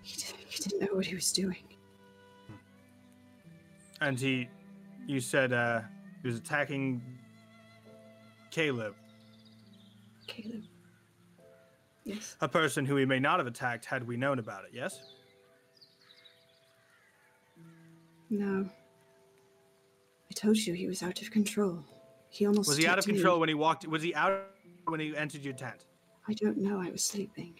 [0.03, 1.64] He, he didn't know what he was doing.
[4.02, 4.49] And he,
[5.07, 5.82] you said, uh,
[6.22, 7.02] he was attacking
[8.52, 8.95] Caleb,
[10.28, 10.64] Caleb.
[12.03, 12.36] Yes.
[12.41, 14.72] a person who he may not have attacked had we known about it.
[14.73, 14.99] Yes.
[18.30, 18.68] No.
[20.30, 21.84] I told you he was out of control.
[22.30, 23.19] He almost Was he out of took me.
[23.19, 23.86] control when he walked?
[23.88, 24.48] Was he out
[24.86, 25.86] when he entered your tent?
[26.28, 26.80] I don't know.
[26.82, 27.53] I was sleeping.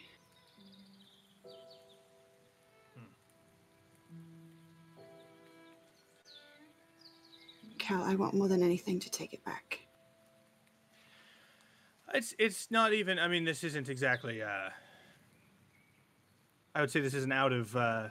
[7.92, 9.80] Cal, I want more than anything to take it back.
[12.14, 13.20] It's it's not even.
[13.20, 14.42] I mean, this isn't exactly.
[14.42, 14.70] Uh,
[16.74, 18.10] I would say this isn't out of uh,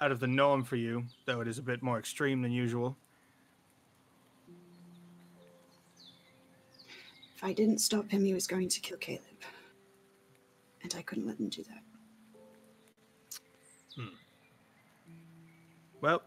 [0.00, 2.96] out of the norm for you, though it is a bit more extreme than usual.
[7.36, 9.24] If I didn't stop him, he was going to kill Caleb.
[10.82, 11.82] And I couldn't let him do that.
[13.96, 14.14] Hmm.
[16.00, 16.22] Well,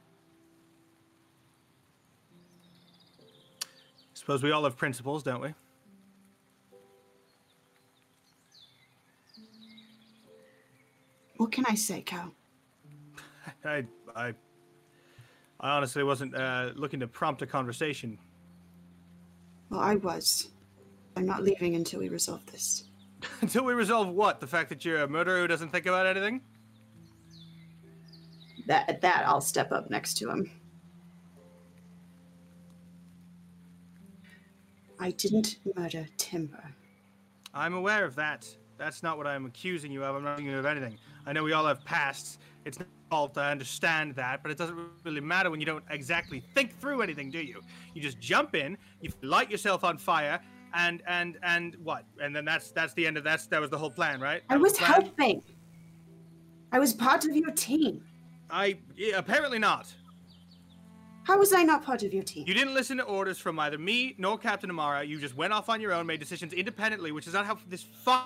[4.24, 5.54] suppose we all have principles, don't we?
[11.36, 12.32] What can I say, Cal?
[13.66, 13.84] I,
[14.16, 14.34] I,
[15.60, 18.18] I honestly wasn't uh, looking to prompt a conversation.
[19.70, 20.52] Well, I was.
[21.18, 22.86] I'm not leaving until we resolve this.
[23.42, 24.42] Until we resolve what?
[24.42, 26.42] The fact that you're a murderer who doesn't think about anything?
[28.68, 30.50] That at that, I'll step up next to him.
[35.04, 36.64] I didn't murder Timber.
[37.54, 38.48] I'm aware of that.
[38.78, 40.16] That's not what I'm accusing you of.
[40.16, 40.98] I'm not accusing you of anything.
[41.26, 42.38] I know we all have pasts.
[42.64, 43.38] It's not fault.
[43.38, 47.30] I understand that, but it doesn't really matter when you don't exactly think through anything,
[47.30, 47.62] do you?
[47.94, 50.40] You just jump in, you light yourself on fire,
[50.74, 52.06] and and and what?
[52.22, 54.42] And then that's that's the end of that's that was the whole plan, right?
[54.50, 55.44] I That was helping.
[56.72, 58.06] I was part of your team.
[58.50, 59.94] I yeah, apparently not.
[61.24, 62.44] How was I not part of your team?
[62.48, 65.04] You didn't listen to orders from either me nor Captain Amara.
[65.04, 67.84] You just went off on your own, made decisions independently, which is not how this
[67.84, 68.24] fun.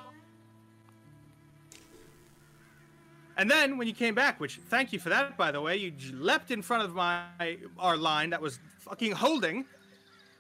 [3.38, 5.94] And then when you came back, which thank you for that, by the way, you
[6.12, 9.64] leapt in front of my our line that was fucking holding,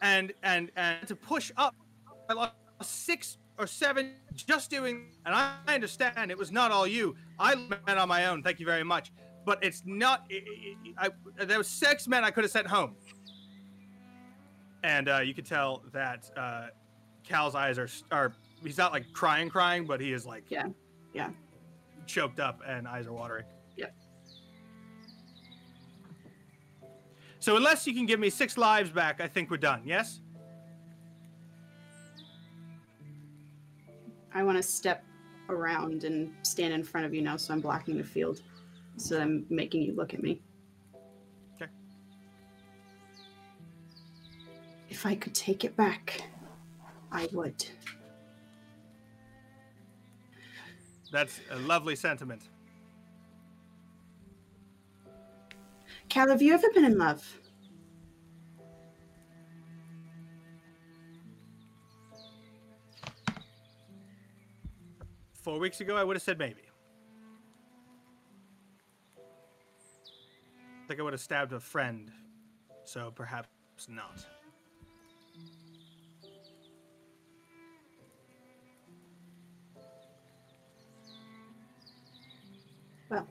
[0.01, 1.75] and and and to push up.
[2.27, 7.15] I lost six or seven just doing, and I understand it was not all you.
[7.37, 7.53] I
[7.85, 8.41] went on my own.
[8.41, 9.11] Thank you very much.
[9.47, 10.29] But it's not.
[10.29, 11.09] I, I,
[11.39, 12.95] I- there was six men I could have sent home
[14.83, 16.67] and uh, you could tell that uh,
[17.23, 20.67] Cal's eyes are are he's not like crying, crying, but he is like Yeah,
[21.13, 21.29] yeah.
[22.05, 23.45] choked up and eyes are watering.
[23.77, 23.87] Yeah.
[27.39, 29.81] So unless you can give me six lives back, I think we're done.
[29.85, 30.19] Yes.
[34.33, 35.05] I want to step
[35.47, 38.41] around and stand in front of you now, so I'm blocking the field.
[38.97, 40.41] So I'm making you look at me.
[41.55, 41.71] Okay.
[44.89, 46.23] If I could take it back,
[47.11, 47.65] I would.
[51.11, 52.41] That's a lovely sentiment.
[56.09, 57.25] Cal, have you ever been in love?
[65.33, 66.66] Four weeks ago, I would have said maybe.
[70.87, 72.11] Think I would have stabbed a friend,
[72.85, 73.49] so perhaps
[73.89, 74.25] not.
[83.09, 83.27] Well,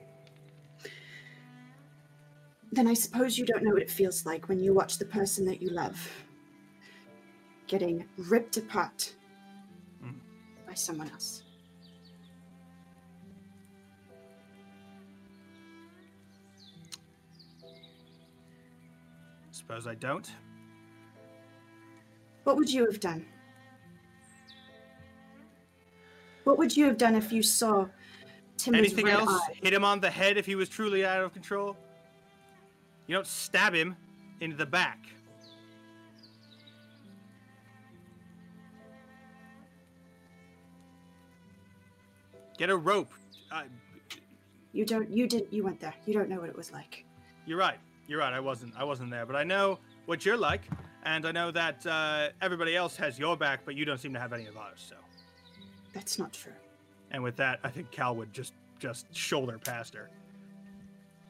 [2.72, 5.44] then I suppose you don't know what it feels like when you watch the person
[5.46, 6.10] that you love
[7.66, 9.12] getting ripped apart
[10.02, 10.20] Mm.
[10.66, 11.42] by someone else.
[19.66, 20.30] Suppose I don't.
[22.44, 23.26] What would you have done?
[26.44, 27.86] What would you have done if you saw
[28.56, 29.28] Timber's Anything else?
[29.28, 29.54] eye?
[29.60, 31.76] Hit him on the head if he was truly out of control?
[33.08, 33.96] You don't stab him
[34.40, 35.00] into the back.
[42.58, 43.12] Get a rope.
[43.50, 43.64] Uh,
[44.72, 45.10] You don't.
[45.10, 45.52] You didn't.
[45.52, 45.94] You went there.
[46.06, 47.04] You don't know what it was like.
[47.46, 47.78] you're right.
[48.08, 48.32] You're right.
[48.32, 48.72] I wasn't.
[48.76, 50.62] I wasn't there, but I know what you're like,
[51.04, 54.20] and I know that uh, everybody else has your back, but you don't seem to
[54.20, 54.84] have any of ours.
[54.88, 54.96] So,
[55.92, 56.52] That's not true.
[57.10, 60.10] and with that, I think Cal would just just shoulder past her.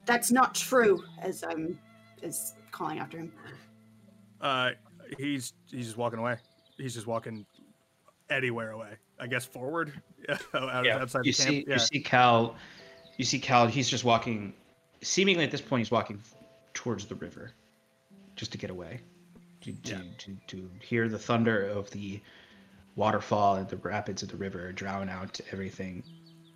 [0.04, 1.02] That's not true.
[1.20, 1.78] As I'm,
[2.22, 3.32] as calling after him.
[4.40, 4.70] Uh,
[5.18, 6.36] he's he's just walking away.
[6.76, 7.46] He's just walking
[8.28, 8.90] anywhere away.
[9.18, 9.92] I guess forward,
[10.54, 10.98] out, Yeah.
[10.98, 11.48] outside you the camp.
[11.50, 11.72] see yeah.
[11.74, 12.56] you see cal
[13.16, 14.52] you see cal he's just walking
[15.00, 16.20] seemingly at this point he's walking
[16.76, 17.50] towards the river
[18.36, 19.00] just to get away
[19.62, 22.20] to, to, to, to hear the thunder of the
[22.94, 26.04] waterfall and the rapids of the river drown out everything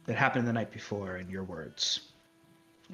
[0.05, 2.13] that happened the night before in your words.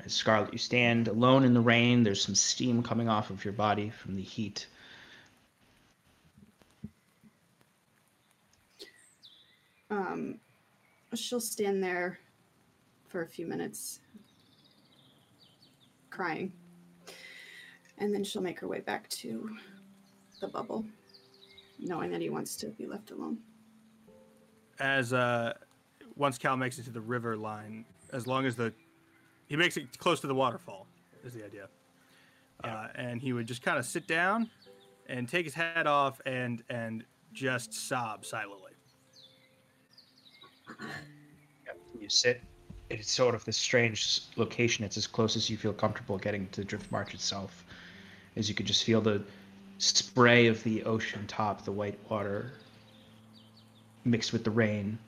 [0.04, 3.52] As scarlet you stand alone in the rain there's some steam coming off of your
[3.52, 4.66] body from the heat.
[9.90, 10.38] Um,
[11.14, 12.18] she'll stand there
[13.08, 14.00] for a few minutes,
[16.10, 16.52] crying,
[17.98, 19.50] and then she'll make her way back to
[20.40, 20.84] the bubble,
[21.78, 23.38] knowing that he wants to be left alone.
[24.80, 25.52] as uh
[26.16, 28.72] once Cal makes it to the river line, as long as the
[29.48, 30.86] he makes it close to the waterfall
[31.24, 31.68] is the idea.
[32.64, 34.48] Uh, and he would just kind of sit down
[35.08, 37.04] and take his hat off and and
[37.34, 38.72] just sob silently.
[42.00, 42.40] You sit.
[42.88, 44.84] It's sort of this strange location.
[44.84, 47.65] It's as close as you feel comfortable getting to Drift March itself,
[48.36, 49.22] as you could just feel the
[49.78, 52.52] spray of the ocean top, the white water
[54.04, 54.98] mixed with the rain.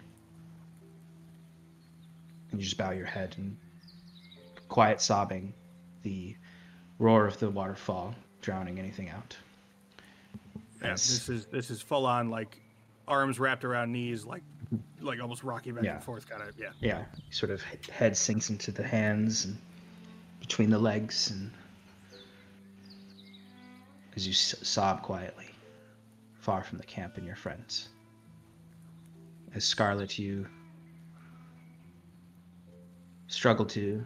[2.50, 3.56] And you just bow your head and
[4.68, 5.52] quiet sobbing,
[6.02, 6.34] the
[6.98, 9.36] roar of the waterfall drowning anything out.
[10.82, 12.60] Yeah, As- this is this is full on like
[13.06, 14.42] arms wrapped around knees, like
[15.00, 15.94] like almost rocking back Yeah.
[15.96, 16.58] and forth, kind of.
[16.58, 16.70] Yeah.
[16.80, 19.56] yeah, sort of head sinks into the hands and
[20.40, 21.50] between the legs, and
[24.18, 25.46] as you sob quietly,
[26.40, 27.88] far from the camp and your friends.
[29.54, 30.44] As Scarlet, you
[33.28, 34.04] struggle to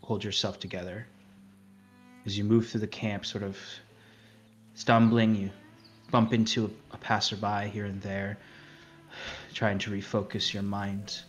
[0.00, 1.06] hold yourself together.
[2.24, 3.58] As you move through the camp, sort of
[4.72, 5.50] stumbling, you
[6.10, 8.38] bump into a passerby here and there
[9.52, 11.20] trying to refocus your mind.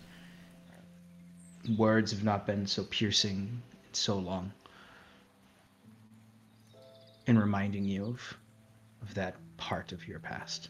[1.77, 4.53] Words have not been so piercing in so long.
[7.29, 8.37] And reminding you of,
[9.03, 10.69] of that part of your past.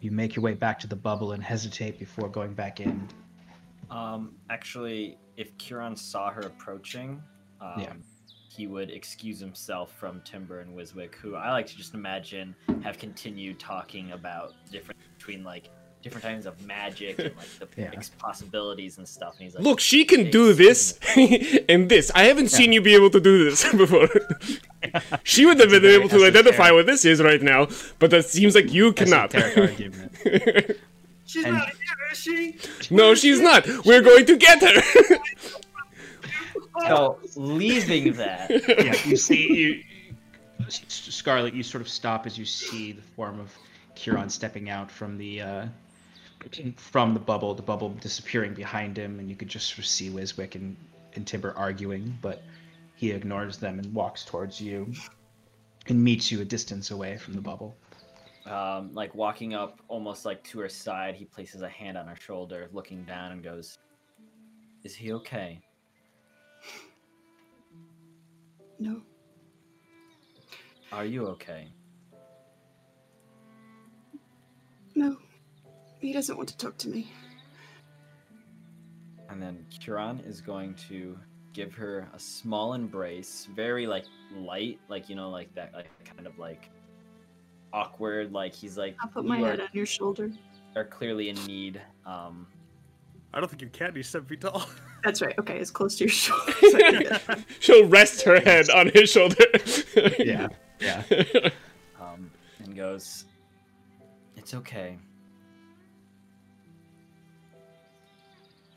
[0.00, 3.06] You make your way back to the bubble and hesitate before going back in.
[3.90, 7.22] Um, actually, if Kieran saw her approaching,
[7.60, 7.92] um, Yeah.
[8.48, 12.96] he would excuse himself from Timber and Wiswick, who I like to just imagine have
[12.96, 15.68] continued talking about the difference between like
[16.02, 17.90] different kinds of magic and like the Yeah.
[18.18, 19.34] possibilities and stuff.
[19.34, 20.98] And he's like, Look, she can do this
[21.68, 22.10] and this.
[22.14, 24.08] I haven't seen you be able to do this before.
[25.24, 26.74] she would have been very able to identify esoteric.
[26.74, 27.66] what this is right now,
[27.98, 29.34] but that seems like you cannot.
[29.34, 30.12] Esoteric argument.
[31.24, 31.74] She's And- not here,
[32.12, 32.94] is she?
[32.94, 33.66] no, she's not.
[33.84, 35.16] We're going to get her.
[36.86, 39.82] so leaving that, yeah, you see you,
[40.66, 41.54] S- S- Scarlet.
[41.54, 43.50] You sort of stop as you see the form of
[43.94, 45.66] Kieran stepping out from the uh,
[46.76, 47.54] from the bubble.
[47.54, 50.76] The bubble disappearing behind him, and you could just see Wiswick and,
[51.14, 52.42] and Timber arguing, but
[52.94, 54.92] he ignores them and walks towards you
[55.88, 57.76] and meets you a distance away from the bubble.
[58.46, 62.16] um, like walking up almost like to her side, he places a hand on her
[62.16, 63.78] shoulder, looking down, and goes,
[64.84, 65.60] "Is he okay?"
[68.78, 69.02] No.
[70.92, 71.68] Are you okay?
[74.94, 75.16] No.
[75.98, 77.12] He doesn't want to talk to me.
[79.28, 81.18] And then Kieran is going to
[81.52, 84.04] give her a small embrace, very like
[84.34, 86.70] light, like you know, like that, like kind of like
[87.72, 88.32] awkward.
[88.32, 90.30] Like he's like, I'll put my head are, on your shoulder.
[90.76, 91.80] are clearly in need.
[92.04, 92.46] Um,
[93.32, 94.68] I don't think your cat be seven feet tall.
[95.04, 95.34] That's right.
[95.38, 96.52] Okay, as close to your shoulder.
[96.64, 97.44] as I can.
[97.60, 99.44] She'll rest her head on his shoulder.
[100.18, 100.48] Yeah,
[100.80, 101.02] yeah.
[102.00, 103.24] um, and goes,
[104.36, 104.98] "It's okay.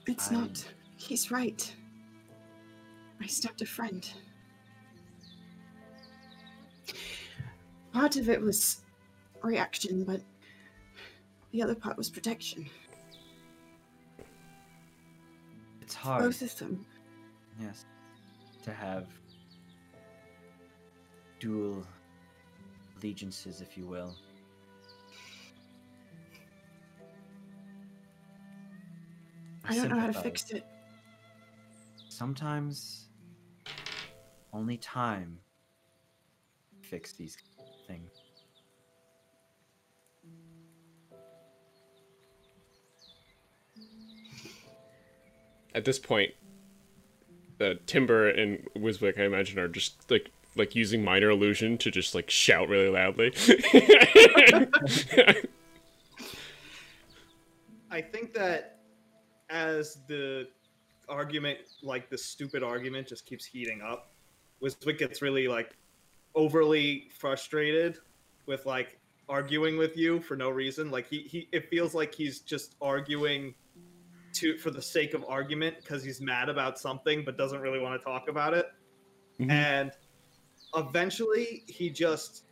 [0.10, 0.66] It's I- not.
[0.98, 1.76] He's right.
[3.22, 4.10] I stabbed a friend.
[7.94, 8.82] Part of it was
[9.44, 10.22] reaction, but
[11.52, 12.66] the other part was protection.
[15.82, 16.86] It's hard, Both of them.
[17.60, 17.86] yes,
[18.64, 19.08] to have
[21.40, 21.86] dual
[22.98, 24.16] allegiances, if you will."
[29.66, 30.66] I don't know how to fix it.
[32.10, 33.08] Sometimes
[34.54, 35.40] only time
[36.82, 37.38] fix these
[37.88, 38.10] things.
[45.76, 46.32] At this point,
[47.62, 52.16] uh, Timber and Wiswick, I imagine, are just like like using minor illusion to just
[52.16, 53.34] like shout really loudly.
[57.92, 58.79] I think that
[59.50, 60.48] as the
[61.08, 64.12] argument, like the stupid argument, just keeps heating up,
[64.62, 65.76] Wiswick gets really like
[66.36, 67.98] overly frustrated
[68.46, 70.92] with like arguing with you for no reason.
[70.92, 73.54] Like he, he it feels like he's just arguing
[74.34, 78.00] to for the sake of argument because he's mad about something but doesn't really want
[78.00, 78.68] to talk about it.
[79.40, 79.52] Mhm.
[79.52, 79.92] And
[80.76, 82.44] eventually he just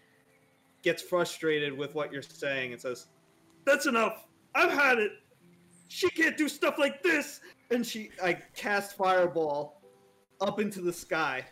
[0.81, 3.07] gets frustrated with what you're saying and says,
[3.65, 4.27] That's enough.
[4.55, 5.11] I've had it.
[5.87, 7.39] She can't do stuff like this.
[7.71, 9.81] and she I cast fireball
[10.41, 11.43] up into the sky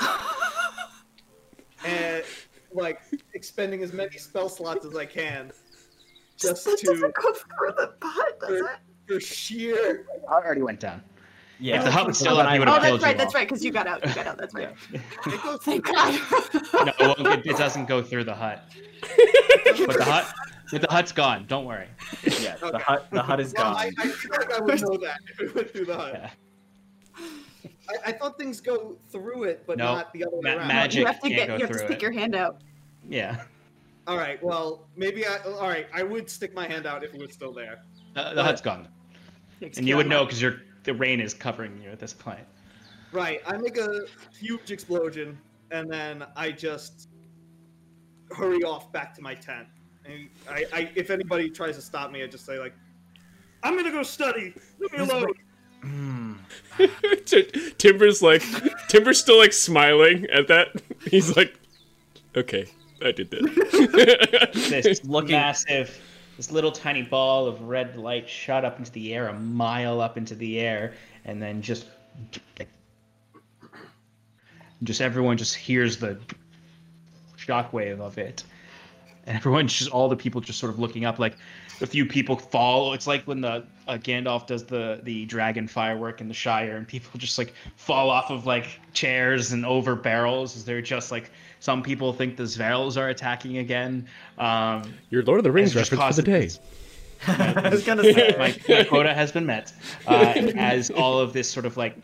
[1.84, 2.24] and
[2.72, 3.00] like
[3.34, 5.52] expending as many spell slots as I can
[6.36, 8.78] just that to doesn't go through the pot, does for, it?
[9.06, 11.02] for sheer I already went down.
[11.58, 11.78] Yeah.
[11.78, 13.12] If the hut was still when up, he I- would Oh, have that's killed right.
[13.12, 13.18] you That's right.
[13.18, 13.48] That's right.
[13.48, 14.06] Because you got out.
[14.06, 14.36] You got out.
[14.36, 14.74] That's right.
[15.26, 16.20] It goes Thank God.
[16.74, 18.62] No, it, won't- it doesn't go through the hut.
[19.86, 20.30] But the hut,
[20.70, 21.46] but the hut's gone.
[21.48, 21.88] Don't worry.
[22.24, 23.76] Yeah, the hut the hut is Well, gone.
[23.76, 26.12] I, I feel like I would know that if it went through the hut.
[26.14, 26.30] Yeah.
[27.88, 30.68] I, I thought things go through it, but No, not the other way ma- around.
[30.68, 31.46] magic- you have to can't get.
[31.48, 32.02] go You have to through stick it.
[32.02, 32.60] your hand out.
[33.08, 33.42] Yeah.
[34.08, 34.42] All right.
[34.42, 35.38] Well, maybe I.
[35.38, 35.86] All right.
[35.94, 37.82] I would stick my hand out if it was still there.
[38.14, 38.88] The, the hut's gone,
[39.60, 42.40] and you would know because you're the rain is covering you at this point.
[43.12, 43.40] Right.
[43.46, 44.00] I make a
[44.38, 45.38] huge explosion,
[45.70, 47.08] and then I just
[48.32, 49.66] hurry off back to my tent.
[50.08, 52.74] And I, I if anybody tries to stop me, I just say like,
[53.62, 54.54] I'm gonna go study.
[54.78, 55.34] Leave me alone.
[57.24, 58.42] T- Timber's like,
[58.88, 60.68] Timber's still like smiling at that.
[61.10, 61.58] He's like,
[62.36, 62.66] okay,
[63.04, 64.50] I did that.
[64.82, 65.98] This Looking- massive,
[66.36, 70.16] this little tiny ball of red light shot up into the air, a mile up
[70.16, 71.86] into the air, and then just,
[74.82, 76.18] just everyone just hears the
[77.38, 78.44] shockwave of it,
[79.26, 81.36] and everyone just all the people just sort of looking up, like
[81.80, 82.92] a few people fall.
[82.94, 86.86] It's like when the uh, Gandalf does the the dragon firework in the Shire, and
[86.86, 90.64] people just like fall off of like chairs and over barrels.
[90.64, 91.30] They're just like
[91.60, 94.06] some people think the Zverls are attacking again.
[94.38, 96.50] Um, Your Lord of the Rings It's just reference for the day.
[97.64, 98.36] I was gonna say.
[98.38, 99.72] my, my quota has been met.
[100.06, 101.96] Uh, as all of this sort of like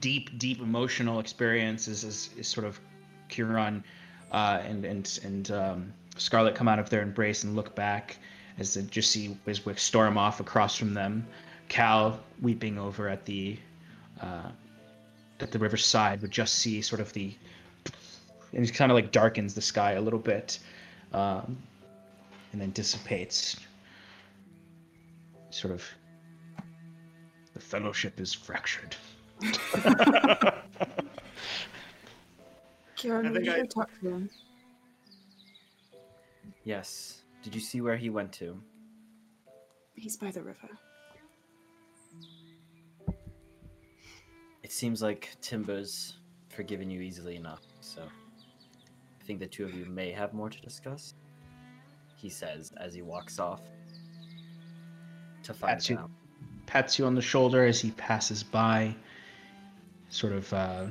[0.00, 2.80] deep, deep emotional experiences is, is sort of
[3.28, 3.84] Kieran
[4.32, 8.18] uh, and and and um, Scarlet come out of their embrace and look back
[8.58, 11.26] as they just see Wiswick storm off across from them.
[11.68, 13.58] Cal weeping over at the
[14.20, 14.50] uh,
[15.40, 17.34] at the river's side would just see sort of the
[18.52, 20.58] and it kind of like darkens the sky a little bit,
[21.12, 21.56] um,
[22.52, 23.56] and then dissipates
[25.50, 25.84] sort of
[27.54, 28.94] the fellowship is fractured.
[32.96, 34.28] Kieran, I we think need I- talk to him.
[36.70, 37.22] Yes.
[37.42, 38.56] Did you see where he went to?
[39.96, 40.68] He's by the river.
[44.62, 46.18] It seems like Timber's
[46.48, 50.60] forgiven you easily enough, so I think the two of you may have more to
[50.60, 51.14] discuss.
[52.14, 53.62] He says as he walks off
[55.42, 56.10] to find Pats you, out.
[56.66, 58.94] pats you on the shoulder as he passes by.
[60.08, 60.86] Sort of uh,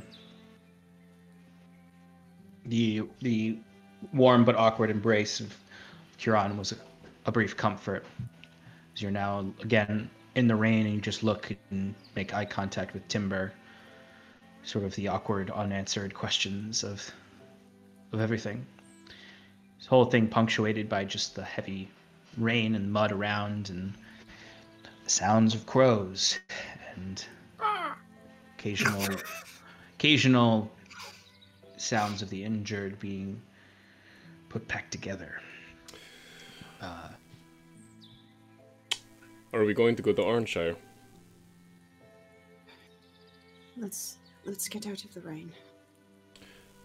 [2.66, 3.60] the the
[4.12, 5.56] warm but awkward embrace of
[6.20, 6.76] Kieran was a,
[7.26, 8.06] a brief comfort.
[8.94, 12.94] As you're now again in the rain and you just look and make eye contact
[12.94, 13.54] with Timber.
[14.64, 17.10] Sort of the awkward, unanswered questions of
[18.12, 18.66] of everything.
[19.78, 21.90] This whole thing punctuated by just the heavy
[22.38, 23.94] rain and mud around and
[25.08, 26.38] sounds of crows
[26.96, 27.26] and
[28.58, 29.06] occasional
[29.96, 30.70] occasional
[31.78, 33.42] sounds of the injured being
[34.50, 35.42] put back together.
[36.82, 37.10] Uh,
[39.54, 40.76] Are we going to go to Oranshire?
[43.78, 45.52] Let's let's get out of the rain.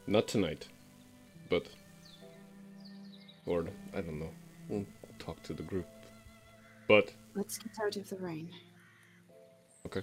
[0.07, 0.69] Not tonight,
[1.49, 1.67] but
[3.47, 4.31] or I don't know.
[4.69, 4.87] We'll
[5.19, 5.87] talk to the group.
[6.89, 8.49] But Let's get out of the rain.
[9.87, 10.03] okay.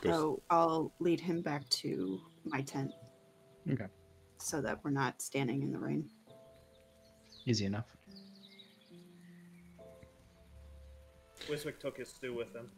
[0.00, 2.92] Goes- So I'll lead him back to my tent.
[3.70, 3.86] Okay.
[4.38, 6.10] So that we're not standing in the rain.
[7.46, 7.84] Easy enough.
[11.48, 12.70] Wiswick took his stew with him.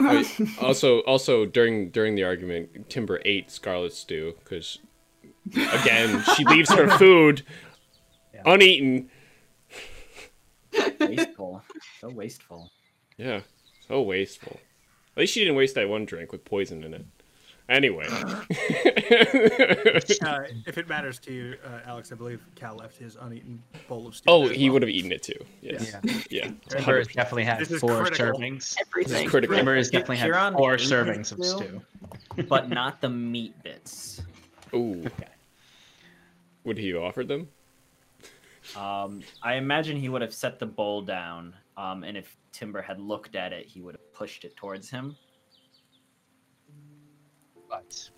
[0.00, 0.26] Wait,
[0.60, 4.78] also, also during during the argument, Timber ate Scarlet's stew because
[5.54, 7.42] again she leaves her food
[8.34, 8.42] Yeah.
[8.46, 9.10] uneaten.
[11.00, 11.62] Wasteful.
[12.00, 12.70] so wasteful.
[13.16, 13.40] Yeah,
[13.88, 14.58] so wasteful.
[15.16, 17.06] At least she didn't waste that one drink with poison in it.
[17.68, 18.06] Anyway,
[20.22, 24.06] Uh, if it matters to you, uh, Alex, I believe Cal left his uneaten bowl
[24.06, 24.24] of stew.
[24.28, 24.74] oh, he well.
[24.74, 25.34] would have eaten it too.
[25.60, 25.94] Yes,
[26.30, 26.50] yeah.
[26.68, 28.38] Timber has definitely had This four critical.
[28.38, 28.76] servings.
[28.80, 29.28] Everything.
[29.28, 29.56] critical.
[29.56, 31.82] Timber has definitely had Huron four servings of stew?
[32.36, 32.42] stew.
[32.48, 34.22] But not the meat bits.
[34.74, 35.28] Ooh, Okay.
[36.64, 37.48] would he have offered them?
[38.76, 43.00] Um, I imagine he would have set the bowl down, um, and if Timber had
[43.00, 45.16] looked at it, he would have pushed it towards him.
[47.68, 48.10] But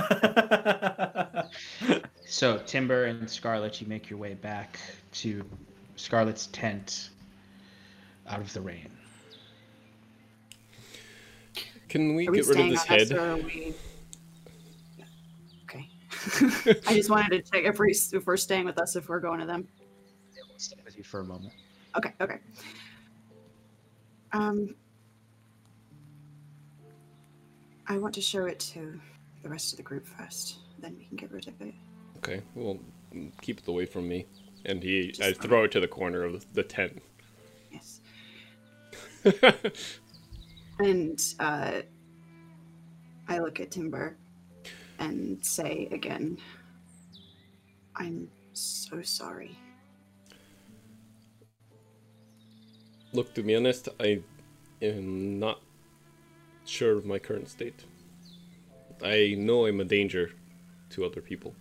[2.26, 4.78] so Timber and Scarlet, you make your way back
[5.12, 5.44] to
[5.96, 7.10] Scarlet's tent
[8.28, 8.90] out of the rain.
[11.88, 13.12] Can we Are we get rid of this head?
[13.12, 13.74] or we?
[15.64, 15.88] Okay.
[16.86, 19.40] I just wanted to check if, we, if we're staying with us if we're going
[19.40, 19.68] to them.
[20.34, 21.52] It will stay with you for a moment.
[21.96, 22.38] Okay, okay.
[24.32, 24.74] Um,
[27.86, 28.98] I want to show it to
[29.42, 30.58] the rest of the group first.
[30.78, 31.74] Then we can get rid of it.
[32.18, 32.78] Okay, well,
[33.40, 34.26] keep it away from me.
[34.64, 37.02] And he, Just I throw it to the corner of the tent.
[37.70, 38.00] Yes.
[40.78, 41.82] And uh,
[43.28, 44.16] I look at Timber
[44.98, 46.38] and say again,
[47.94, 49.56] I'm so sorry.
[53.12, 54.22] Look, to be honest, I
[54.80, 55.60] am not
[56.64, 57.84] sure of my current state.
[59.04, 60.30] I know I'm a danger
[60.90, 61.54] to other people.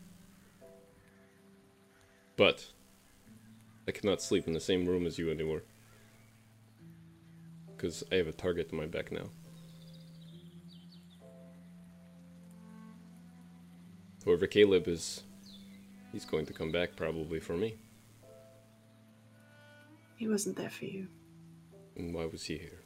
[2.35, 2.65] But
[3.87, 5.63] I cannot sleep in the same room as you anymore.
[7.75, 9.29] Because I have a target on my back now.
[14.23, 15.23] Whoever Caleb is,
[16.11, 17.75] he's going to come back probably for me.
[20.15, 21.07] He wasn't there for you.
[21.95, 22.81] And why was he here?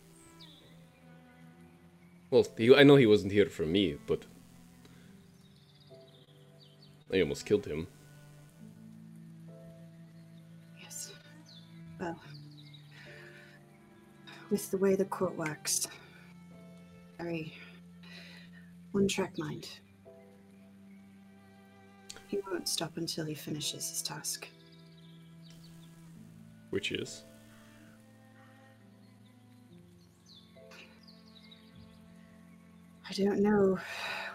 [2.32, 4.24] Well, he, I know he wasn't here for me, but
[7.14, 7.88] I almost killed him.
[10.82, 11.14] Yes.
[12.00, 12.20] Well,
[14.50, 15.88] with the way the court works,
[17.18, 17.54] very
[18.92, 19.68] one track mind.
[22.28, 24.48] He won't stop until he finishes his task.
[26.72, 27.24] Which is?
[33.08, 33.78] I don't know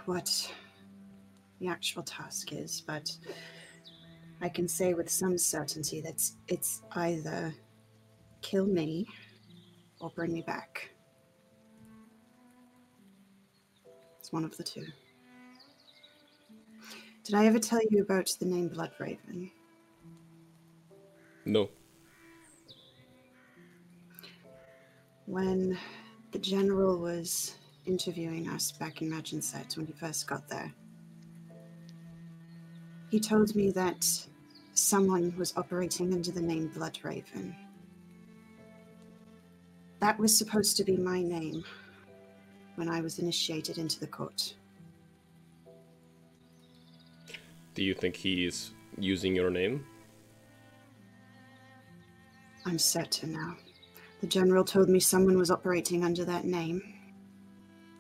[0.07, 0.51] what
[1.61, 3.11] the actual task is, but
[4.41, 7.55] I can say with some certainty that it's either
[8.41, 9.07] kill me
[10.01, 10.91] or bring me back.
[14.19, 14.87] It's one of the two.
[17.25, 19.51] Did I ever tell you about the name Bloodraven?
[21.45, 21.69] No.
[25.27, 25.79] When
[26.33, 27.55] the general was
[27.87, 30.73] interviewing us back in Magensett when he first got there,
[33.11, 34.07] he told me that
[34.75, 37.55] someone was operating under the name Bloodraven.
[39.99, 41.65] That was supposed to be my name
[42.77, 44.55] when I was initiated into the court.
[47.75, 49.85] Do you think he's using your name?
[52.65, 53.57] I'm certain now.
[54.21, 56.83] The general told me someone was operating under that name.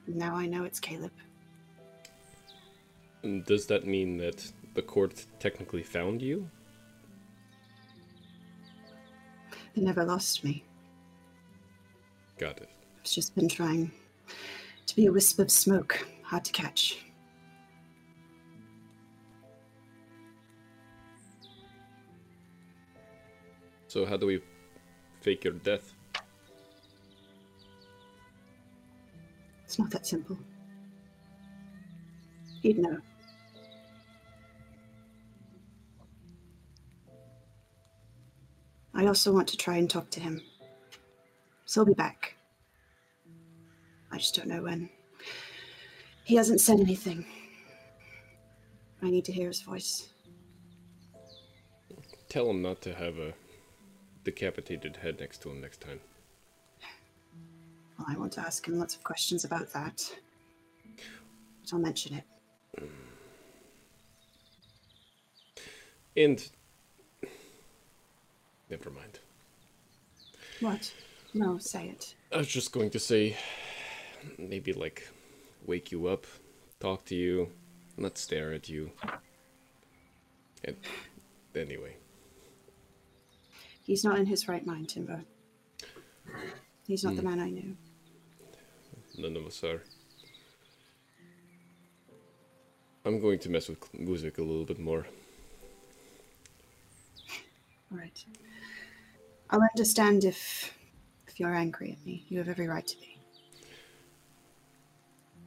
[0.06, 1.12] Now I know it's Caleb.
[3.46, 6.48] Does that mean that the court technically found you?
[9.74, 10.64] They never lost me.
[12.38, 12.68] Got it.
[12.98, 13.90] I've just been trying
[14.86, 17.04] to be a wisp of smoke, hard to catch.
[23.88, 24.40] So how do we
[25.20, 25.92] fake your death?
[29.64, 30.38] It's not that simple.
[32.62, 33.00] He'd know.
[39.00, 40.42] I also want to try and talk to him.
[41.64, 42.36] So I'll be back.
[44.12, 44.90] I just don't know when.
[46.24, 47.24] He hasn't said anything.
[49.00, 50.10] I need to hear his voice.
[52.28, 53.32] Tell him not to have a
[54.22, 56.00] decapitated head next to him next time.
[57.98, 60.14] Well, I want to ask him lots of questions about that.
[61.62, 62.24] But I'll mention it.
[66.18, 66.50] And
[68.70, 69.18] never mind.
[70.60, 70.92] What?
[71.34, 72.14] No, say it.
[72.32, 73.36] I was just going to say,
[74.38, 75.08] maybe like
[75.66, 76.26] wake you up,
[76.80, 77.50] talk to you,
[77.96, 78.90] not stare at you.
[80.64, 80.76] And
[81.54, 81.96] anyway,
[83.90, 85.20] He's not in his right mind, Timbo.
[86.86, 87.28] He's not the hmm.
[87.28, 87.76] man I knew.
[89.18, 89.82] none of us are.
[93.04, 95.06] I'm going to mess with music a little bit more.
[97.90, 98.24] All right.
[99.50, 100.72] I'll understand if
[101.26, 102.24] if you're angry at me.
[102.28, 103.18] You have every right to be.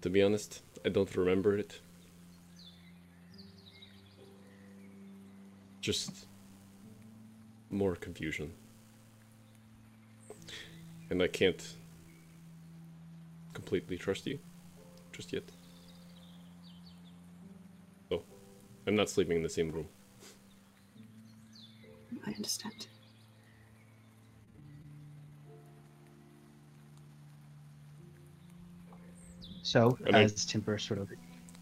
[0.02, 1.80] To be honest, I don't remember it.
[5.80, 6.28] Just
[7.70, 8.54] more confusion.
[11.10, 11.76] And I can't
[13.54, 14.40] completely trust you
[15.14, 15.44] just yet.
[18.12, 18.24] Oh,
[18.86, 19.88] I'm not sleeping in the same room.
[22.26, 22.88] I understand.
[29.64, 31.10] So, And I- as Timber sort of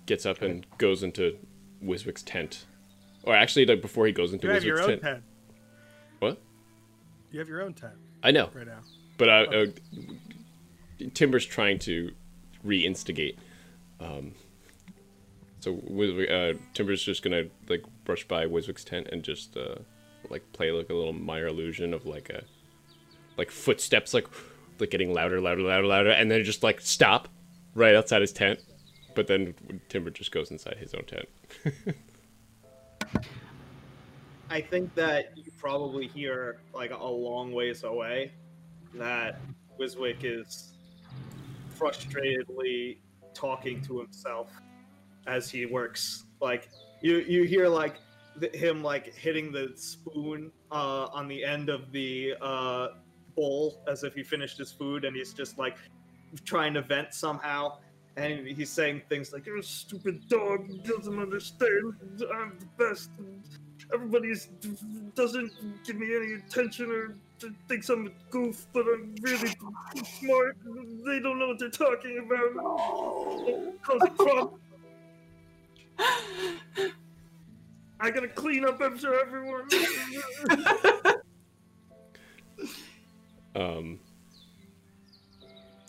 [0.07, 1.37] Gets up and goes into
[1.83, 2.65] Wiswick's tent.
[3.23, 5.01] Or actually, like, before he goes into You have your Wiswick's own tent.
[5.01, 5.23] pen.
[6.19, 6.41] What?
[7.31, 8.49] You have your own tent I know.
[8.53, 8.79] right now.
[9.17, 9.65] But I, uh,
[11.13, 12.11] Timber's trying to
[12.63, 13.37] re-instigate.
[13.99, 14.33] Um,
[15.59, 19.75] so Wiz- uh, Timber's just gonna like brush by Wiswick's tent and just uh,
[20.29, 22.43] like play like a little minor illusion of like a
[23.37, 24.27] like footsteps like
[24.79, 27.27] like getting louder, louder, louder, louder, and then just like stop
[27.75, 28.59] right outside his tent.
[29.13, 29.53] But then
[29.89, 31.27] Timber just goes inside his own tent.
[34.49, 38.31] I think that you probably hear like a long ways away
[38.93, 39.39] that
[39.79, 40.73] Wiswick is
[41.77, 42.97] frustratedly
[43.33, 44.49] talking to himself
[45.27, 46.25] as he works.
[46.41, 46.69] Like
[47.01, 47.95] you, you hear like
[48.53, 52.87] him like hitting the spoon uh, on the end of the uh,
[53.35, 55.77] bowl as if he finished his food, and he's just like
[56.45, 57.77] trying to vent somehow.
[58.17, 61.93] And he's saying things like, You're a stupid dog who doesn't understand.
[62.33, 63.09] I'm the best.
[63.17, 63.41] and
[63.93, 64.33] Everybody
[65.15, 65.51] doesn't
[65.85, 67.15] give me any attention or
[67.67, 69.51] thinks I'm a goof, but I'm really
[70.19, 70.57] smart.
[71.05, 72.53] They don't know what they're talking about.
[73.81, 74.59] Cause a problem.
[77.99, 79.67] I gotta clean up after everyone.
[83.53, 83.99] Um,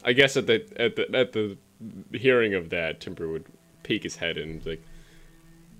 [0.05, 1.57] I guess at the at the at the
[2.13, 3.47] hearing of that, Timber would
[3.83, 4.83] peek his head and like,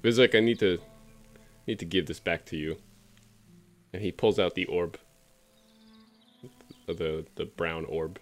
[0.03, 0.79] Vizek, I need to
[1.67, 2.77] need to give this back to you.
[3.93, 4.99] And he pulls out the orb,
[6.87, 8.19] the the brown orb,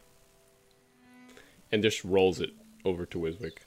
[1.71, 2.51] and just rolls it
[2.85, 3.59] over to Wiswick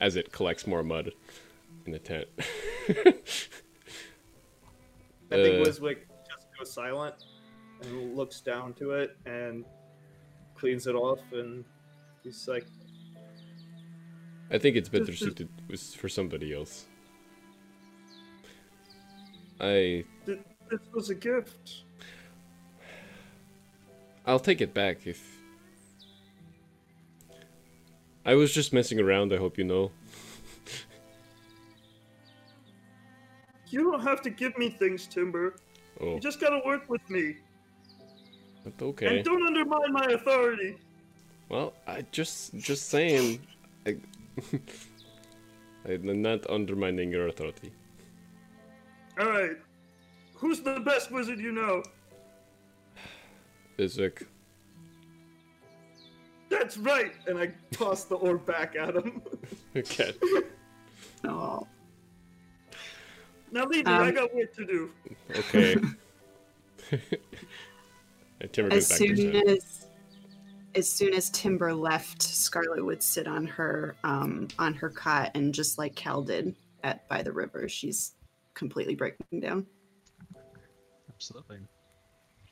[0.00, 1.12] as it collects more mud
[1.86, 2.28] in the tent.
[2.40, 2.94] I
[5.30, 7.14] think Uh, Wiswick just goes silent
[7.82, 9.64] and looks down to it and
[10.54, 11.64] cleans it off, and
[12.28, 12.66] he's like,
[14.50, 15.48] I think it's better suited
[15.96, 16.86] for somebody else.
[19.60, 21.84] I This was a gift.
[24.26, 25.38] I'll take it back if
[28.26, 29.90] I was just messing around, I hope you know.
[33.70, 35.56] You don't have to give me things, Timber.
[36.00, 37.36] Oh, You just gotta work with me.
[38.64, 39.16] but okay.
[39.18, 40.78] And don't undermine my authority.
[41.48, 43.40] Well, I just just saying
[43.86, 43.96] I
[45.88, 47.72] I'm not undermining your authority.
[49.18, 49.56] Alright.
[50.34, 51.82] Who's the best wizard you know?
[53.80, 54.26] Isaac.
[56.50, 57.12] That's right!
[57.26, 59.22] and I toss the orb back at him.
[59.76, 60.12] Okay.
[61.24, 61.66] Oh.
[63.52, 64.90] Now leave me, I Um, got work to do.
[65.36, 65.76] Okay.
[68.40, 69.48] and As goes back to his soon tent.
[69.48, 69.86] as
[70.78, 75.52] as soon as Timber left, Scarlet would sit on her um on her cot and
[75.52, 77.68] just like Cal did at by the river.
[77.68, 78.14] She's
[78.54, 79.66] completely breaking down.
[81.12, 81.58] Absolutely.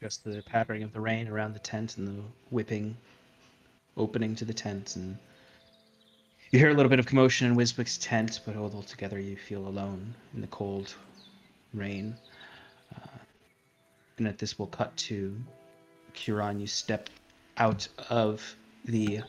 [0.00, 2.96] Just the pattering of the rain around the tent and the whipping
[3.96, 5.16] opening to the tent and
[6.50, 9.66] you hear a little bit of commotion in Wiswick's tent, but all together you feel
[9.66, 10.94] alone in the cold
[11.74, 12.16] rain.
[12.94, 13.18] Uh,
[14.18, 15.36] and at this we'll cut to
[16.14, 16.60] Kieran.
[16.60, 17.10] You step
[17.58, 19.20] out of the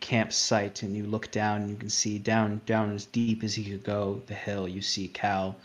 [0.00, 3.64] campsite and you look down and you can see down down as deep as he
[3.64, 5.56] could go the hill you see Cal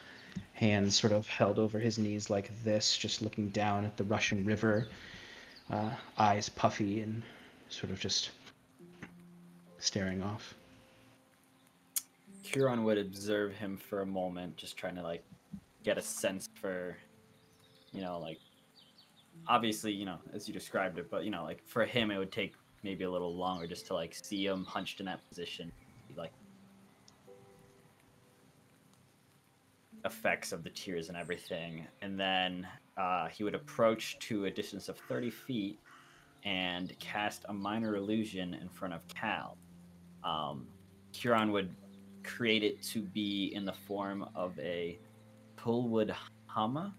[0.58, 4.44] hands sort of held over his knees like this, just looking down at the rushing
[4.44, 4.88] river,
[5.70, 7.22] uh, eyes puffy and
[7.70, 8.32] sort of just
[9.78, 10.56] staring off.
[12.44, 15.24] Kieran would observe him for a moment, just trying to like
[15.84, 16.98] get a sense for,
[17.92, 18.40] you know, like
[19.50, 22.32] obviously, you know, as you described it, but you know, like for him, it would
[22.32, 22.54] take
[22.84, 25.72] maybe a little longer just to like see him hunched in that position,
[26.16, 26.32] like
[30.06, 32.68] effects of the tears and everything, and then
[32.98, 35.80] uh, he would approach to a distance of thirty feet
[36.44, 39.58] and cast a minor illusion in front of Cal.
[40.24, 40.68] Um,
[41.24, 41.76] would
[42.24, 45.00] create it to be in the form of a
[45.58, 46.14] Tolwood
[46.46, 46.94] Hama.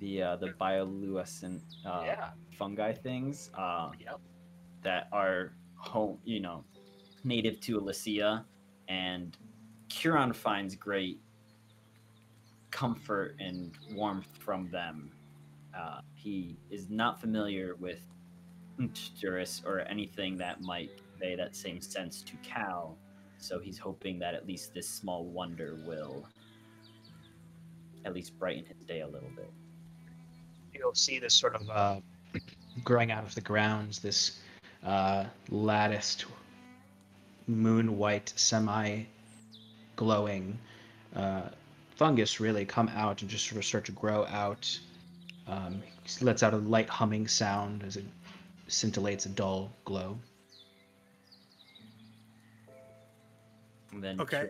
[0.00, 4.20] The uh, the bioluminescent uh, fungi things uh, Yep.
[4.82, 6.64] that are home, you know,
[7.24, 8.44] native to Elysia,
[8.88, 9.36] and
[9.88, 11.20] Kieran finds great
[12.70, 15.10] comfort and warmth from them.
[15.76, 18.00] Uh, he is not familiar with
[19.20, 22.96] Duris or anything that might convey that same sense to Cal,
[23.38, 26.26] so he's hoping that at least this small wonder will
[28.04, 29.50] at least brighten his day a little bit
[30.78, 32.00] you'll see this sort of uh,
[32.84, 34.38] growing out of the grounds, this
[34.84, 36.26] uh, latticed,
[37.46, 39.02] moon white, semi
[39.96, 40.58] glowing
[41.16, 41.42] uh,
[41.96, 44.78] fungus really come out and just sort of start to grow out.
[45.46, 45.82] Um,
[46.20, 48.04] lets out a light humming sound as it
[48.68, 50.18] scintillates a dull glow.
[53.92, 54.46] And then okay.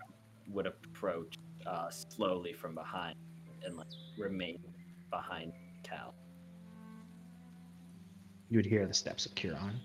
[0.50, 1.36] Would approach
[1.66, 3.16] uh, slowly from behind
[3.64, 3.86] and like
[4.16, 4.58] remain
[5.10, 5.52] behind
[5.88, 6.14] Cal.
[8.50, 9.80] You would hear the steps of Kieran.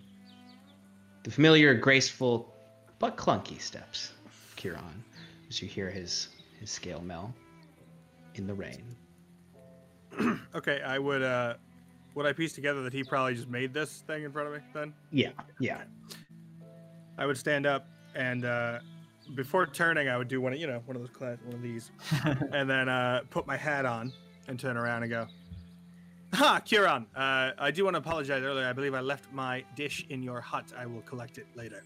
[1.24, 2.54] The familiar, graceful,
[3.00, 5.04] but clunky steps of Kieran
[5.50, 7.34] as you hear his, his scale mail
[8.36, 8.96] in the rain.
[10.56, 11.56] Okay, I would uh
[12.14, 14.60] would I piece together that he probably just made this thing in front of me
[14.72, 14.94] then?
[15.12, 15.82] Yeah, yeah.
[17.18, 18.80] I would stand up and uh
[19.34, 21.64] before turning I would do one of you know, one of those class one of
[21.64, 21.90] these.
[22.52, 24.14] and then uh put my hat on
[24.48, 25.28] and turn around and go.
[26.34, 27.06] Ha, Kieran.
[27.16, 28.66] Uh, I do want to apologize earlier.
[28.68, 30.74] I believe I left my dish in your hut.
[30.76, 31.84] I will collect it later.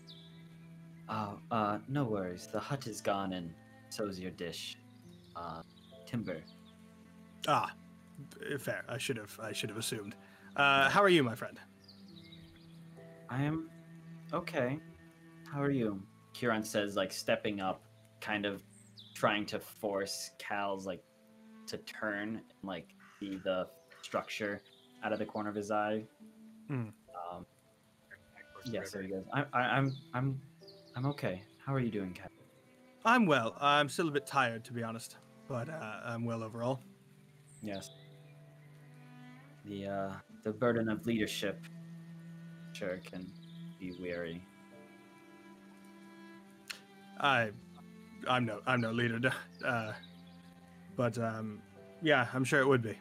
[1.10, 2.48] Oh, uh, no worries.
[2.48, 3.53] The hut is gone, and
[3.90, 4.78] so's your dish.
[5.36, 5.64] Uh,
[6.06, 6.41] timber.
[7.48, 7.74] Ah,
[8.60, 8.86] fair.
[8.88, 9.38] I should have.
[9.41, 10.15] I should have assumed.
[10.56, 11.60] Uh, how are you, my friend?
[13.30, 13.69] I am
[14.34, 14.80] okay.
[15.52, 16.02] How are you?
[16.34, 17.82] Kieran says, like stepping up,
[18.22, 18.61] kind of
[19.14, 21.03] trying to force Cal's like
[21.68, 22.88] to turn and like
[23.19, 23.68] see the
[24.07, 24.61] structure
[25.03, 26.01] out of the corner of his eye.
[26.69, 26.88] Hmm.
[27.29, 27.45] Um,
[28.65, 30.41] yeah, so he goes, I, I, I'm, I'm,
[30.95, 31.43] I'm okay.
[31.65, 32.27] How are you doing, Cal?
[33.05, 33.55] I'm well.
[33.59, 35.17] I'm still a bit tired, to be honest,
[35.47, 36.79] but uh, I'm well overall.
[37.61, 37.89] Yes.
[39.65, 40.11] The uh,
[40.45, 41.59] the burden of leadership
[42.71, 43.29] sure can
[43.79, 44.41] be weary.
[47.19, 47.49] I,
[48.29, 49.19] I'm no, I'm no leader,
[49.65, 49.91] uh,
[50.95, 51.61] but um,
[52.01, 52.97] yeah, I'm sure it would be.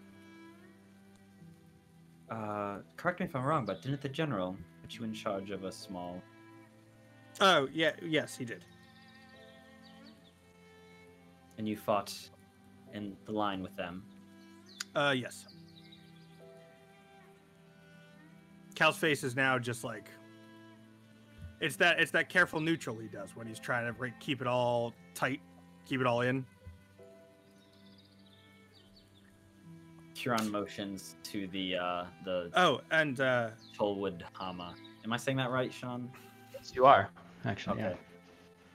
[2.31, 5.65] Uh, correct me if I'm wrong, but didn't the general put you in charge of
[5.65, 6.21] a small?
[7.41, 8.65] Oh yeah, yes, he did.
[11.59, 12.15] And you fought
[12.93, 14.03] in the line with them.
[14.95, 15.47] Uh, yes.
[18.75, 20.11] Cal's face is now just like
[21.61, 24.93] it's that it's that careful neutral he does when he's trying to keep it all
[25.15, 25.41] tight,
[25.87, 26.45] keep it all in.
[30.27, 34.75] Kieran motions to the uh, the Oh, and uh, Tolwood Hama.
[35.05, 36.11] Am I saying that right, Sean?
[36.53, 37.11] Yes, you are,
[37.45, 37.81] actually.
[37.81, 37.97] Okay.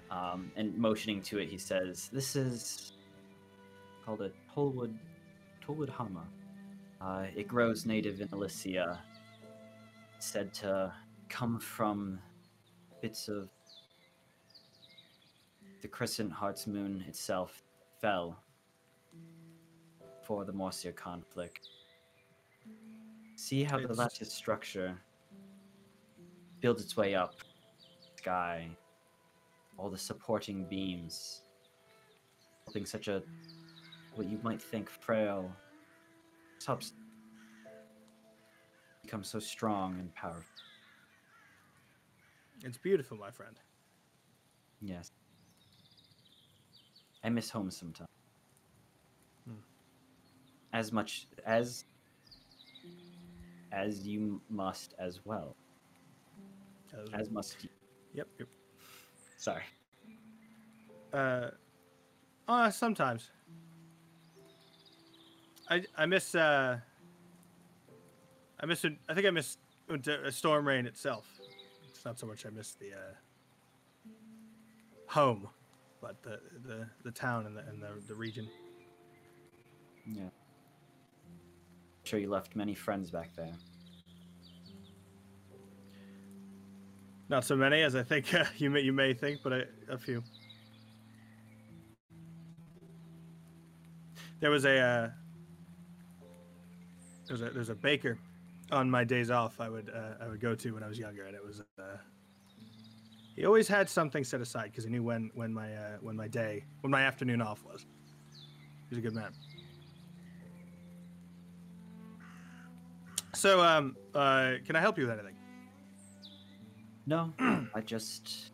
[0.10, 2.94] Um, and motioning to it, he says, "This is
[4.06, 4.96] called a Tolwood
[5.62, 6.24] Tolwood Hama.
[7.02, 9.00] Uh, it grows native in Elysia.
[10.20, 10.94] Said to
[11.28, 12.18] come from
[13.02, 13.50] bits of
[15.82, 17.62] the crescent heart's moon itself
[18.00, 18.40] fell
[20.32, 21.68] for the Morsier conflict.
[23.36, 24.98] See how the lattice structure
[26.62, 27.36] builds its way up
[28.16, 28.70] sky,
[29.78, 31.42] all the supporting beams,
[32.66, 33.22] helping such a
[34.16, 35.52] what you might think frail
[36.60, 36.98] substance
[39.04, 40.46] become so strong and powerful.
[42.64, 43.58] it's beautiful, my friend.
[44.80, 45.12] Yes.
[47.22, 48.21] I miss home sometimes.
[50.74, 51.86] As much as
[53.72, 55.56] as you must as well.
[56.94, 57.70] As- As must you.
[58.14, 58.28] yep.
[58.38, 58.48] yep.
[59.38, 59.64] Sorry.
[61.14, 61.52] Uh,
[62.48, 63.30] uh, sometimes.
[65.70, 66.78] I I miss uh.
[68.60, 68.86] I miss.
[68.86, 69.58] I think I miss
[69.90, 71.26] uh, storm rain itself.
[71.90, 74.10] It's not so much I miss the uh,
[75.08, 75.48] home,
[76.02, 78.50] but the the the town and the and the, the region.
[80.06, 80.30] Yeah.
[82.12, 83.54] Sure you left many friends back there.
[87.30, 90.22] Not so many as I think uh, you may you may think, but a, few.
[94.42, 95.10] There was a uh,
[97.28, 98.18] there's a there's a baker
[98.74, 101.28] on my days off I would uh, I would go to when I was younger,
[101.28, 101.96] and it was uh,
[103.38, 106.28] he always had something set aside because he knew when when my uh, when my
[106.28, 107.86] day when my afternoon off was.
[108.90, 109.32] He's a good man.
[113.42, 115.36] So um uh can I help you with anything?
[117.08, 117.34] No,
[117.74, 118.52] I just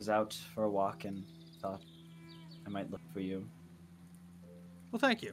[0.00, 1.22] was out for a walk and
[1.62, 1.80] thought
[2.66, 3.46] I might look for you.
[4.90, 5.32] Well, thank you.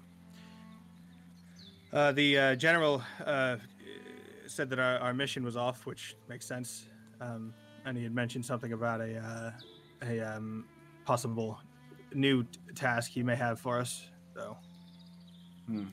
[1.92, 3.56] Uh, the uh, general uh,
[4.46, 6.86] said that our, our mission was off, which makes sense.
[7.20, 7.52] Um,
[7.86, 9.52] and he had mentioned something about a uh,
[10.08, 10.68] a um,
[11.04, 11.60] possible
[12.14, 14.08] new t- task he may have for us.
[14.36, 14.56] So
[15.66, 15.86] Hmm.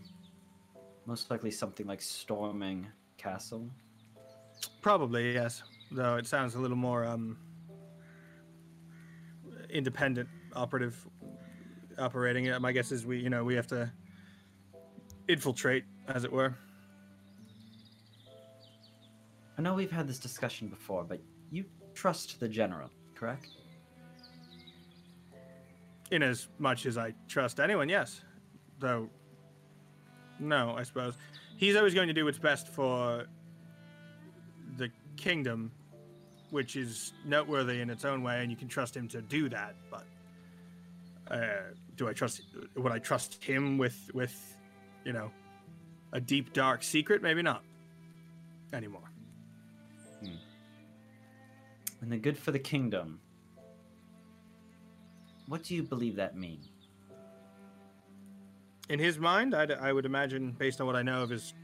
[1.07, 2.87] Most likely something like storming
[3.19, 3.69] castle.
[4.81, 7.37] probably yes, though it sounds a little more um,
[9.71, 10.97] independent operative
[11.99, 12.51] operating.
[12.51, 13.91] Uh, My guess is we you know we have to
[15.29, 16.55] infiltrate, as it were.
[19.57, 21.21] I know we've had this discussion before, but
[21.51, 21.65] you
[21.95, 23.47] trust the general, correct?
[26.11, 28.21] In as much as I trust anyone, yes.
[28.81, 29.09] Though,
[30.45, 31.15] no, I suppose.
[31.57, 33.27] He's always going to do what's best for
[34.77, 35.71] the kingdom,
[36.51, 39.75] which is noteworthy in its own way, and you can trust him to do that.
[39.91, 40.07] But
[41.31, 41.47] uh,
[41.97, 42.43] do I trust?
[42.77, 44.57] Would I trust him with with,
[45.05, 45.31] you know,
[46.13, 47.23] a deep dark secret?
[47.23, 47.63] Maybe not
[48.73, 49.11] anymore.
[52.05, 53.19] And the good for the kingdom.
[55.47, 56.69] What do you believe that means?
[58.89, 61.55] In his mind, I'd, I would imagine, based on what I know of his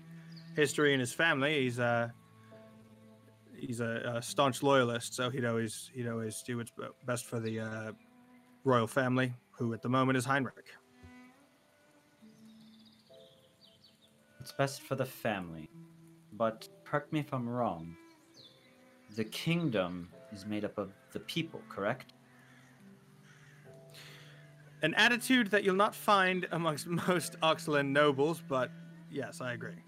[0.57, 2.09] history and his family, he's uh,
[3.57, 5.15] he's a, a staunch loyalist.
[5.15, 6.73] So he'd always he'd always do what's
[7.07, 7.93] best for the uh,
[8.65, 10.71] royal family, who at the moment is Heinrich.
[14.41, 15.69] It's best for the family.
[16.33, 17.95] But correct me if I'm wrong.
[19.17, 22.15] The kingdom is made up of the people, correct?
[24.83, 28.71] An attitude that you'll not find amongst most Oxland nobles, but
[29.11, 29.83] yes, I agree.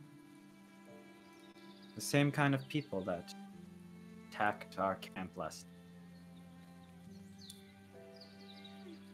[1.95, 3.35] The same kind of people that
[4.31, 5.67] attacked our camp last.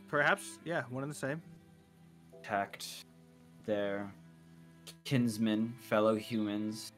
[0.08, 1.42] Perhaps, yeah, one and the same.
[2.40, 3.04] Attacked
[3.66, 4.10] their
[5.04, 6.92] kinsmen, fellow humans,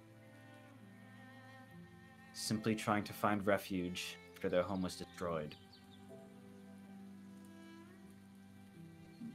[2.33, 5.55] simply trying to find refuge after their home was destroyed.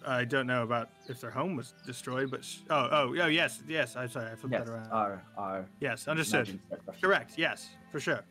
[0.08, 3.62] I don't know about if their home was destroyed, but sh- oh, oh, oh, yes,
[3.68, 3.96] yes.
[3.96, 4.92] I'm sorry, I flipped Yes, that around.
[4.92, 6.48] our our yes, understood.
[6.48, 7.02] imagined set refuge.
[7.02, 7.34] Correct.
[7.38, 8.22] Yes, for sure.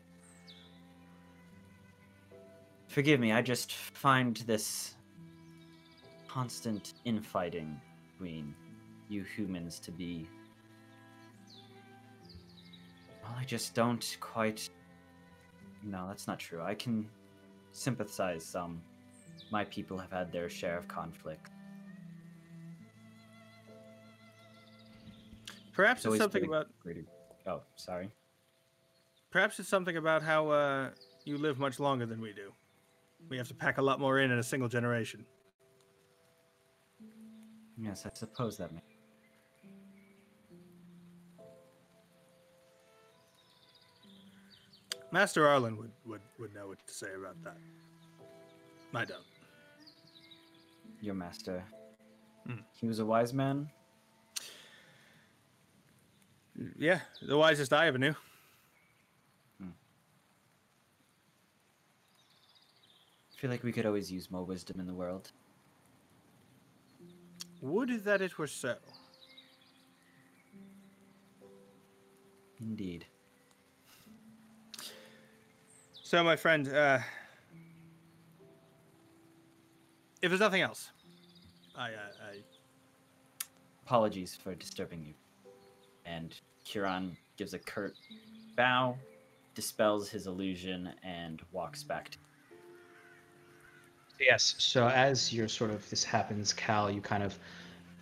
[2.87, 4.95] Forgive me, I just find this
[6.29, 7.79] constant infighting
[8.13, 8.55] between
[9.09, 10.27] you humans to be.
[13.21, 14.69] Well, I just don't quite.
[15.83, 16.61] No, that's not true.
[16.61, 17.07] I can
[17.71, 18.81] sympathize some.
[19.51, 21.49] My people have had their share of conflict.
[25.75, 27.05] Perhaps it's always something about greater-
[27.47, 28.09] Oh, sorry.
[29.29, 30.89] perhaps it's something about how uh,
[31.25, 32.51] you live much longer than we do.
[33.29, 35.25] We have to pack a lot more in in a single generation.
[37.77, 38.81] Yes, I suppose that may.
[45.11, 47.57] Master Arlen would, would, would know what to say about that.
[48.93, 49.23] I don't.
[51.01, 51.63] Your master.
[52.47, 52.59] Hmm.
[52.79, 53.69] He was a wise man.
[56.77, 58.15] Yeah, the wisest I ever knew.
[63.35, 65.31] I feel like we could always use more wisdom in the world.
[67.61, 68.75] Would that it were so.
[72.61, 73.05] Indeed.
[76.01, 76.99] So, my friend, uh,
[80.21, 80.91] if there's nothing else,
[81.75, 82.37] I, uh, I
[83.85, 85.13] Apologies for disturbing you.
[86.05, 86.33] And
[86.63, 87.95] Kieran gives a curt
[88.55, 88.97] bow,
[89.53, 92.17] dispels his illusion, and walks back to
[94.19, 94.55] Yes.
[94.57, 97.37] So as you're sort of this happens, Cal, you kind of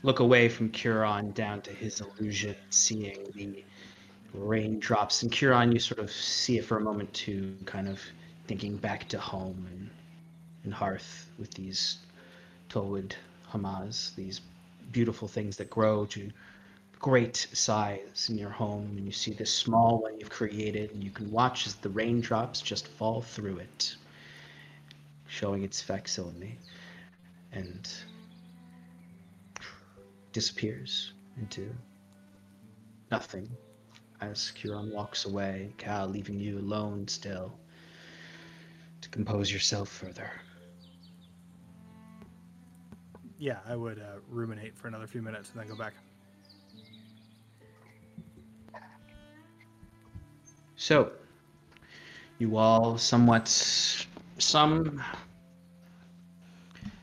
[0.04, 3.64] look away from Kieran down to his illusion, seeing the
[4.34, 5.24] raindrops.
[5.24, 8.00] And Kieran, you sort of see it for a moment too, kind of
[8.48, 9.90] thinking back to home and,
[10.66, 11.98] and hearth with these
[12.70, 13.14] Tolwood
[13.52, 14.42] Hamas, these
[14.92, 16.30] beautiful things that grow to
[17.04, 18.96] great size in your home.
[18.98, 22.62] And you see this small one you've created, and you can watch as the raindrops
[22.62, 23.96] just fall through it
[25.28, 26.58] showing its facsimile
[27.52, 27.90] and
[30.32, 31.70] disappears into
[33.12, 33.50] nothing
[34.22, 37.58] as Kieran walks away, Cal leaving you alone still
[39.02, 40.32] to compose yourself further.
[43.40, 45.96] yeah, I would uh, ruminate for another few minutes and then go back.
[50.84, 51.14] So,
[52.40, 53.48] you all somewhat
[54.38, 55.02] some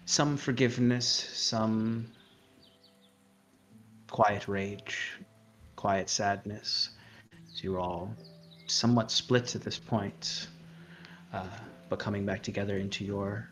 [0.04, 2.06] some forgiveness, some
[4.10, 5.18] quiet rage,
[5.76, 6.90] quiet sadness.
[7.54, 8.14] So you're all
[8.66, 10.48] somewhat split at this point,
[11.32, 11.46] uh,
[11.88, 13.48] but coming back together into your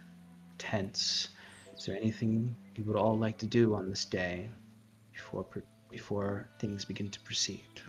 [0.58, 1.30] tents.
[1.74, 4.50] Is there anything you would all like to do on this day
[5.10, 5.46] before
[5.90, 7.80] before things begin to proceed?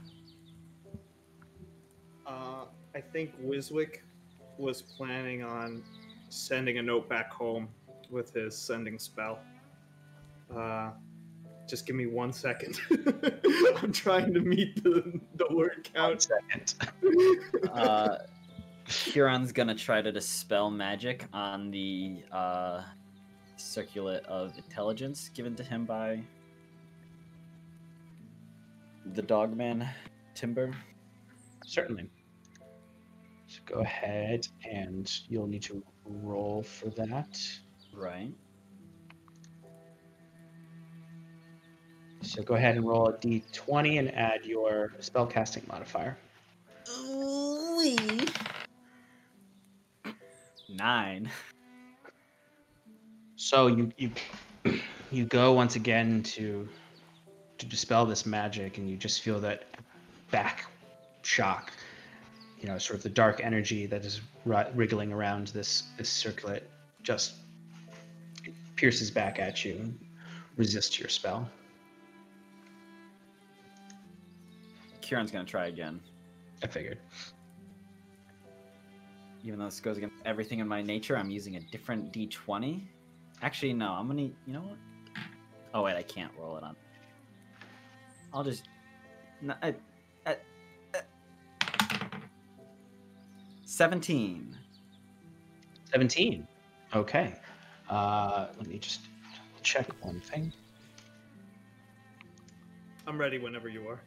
[2.29, 2.65] Uh,
[2.95, 4.01] I think Wiswick
[4.57, 5.83] was planning on
[6.29, 7.67] sending a note back home
[8.09, 9.39] with his sending spell.
[10.55, 10.91] Uh,
[11.67, 12.79] just give me one second.
[13.81, 16.23] I'm trying to meet the, the word count.
[16.23, 16.75] second.
[17.73, 18.17] Uh,
[18.85, 22.81] Kieran's gonna try to dispel magic on the uh,
[23.57, 26.21] circulet of intelligence given to him by
[29.13, 29.87] the dogman
[30.33, 30.73] Timber?
[31.65, 32.09] Certainly.
[33.69, 37.39] So go ahead and you'll need to roll for that.
[37.93, 38.31] Right.
[42.23, 46.17] So go ahead and roll a d20 and add your spellcasting modifier.
[50.69, 51.29] Nine.
[53.35, 54.11] So you you
[55.11, 56.67] you go once again to
[57.59, 59.65] to dispel this magic, and you just feel that
[60.31, 60.65] back
[61.23, 61.71] shock.
[62.59, 66.69] You know, sort of the dark energy that is ri- wriggling around this this circlet
[67.03, 67.35] just
[68.75, 69.99] pierces back at you, and
[70.57, 71.49] resists your spell.
[75.01, 75.99] Kieran's gonna try again.
[76.61, 76.99] I figured.
[79.43, 82.81] Even though this goes against everything in my nature, I'm using a different d20.
[83.41, 84.23] Actually, no, I'm gonna.
[84.23, 84.77] You know what?
[85.73, 86.75] Oh wait, I can't roll it on.
[88.33, 88.67] I'll just.
[89.41, 89.75] No, I-
[93.69, 94.57] Seventeen.
[95.91, 96.47] 17.
[96.95, 97.35] Okay.
[97.87, 99.01] Uh, let me just
[99.61, 100.51] check one thing.
[103.05, 103.99] I'm ready whenever you are.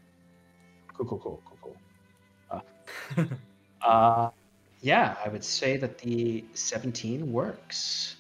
[0.95, 1.77] Cool, cool, cool, cool,
[2.51, 2.65] cool.
[3.21, 3.25] Uh,
[3.87, 4.31] uh,
[4.81, 8.17] yeah, I would say that the 17 works.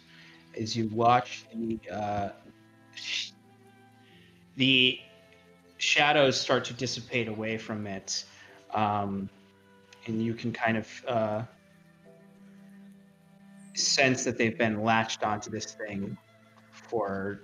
[0.56, 2.28] As you watch the uh,
[2.94, 3.32] sh-
[4.54, 4.96] the
[5.78, 8.24] shadows start to dissipate away from it,
[8.72, 9.28] um,
[10.06, 11.42] and you can kind of uh,
[13.74, 16.16] sense that they've been latched onto this thing
[16.70, 17.42] for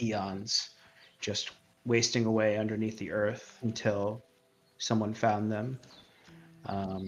[0.00, 0.70] eons,
[1.20, 1.50] just
[1.84, 4.24] wasting away underneath the earth until
[4.78, 5.78] someone found them.
[6.66, 7.06] Um,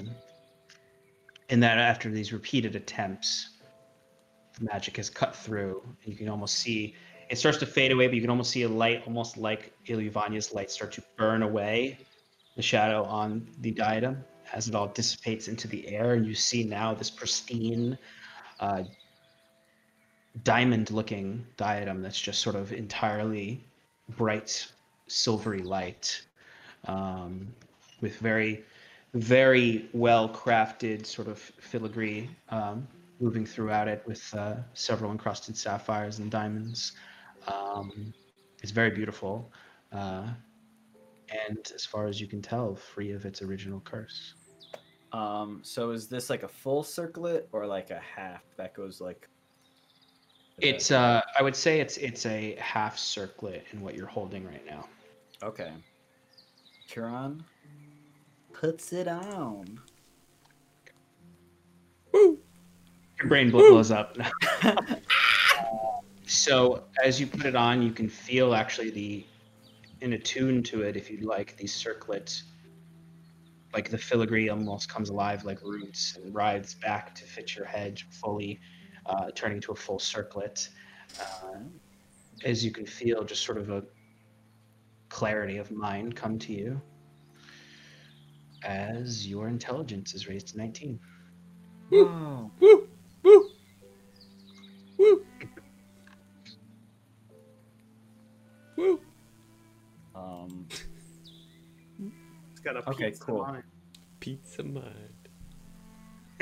[1.51, 3.51] and that after these repeated attempts,
[4.59, 5.83] the magic has cut through.
[6.05, 6.95] And you can almost see
[7.31, 10.53] it starts to fade away, but you can almost see a light, almost like Ilyvania's
[10.53, 11.99] light, start to burn away
[12.57, 16.15] the shadow on the diadem as it all dissipates into the air.
[16.15, 17.99] And you see now this pristine,
[18.61, 18.85] uh,
[20.43, 23.65] diamond looking diadem that's just sort of entirely
[24.17, 24.67] bright
[25.07, 26.23] silvery light
[26.87, 27.47] um,
[28.01, 28.65] with very
[29.15, 32.87] very well crafted sort of filigree um,
[33.21, 36.93] moving throughout it with uh, several encrusted sapphires and diamonds
[37.47, 38.13] um,
[38.61, 39.53] it's very beautiful
[39.93, 40.27] uh,
[41.49, 44.35] and as far as you can tell free of its original curse
[45.13, 45.61] Um.
[45.63, 49.29] So is this like a full circlet or like a half that goes like?
[50.61, 54.65] it's uh, i would say it's it's a half circlet in what you're holding right
[54.65, 54.87] now
[55.43, 55.73] Okay.
[56.89, 57.45] Kieran
[58.53, 59.81] puts it on.
[62.13, 62.39] Woo!
[63.19, 64.17] your brain bl- blows up
[66.27, 69.25] so as you put it on you can feel actually the
[70.05, 72.45] in attune to it if you like these circlets
[73.73, 77.99] like the filigree almost comes alive like roots and rides back to fit your head
[78.11, 78.61] fully
[79.07, 80.69] uh, turning to a full circlet
[81.19, 81.59] uh,
[82.45, 83.83] as you can feel just sort of a
[85.09, 86.79] clarity of mind come to you
[88.63, 91.01] as your intelligence is raised to 19
[91.91, 92.51] Woo!
[92.61, 92.89] Woo!
[93.23, 93.51] Woo!
[94.99, 95.27] Woo!
[100.45, 100.67] Um.
[102.51, 103.41] It's got a Okay, pizza cool.
[103.41, 103.65] on it.
[104.21, 105.29] Pizza mind.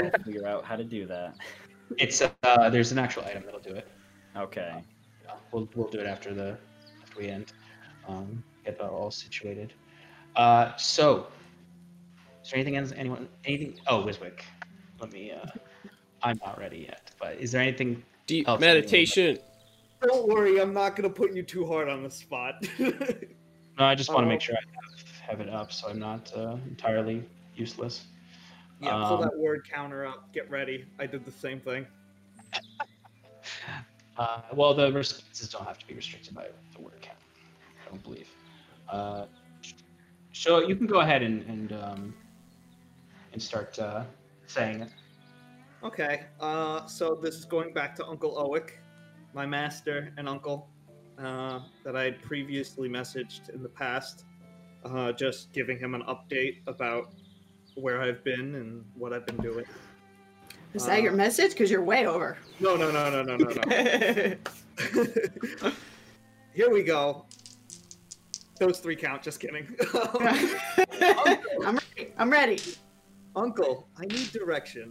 [0.00, 1.36] I'll figure out how to do that.
[1.98, 3.86] it's uh, there's an actual item that'll do it
[4.36, 4.82] Okay.
[5.24, 6.56] Yeah, we'll we'll do it after the
[7.02, 7.52] after we end.
[8.08, 9.74] Um, get that all situated.
[10.34, 11.26] Uh, so,
[12.42, 12.92] is there anything else?
[12.96, 13.28] Anyone?
[13.44, 13.78] Anything?
[13.86, 14.40] Oh, Wiswick.
[15.00, 15.32] Let me.
[15.32, 15.44] Uh,
[16.22, 17.10] I'm not ready yet.
[17.20, 18.02] But is there anything?
[18.26, 19.38] Deep meditation.
[20.02, 22.54] Don't worry, I'm not gonna put you too hard on the spot.
[23.82, 26.32] No, I just want to make sure I have, have it up so I'm not
[26.36, 28.04] uh, entirely useless.
[28.80, 30.32] yeah, pull Um, that word counter up.
[30.32, 30.84] Get ready.
[31.00, 31.84] I did the same thing.
[34.18, 36.46] Uh, well, the responses don't have to be restricted by
[36.76, 37.16] the word count.
[37.84, 38.28] I don't believe.
[38.88, 39.24] Uh,
[40.32, 42.14] so you can go ahead and and um,
[43.32, 44.04] and start uh,
[44.46, 44.90] saying it.
[45.82, 48.72] Okay, uh, so this is going back to Uncle Owick,
[49.32, 50.68] my master and uncle,
[51.18, 54.24] uh, that I had previously messaged in the past,
[54.84, 57.12] uh, just giving him an update about
[57.74, 59.64] where I've been and what I've been doing.
[60.74, 61.52] Is that your Uh, message?
[61.52, 62.38] Because you're way over.
[62.60, 64.36] No, no, no, no, no, no, no.
[66.54, 67.26] Here we go.
[68.58, 69.22] Those three count.
[69.22, 69.66] Just kidding.
[69.94, 72.12] I'm ready.
[72.18, 72.58] I'm ready.
[73.34, 74.90] Uncle, I need direction.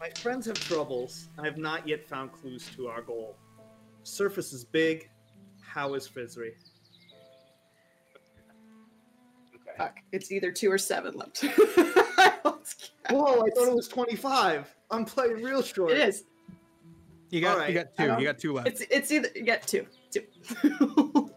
[0.00, 1.28] My friends have troubles.
[1.38, 3.36] I have not yet found clues to our goal.
[4.02, 5.08] Surface is big.
[5.76, 6.52] How is Fizri?
[9.76, 9.98] Fuck.
[10.10, 11.42] It's either two or seven left.
[13.10, 14.74] Whoa, I thought it was 25.
[14.90, 15.92] I'm playing real short.
[15.92, 16.24] it is.
[17.28, 18.04] You got Alright, you got two.
[18.04, 18.68] You got two left.
[18.68, 19.86] It's it's either you got two.
[20.10, 20.22] Two.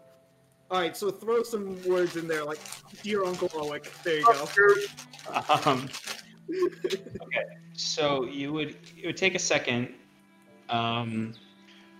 [0.70, 2.60] All right, so throw some words in there, like
[3.02, 3.92] dear Uncle Owick.
[4.04, 4.48] There you go.
[5.66, 5.86] Um,
[6.80, 7.44] okay,
[7.74, 9.92] so you would it would take a second,
[10.70, 11.34] um,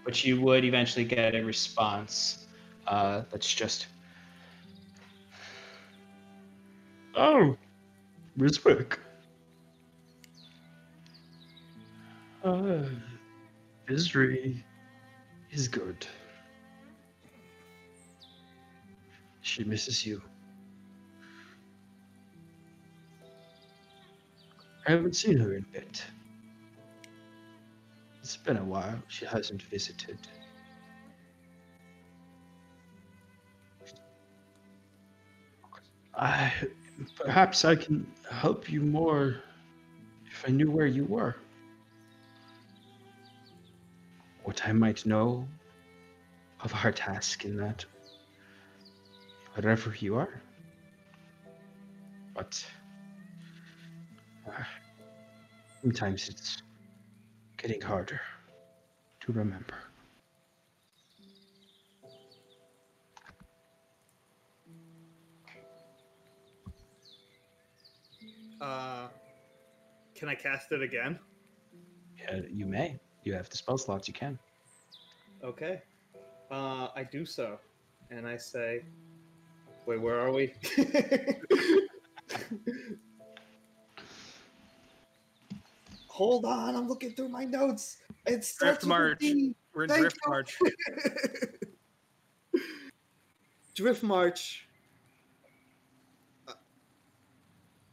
[0.05, 2.47] but you would eventually get a response.
[2.86, 3.86] Uh, that's just.
[7.14, 7.56] Oh,
[8.39, 8.98] Rizwick.
[12.43, 12.85] Uh,
[13.89, 14.62] Isri
[15.51, 16.06] is good.
[19.43, 20.22] She misses you.
[24.86, 26.02] I haven't seen her in a bit.
[28.31, 29.02] It's been a while.
[29.09, 30.16] She hasn't visited.
[36.15, 36.52] I
[37.16, 39.43] perhaps I can help you more
[40.31, 41.35] if I knew where you were.
[44.44, 45.48] What I might know
[46.61, 47.85] of our task in that
[49.55, 50.40] wherever you are.
[52.36, 52.65] But
[54.47, 54.62] uh,
[55.82, 56.62] sometimes it's
[57.61, 58.20] getting harder
[59.20, 59.74] to remember.
[68.61, 69.09] Uh,
[70.15, 71.19] can I cast it again?
[72.19, 72.99] Yeah, you may.
[73.24, 74.09] You have the spell slots.
[74.09, 74.39] You can.
[75.45, 75.82] Okay.
[76.51, 77.59] Uh, I do so,
[78.11, 78.82] and I say,
[79.87, 80.55] "Wait, where are we?"
[86.20, 87.97] Hold on, I'm looking through my notes.
[88.26, 89.24] It starts with a March.
[89.74, 90.30] We're in Thank Drift you.
[90.30, 90.59] March.
[93.74, 94.68] Drift March.
[96.47, 96.52] Uh,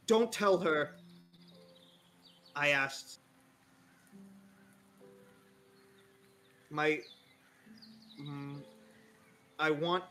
[0.06, 0.96] Don't tell her.
[2.54, 3.20] I asked.
[6.68, 7.00] My.
[8.20, 8.58] Mm,
[9.58, 10.04] I want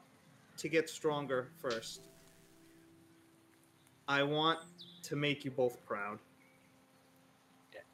[0.57, 2.02] to get stronger first.
[4.07, 4.57] I want
[5.03, 6.18] to make you both proud.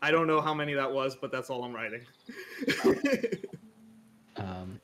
[0.03, 2.01] I don't know how many that was, but that's all I'm writing.
[4.35, 4.79] Um,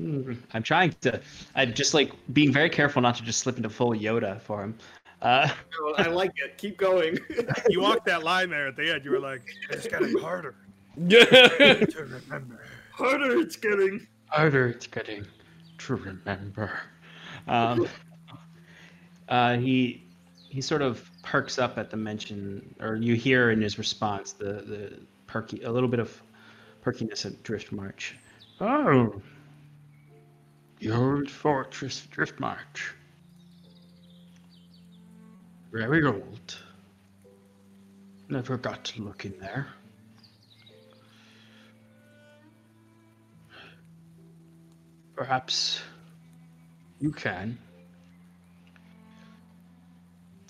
[0.00, 1.20] I'm trying to.
[1.54, 4.74] I'm just like being very careful not to just slip into full Yoda for him.
[5.20, 5.48] Uh,
[5.98, 6.56] I like it.
[6.58, 7.18] Keep going.
[7.68, 9.04] You walked that line there at the end.
[9.04, 10.54] You were like, "It's getting harder
[11.06, 11.24] Yeah.
[11.26, 12.60] to remember."
[12.92, 14.06] Harder it's getting.
[14.28, 15.26] harder it's getting
[15.78, 16.70] to remember.
[17.46, 17.86] Um,
[19.28, 20.02] uh, he
[20.48, 24.52] he sort of perks up at the mention, or you hear in his response the
[24.72, 24.92] the
[25.26, 26.22] perky a little bit of
[26.82, 28.16] perkiness at Drift March.
[28.60, 29.20] Oh,
[30.78, 32.94] the old fortress Drift March.
[35.72, 36.56] Very old.
[38.28, 39.66] Never got to look in there.
[45.16, 45.80] Perhaps
[47.00, 47.58] you can.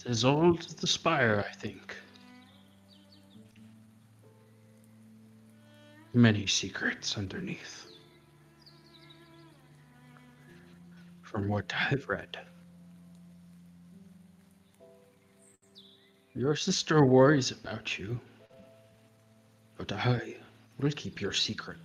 [0.06, 1.96] As old as the spire, I think.
[6.14, 7.88] Many secrets underneath.
[11.22, 12.38] From what I've read.
[16.34, 18.20] Your sister worries about you,
[19.76, 20.36] but I
[20.78, 21.78] will keep your secret.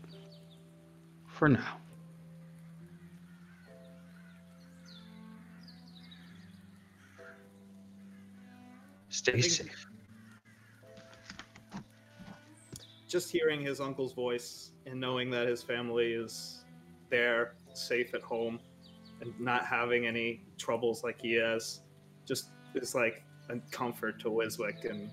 [1.28, 1.81] For now.
[9.22, 9.86] Stay safe.
[13.08, 16.64] just hearing his uncle's voice and knowing that his family is
[17.12, 18.60] there, safe at home,
[19.20, 21.82] and not having any troubles like he has,
[22.26, 25.12] just is like a comfort to Wiswick, and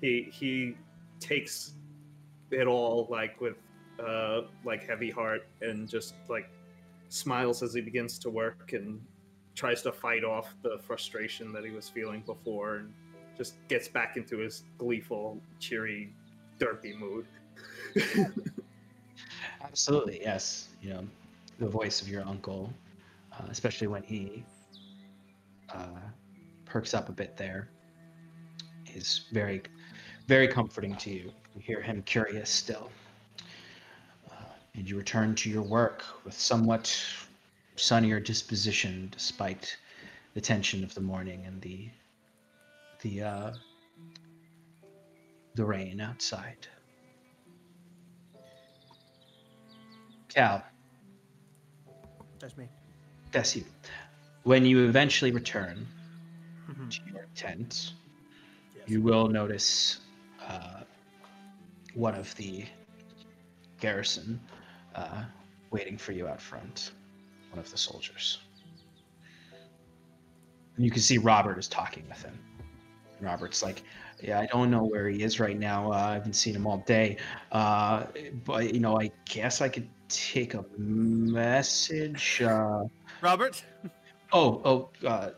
[0.00, 0.76] he he
[1.18, 1.74] takes
[2.52, 3.56] it all like with
[3.98, 6.48] uh like heavy heart and just like
[7.08, 9.00] smiles as he begins to work and
[9.56, 12.92] tries to fight off the frustration that he was feeling before and
[13.36, 16.12] just gets back into his gleeful, cheery
[16.58, 17.26] derpy mood.
[19.62, 20.68] Absolutely, yes.
[20.80, 21.08] You know,
[21.58, 22.72] the voice of your uncle,
[23.32, 24.44] uh, especially when he
[25.70, 26.00] uh,
[26.64, 27.68] perks up a bit there,
[28.94, 29.62] is very,
[30.26, 31.32] very comforting to you.
[31.54, 32.90] You hear him curious still.
[34.30, 34.34] Uh,
[34.74, 36.94] and you return to your work with somewhat
[37.76, 39.76] sunnier disposition despite
[40.34, 41.88] the tension of the morning and the
[43.02, 43.52] the uh,
[45.54, 46.66] the rain outside.
[50.28, 50.62] Cal,
[52.40, 52.68] That's me.
[53.32, 53.64] that's you.
[54.44, 55.86] When you eventually return
[56.68, 56.90] Mhm.
[56.90, 57.92] to your tent,
[58.74, 58.88] Yes.
[58.88, 60.00] you will notice
[60.48, 60.84] uh,
[61.94, 62.64] one of the
[63.80, 64.40] garrison
[64.94, 65.24] uh,
[65.70, 66.92] waiting for you out front.
[67.50, 68.38] One of the soldiers.
[70.76, 72.38] And you can see Robert is talking with him.
[73.22, 73.82] Robert's like,
[74.20, 75.92] "Yeah, I don't know where he is right now.
[75.92, 77.16] Uh, I haven't seen him all day.
[77.50, 78.04] Uh,
[78.44, 82.84] but you know, I guess I could take a message." Uh,
[83.20, 83.62] Robert?
[84.32, 85.30] Oh, oh, uh,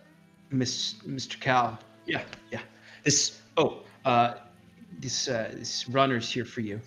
[0.50, 1.38] Miss, Mr.
[1.40, 1.78] Cal.
[2.06, 2.60] Yeah, yeah.
[3.02, 3.40] This.
[3.56, 4.34] Oh, uh,
[4.98, 6.80] this, uh, this runner's here for you.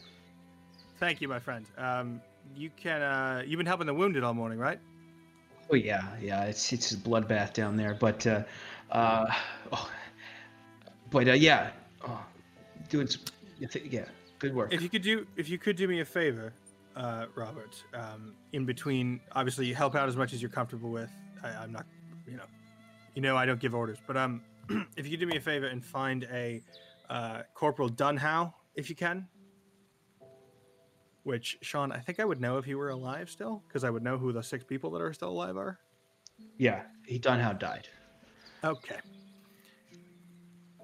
[1.00, 1.66] Thank you, my friend.
[1.78, 2.22] Um,
[2.56, 4.80] you can, uh, you've been helping the wounded all morning, right?
[5.70, 6.44] Oh yeah, yeah.
[6.46, 8.44] It's it's a bloodbath down there, but uh,
[8.92, 9.26] uh,
[9.72, 9.92] oh,
[11.10, 11.70] but uh, yeah,
[12.08, 12.24] oh,
[12.90, 13.22] doing some,
[13.60, 14.06] yeah,
[14.40, 14.74] good work.
[14.74, 16.54] If you could do, if you could do me a favor,
[16.96, 21.10] uh, Robert, um, in between, obviously you help out as much as you're comfortable with.
[21.44, 21.86] I, I'm not,
[22.28, 22.44] you know,
[23.14, 24.42] you know I don't give orders, but um,
[24.98, 26.62] if you could do me a favor and find a
[27.10, 29.28] uh, Corporal Dunhow, if you can.
[31.24, 34.02] Which Sean, I think I would know if he were alive still, because I would
[34.02, 35.78] know who the six people that are still alive are.
[36.58, 37.90] yeah, he Dunhow died.
[38.64, 38.96] Okay.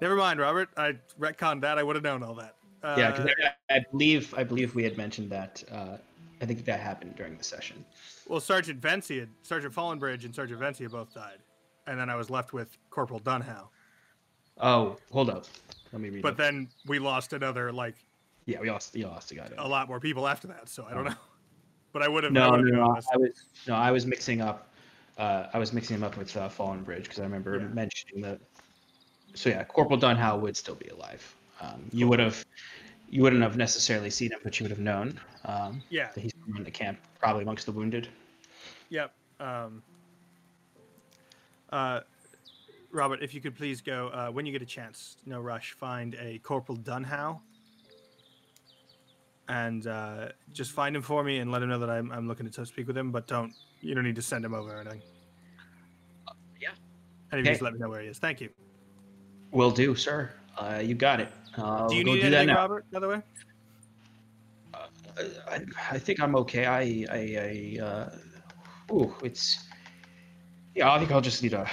[0.04, 0.68] Never mind, Robert.
[0.76, 1.78] I retconned that.
[1.78, 2.56] I would have known all that.
[2.82, 3.26] Uh, yeah, because
[3.70, 5.64] I, I believe I believe we had mentioned that.
[5.72, 5.96] Uh,
[6.42, 7.82] I think that happened during the session.
[8.28, 11.38] Well, Sergeant Vency, had, Sergeant Fallenbridge, and Sergeant Vency both died,
[11.86, 13.68] and then I was left with Corporal Dunhow.
[14.60, 15.46] Oh, hold up.
[15.90, 16.20] Let me read.
[16.22, 16.36] But it.
[16.36, 17.94] then we lost another, like
[18.44, 18.94] yeah, we lost.
[18.94, 19.48] You lost a guy.
[19.56, 20.68] a lot more people after that.
[20.68, 21.14] So I don't know.
[21.94, 22.32] But I would have.
[22.32, 22.82] No, no, no.
[23.14, 24.68] I was no, I was mixing up.
[25.16, 27.68] Uh, I was mixing him up with uh, Fallenbridge because I remember Yeah.
[27.68, 28.40] mentioning that.
[29.34, 31.34] So yeah, Corporal Dunhow would still be alive.
[31.60, 32.44] Um, you would have,
[33.08, 36.08] you wouldn't have necessarily seen him, but you would have known um, Yeah.
[36.14, 38.08] that he's in the camp, probably amongst the wounded.
[38.90, 39.12] Yep.
[39.40, 39.82] Um,
[41.70, 42.00] uh,
[42.92, 45.72] Robert, if you could please go uh, when you get a chance, no rush.
[45.72, 47.40] Find a Corporal Dunhow,
[49.48, 52.48] and uh, just find him for me and let him know that I'm, I'm looking
[52.48, 53.10] to speak with him.
[53.10, 55.02] But don't you don't need to send him over or anything.
[56.60, 56.68] yeah.
[57.32, 57.54] And if you Okay.
[57.54, 58.18] just let me know where he is.
[58.18, 58.50] Thank you.
[59.54, 60.30] Will do, sir.
[60.58, 61.28] Uh, you got it.
[61.56, 62.56] Uh, do you we'll need do anything, now.
[62.56, 62.84] Robert?
[62.90, 63.22] By the way.
[65.48, 65.60] I,
[65.92, 66.66] I think I'm okay.
[66.66, 69.64] I, I, I uh, ooh, it's,
[70.74, 70.92] yeah.
[70.92, 71.70] I think I'll just need a,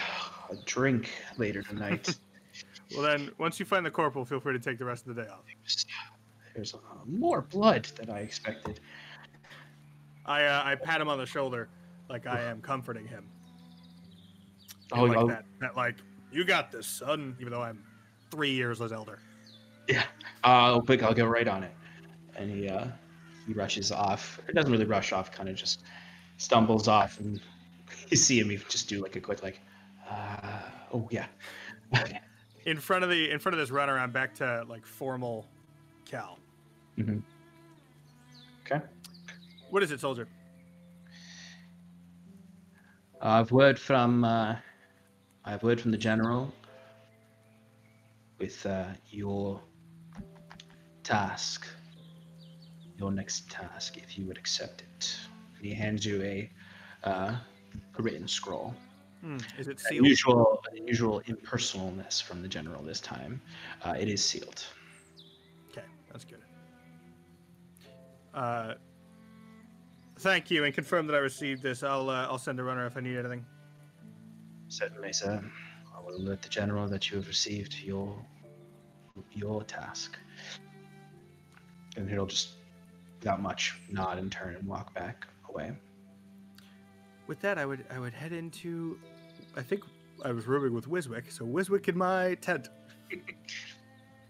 [0.52, 2.16] a drink later tonight.
[2.94, 5.24] Well, then, once you find the corporal, feel free to take the rest of the
[5.24, 5.46] day off.
[6.54, 8.82] There's uh, more blood than I expected.
[10.26, 11.70] I uh, I pat him on the shoulder,
[12.10, 13.30] like I am comforting him.
[14.92, 15.96] Oh, like oh, that, that, like
[16.32, 17.36] you got this, son.
[17.40, 17.84] Even though I'm
[18.30, 19.20] three years his elder.
[19.88, 20.04] yeah.
[20.44, 21.72] Uh, quick, I'll go right on it.
[22.36, 22.88] And he, uh,
[23.46, 24.40] he rushes off.
[24.48, 25.32] It doesn't really rush off.
[25.32, 25.84] Kind of just
[26.38, 27.42] stumbles off, and
[28.10, 28.52] you see him.
[28.52, 29.60] You just do like a quick like,
[30.10, 30.62] uh,
[30.94, 31.28] oh yeah.
[32.66, 35.48] In front of the in front of this runner, I'm back to like formal
[36.06, 36.38] Cal.
[36.96, 37.18] mm-hmm.
[38.64, 38.86] Okay.
[39.72, 40.28] What is it, soldier?
[43.20, 44.58] I've word from uh,
[45.44, 46.54] I've word from the general
[48.38, 49.60] with uh, your
[51.04, 51.68] task,
[52.98, 55.16] your next task, if you would accept it.
[55.58, 56.50] And he hands you a,
[57.04, 57.36] uh,
[57.98, 58.76] a written scroll.
[59.22, 60.00] Hmm, is it sealed?
[60.06, 63.42] Unusual, unusual impersonalness from the general this time.
[63.84, 64.64] Uh, it is sealed.
[65.72, 66.40] Okay, that's good.
[68.34, 68.76] Uh,
[70.20, 71.84] thank you, and confirm that I received this.
[71.84, 73.46] I'll uh, I'll send a runner if I need anything.
[74.72, 75.44] Certainly, sir.
[75.94, 78.16] I will alert the general that you have received your
[79.34, 80.18] your task.
[81.98, 82.52] And he'll just,
[83.20, 85.74] without much, nod and turn and walk back away.
[87.28, 88.98] With that, I would I would head into.
[89.58, 89.84] I think
[90.24, 92.70] I was rooming with Wiswick, so Wiswick in my tent.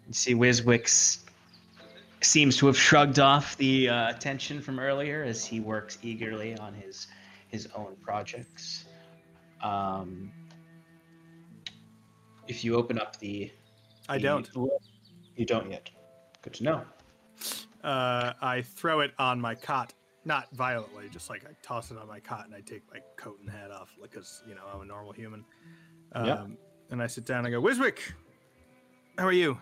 [0.08, 0.88] You see, Wiswick
[2.20, 6.74] seems to have shrugged off the uh, tension from earlier as he works eagerly on
[6.74, 7.06] his
[7.46, 8.86] his own projects.
[9.62, 10.30] Um,
[12.48, 13.50] if you open up the,
[14.08, 14.48] I the- don't.
[15.36, 15.88] You don't yet.
[16.42, 16.82] Good to know.
[17.82, 19.92] Uh, I throw it on my cot,
[20.24, 23.38] not violently, just like I toss it on my cot and I take my coat
[23.40, 25.44] and hat off because you know I'm a normal human.
[26.12, 26.46] Um, Yeah.
[26.90, 27.98] And I sit down and I go, Wiswick,
[29.16, 29.56] how are you?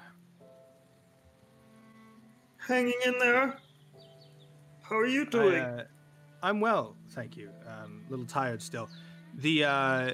[2.58, 3.56] Hanging in there.
[4.82, 5.62] How are you I, doing?
[5.62, 5.84] uh,
[6.42, 7.50] I'm well, thank you.
[7.66, 8.88] Um, a little tired still.
[9.36, 10.10] The uh,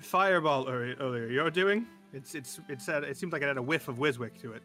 [0.00, 3.88] fireball earlier you're doing, it's it's it's had, it seems like it had a whiff
[3.88, 4.62] of Wiswick to it.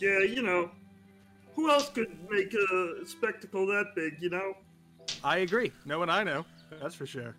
[0.00, 0.70] Yeah, you know,
[1.54, 4.16] who else could make a spectacle that big?
[4.20, 4.54] You know?
[5.22, 5.72] I agree.
[5.84, 6.44] No one I know.
[6.80, 7.36] That's for sure.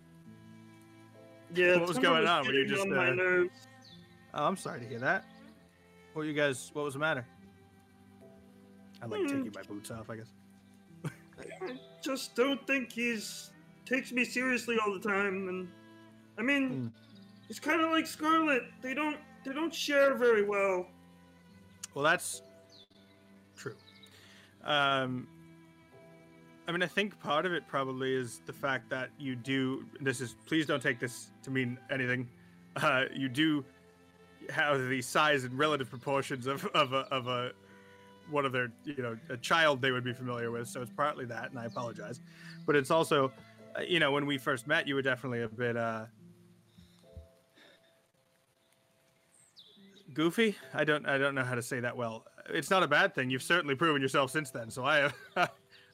[1.54, 1.76] Yeah.
[1.78, 2.46] What was going on?
[2.46, 3.44] Were you just, uh.
[4.36, 5.24] Oh, I'm sorry to hear that.
[6.14, 6.70] What you guys?
[6.72, 7.26] What was the matter?
[9.02, 9.26] I like Hmm.
[9.26, 10.08] taking my boots off.
[10.08, 10.32] I guess.
[11.62, 13.50] I just don't think he's
[13.86, 15.68] takes me seriously all the time, and
[16.38, 16.86] I mean, Hmm.
[17.48, 18.62] it's kind of like Scarlet.
[18.82, 20.86] They don't they don't share very well.
[21.94, 22.42] Well, that's
[23.56, 23.76] true.
[24.64, 25.28] Um,
[26.66, 29.84] I mean, I think part of it probably is the fact that you do.
[30.00, 30.34] This is.
[30.46, 32.28] Please don't take this to mean anything.
[32.76, 33.64] Uh, you do
[34.50, 37.52] have the size and relative proportions of of a, of a
[38.30, 40.66] one of their you know a child they would be familiar with.
[40.68, 42.20] So it's partly that, and I apologize,
[42.64, 43.30] but it's also,
[43.86, 45.76] you know, when we first met, you were definitely a bit.
[45.76, 46.06] Uh,
[50.14, 53.14] goofy i don't i don't know how to say that well it's not a bad
[53.14, 55.10] thing you've certainly proven yourself since then so i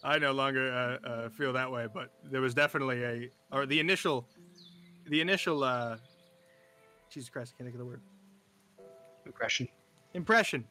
[0.05, 3.81] i no longer uh, uh, feel that way but there was definitely a or the
[3.81, 4.29] initial
[5.09, 5.97] the initial uh
[7.09, 8.03] jesus christ i can't think of the word
[9.25, 9.69] Impression.
[10.15, 10.65] impression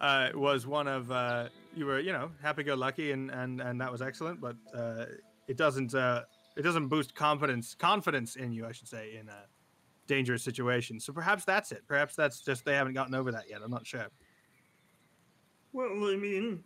[0.00, 4.02] uh was one of uh you were you know happy-go-lucky and and and that was
[4.02, 5.06] excellent but uh
[5.48, 6.22] it doesn't uh
[6.60, 9.42] it doesn't boost confidence confidence in you i should say in a
[10.06, 13.60] dangerous situation so perhaps that's it perhaps that's just they haven't gotten over that yet
[13.64, 14.06] i'm not sure
[15.72, 16.64] Well, I mean,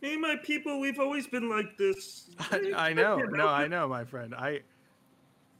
[0.00, 2.30] hey, my people, we've always been like this.
[2.50, 4.34] I, I know, no, I know, my friend.
[4.34, 4.60] I,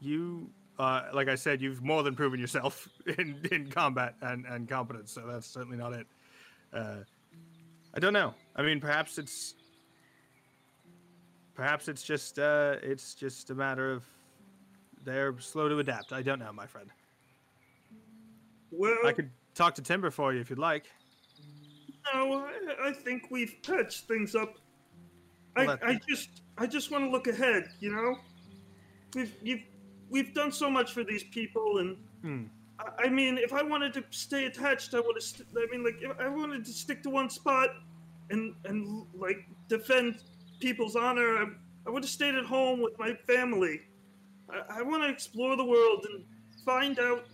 [0.01, 4.69] you, uh, like I said, you've more than proven yourself in, in combat and, and
[4.69, 5.13] competence.
[5.13, 6.07] So that's certainly not it.
[6.73, 6.97] Uh,
[7.95, 8.35] I don't know.
[8.57, 9.55] I mean, perhaps it's,
[11.59, 14.05] perhaps it's just, uh, it's just a matter of
[15.05, 16.13] they're slow to adapt.
[16.13, 16.89] I don't know, my friend.
[18.71, 20.85] Well, I could talk to Timber for you if you'd like.
[22.15, 24.55] no, I, I think we've patched things up.
[25.57, 27.71] Well, I, I just, I just want to look ahead.
[27.81, 28.19] You know,
[29.17, 29.63] we've, you've,
[30.11, 32.45] we've done so much for these people, and Hmm.
[32.79, 35.23] I, I mean, if I wanted to stay attached, I would have.
[35.23, 37.71] St- I mean, like, if I wanted to stick to one spot,
[38.31, 40.23] and and like defend
[40.61, 41.47] people's honor, I,
[41.87, 43.81] I would have stayed at home with my family.
[44.51, 46.25] I, I want to explore the world and
[46.65, 47.25] find out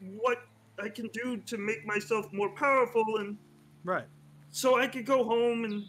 [0.00, 0.38] what
[0.82, 3.36] I can do to make myself more powerful, and
[3.84, 4.04] Right.
[4.50, 5.84] so I could go home and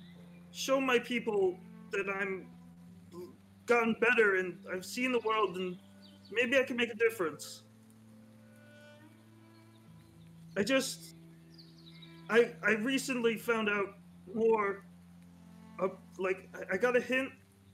[0.52, 1.58] show my people
[1.92, 2.48] that I'm
[3.66, 5.78] gotten better and I've seen the world, and
[6.32, 7.64] maybe I can make a difference.
[10.58, 11.16] I just,
[12.30, 13.96] I I recently found out
[14.34, 14.84] more.
[16.22, 17.30] Like I- I got a hint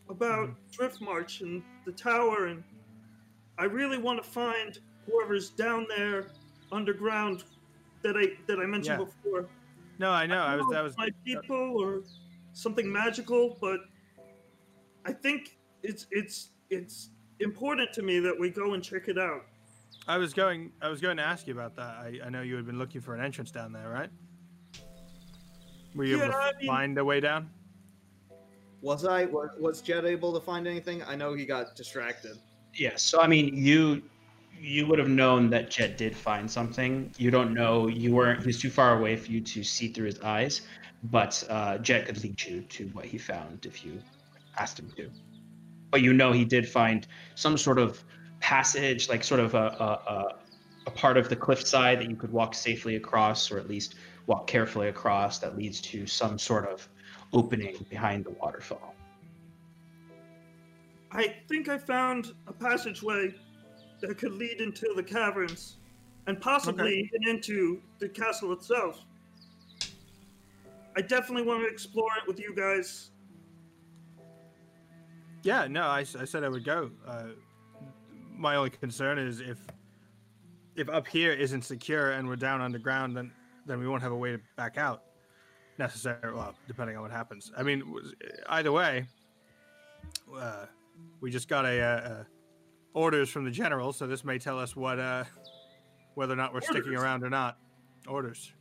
[0.09, 0.72] about mm-hmm.
[0.72, 2.64] Drift March and the tower, and
[3.58, 6.27] I really want to find whoever's down there
[6.72, 7.43] underground
[8.03, 9.06] that I that I mentioned Yeah.
[9.06, 9.50] before.
[10.00, 10.42] No, I know.
[10.42, 12.03] I was, don't know that was, my people or
[12.53, 13.80] something magical, but
[15.06, 17.09] I think it's it's it's
[17.40, 19.42] important to me that we go and check it out.
[20.08, 21.98] I was going, I was going to ask you about that.
[21.98, 24.09] I, I know you had been looking for an entrance down there, right?
[25.95, 27.50] Were you able Yeah, to I mean- find a way down?
[28.81, 31.03] Was I was, Jet able to find anything?
[31.03, 32.38] I know he got distracted.
[32.73, 34.03] Yeah, so I mean, you
[34.59, 37.11] you would have known that Jet did find something.
[37.17, 37.88] You don't know.
[37.88, 38.41] You weren't.
[38.41, 40.61] He was too far away for you to see through his eyes.
[41.03, 44.01] But uh, Jet could lead you to what he found if you
[44.57, 45.09] asked him to.
[45.91, 48.03] But you know he did find some sort of
[48.39, 50.35] passage, like sort of a a, a,
[50.88, 53.95] a part of the cliffside that you could walk safely across, or at least
[54.27, 56.88] walk carefully across, that leads to some sort of
[57.33, 58.95] opening behind the waterfall.
[61.11, 63.33] I think I found a passageway
[64.01, 65.77] that could lead into the caverns
[66.27, 69.03] and possibly even into the castle itself.
[70.95, 73.11] I definitely want to explore it with you guys.
[75.43, 76.91] Yeah, no, I, I said I would go.
[77.07, 77.27] Uh,
[78.35, 79.59] my only concern is if
[80.75, 83.31] if up here isn't secure and we're down underground, then
[83.65, 85.03] then we won't have a way to back out.
[85.77, 87.51] Necessarily, well, depending on what happens.
[87.56, 87.83] I mean,
[88.49, 89.06] either way,
[90.35, 90.65] uh,
[91.22, 92.23] we just got a, uh uh
[92.97, 95.23] orders from the general, so this may tell us what uh,
[96.15, 97.57] whether or not we're sticking around or not.
[98.07, 98.51] Orders.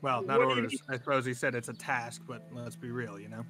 [0.00, 0.80] Well, not What orders.
[0.88, 3.44] I suppose he said it's a task, but let's be real, you know.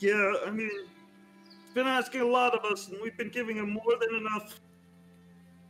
[0.00, 3.70] Yeah, I mean, he's been asking a lot of us, and we've been giving him
[3.70, 4.60] more than enough.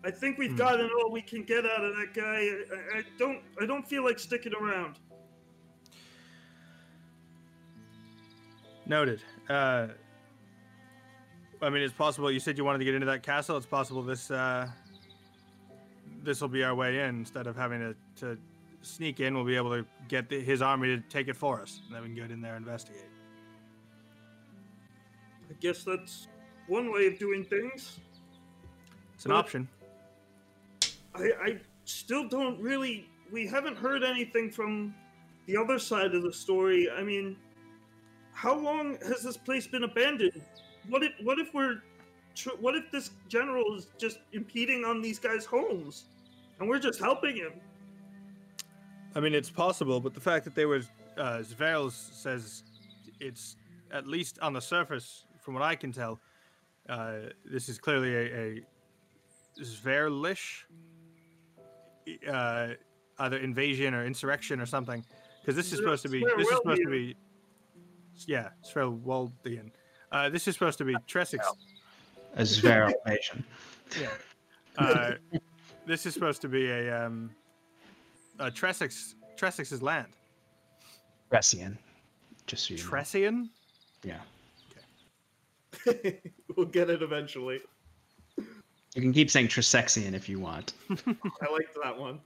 [0.04, 0.56] I think we've Hmm.
[0.56, 2.22] gotten all we can get out of that guy.
[2.94, 4.98] I, I, don't, I don't feel like sticking around.
[8.86, 9.22] Noted.
[9.48, 9.88] Uh,
[11.62, 12.30] I mean, it's possible.
[12.30, 13.56] You said you wanted to get into that castle.
[13.56, 14.68] It's possible this uh,
[16.22, 18.38] this will be our way in instead of having to, to
[18.82, 21.80] sneak in, we'll be able to get the, his army to take it for us,
[21.86, 23.08] and then we can get in there and investigate.
[25.50, 26.28] I guess that's
[26.66, 28.00] one way of doing things.
[29.14, 29.68] It's an Well- option.
[31.14, 33.06] I, I still don't really.
[33.32, 34.94] We haven't heard anything from
[35.46, 36.88] the other side of the story.
[36.90, 37.36] I mean,
[38.32, 40.42] how long has this place been abandoned?
[40.88, 41.82] What if what if we're
[42.60, 46.04] what if this general is just impeding on these guys' homes,
[46.58, 47.52] and we're just helping him?
[49.14, 50.82] I mean, it's possible, but the fact that they were,
[51.16, 52.64] uh, Zverls says
[53.20, 53.56] it's
[53.92, 56.18] at least on the surface, from what I can tell,
[56.88, 58.60] uh, this is clearly a, a
[59.60, 60.64] Zverlish,
[62.30, 62.68] uh,
[63.18, 65.04] either invasion or insurrection or something,
[65.40, 67.16] because this is supposed to be this is supposed to be,
[68.26, 69.70] yeah, Sverwaldian.
[70.12, 71.40] Uh, this is supposed to be Tresix.
[72.36, 73.44] A Zveral invasion.
[74.00, 74.08] Yeah.
[74.76, 75.12] Uh,
[75.86, 77.30] this is supposed to be a um,
[78.38, 80.08] a Tresix Tresix's land.
[81.30, 81.76] Ressian.
[82.46, 82.90] Just so you know.
[82.90, 83.48] Tressian.
[84.02, 84.18] Yeah.
[86.56, 87.60] we'll get it eventually.
[88.94, 90.74] You can keep saying Trisexian if you want.
[90.90, 92.20] I liked that one.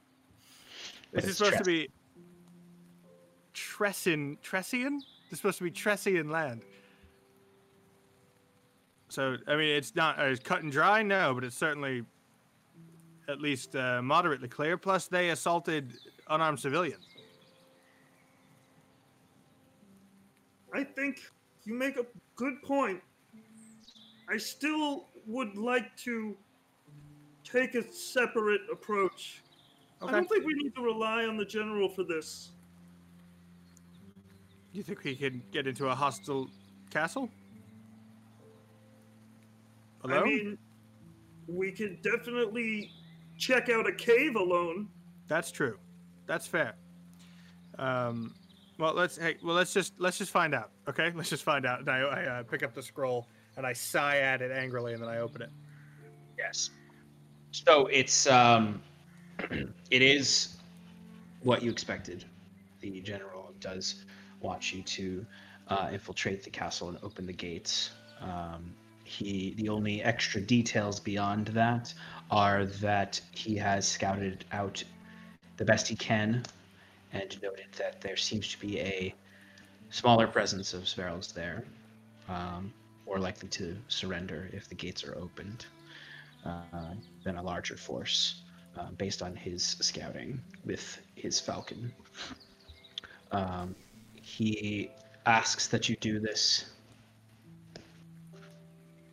[1.13, 1.89] This is supposed Tres- to be
[3.55, 4.99] Tressin Tressian.
[4.99, 6.63] This is supposed to be Tressian land.
[9.09, 12.05] So I mean, it's not uh, cut and dry, no, but it's certainly
[13.29, 14.77] at least uh, moderately clear.
[14.77, 15.95] Plus, they assaulted
[16.29, 17.05] unarmed civilians.
[20.75, 21.23] I think
[21.65, 22.05] you make a
[22.37, 23.01] good point.
[24.29, 26.37] I still would like to
[27.51, 29.43] take a separate approach.
[30.01, 32.51] I don't think we need to rely on the general for this.
[34.73, 36.49] Do you think we can get into a hostile
[36.91, 37.31] castle?
[40.05, 40.19] Alone?
[40.19, 40.59] I mean,
[41.49, 42.93] we can definitely
[43.37, 44.89] check out a cave alone.
[45.27, 45.79] That's true.
[46.27, 46.75] That's fair.
[47.79, 48.35] Um,
[48.79, 50.71] well, let's hey, well let's just let's just find out.
[50.89, 51.81] Okay, let's just find out.
[51.81, 55.03] And I, I uh, pick up the scroll and I sigh at it angrily, and
[55.03, 55.51] then I open it.
[56.39, 56.71] Yes.
[57.51, 58.83] So it's um,
[59.91, 60.59] it is
[61.41, 62.25] what you expected.
[62.81, 64.05] The general does
[64.41, 65.27] want you to
[65.69, 67.91] uh, infiltrate the castle and open the gates.
[68.21, 71.95] Um, he the only extra details beyond that
[72.31, 74.83] are that he has scouted out
[75.57, 76.45] the best he can
[77.13, 79.15] and noted that there seems to be a
[79.91, 81.65] smaller presence of Sverals there,
[82.29, 82.75] um,
[83.07, 85.65] more likely to surrender if the gates are opened
[86.45, 86.95] uh,
[87.25, 88.43] than a larger force,
[88.79, 91.93] uh, based on his scouting with his falcon.
[93.33, 93.75] Um,
[94.15, 94.91] he
[95.27, 96.67] asks that you do this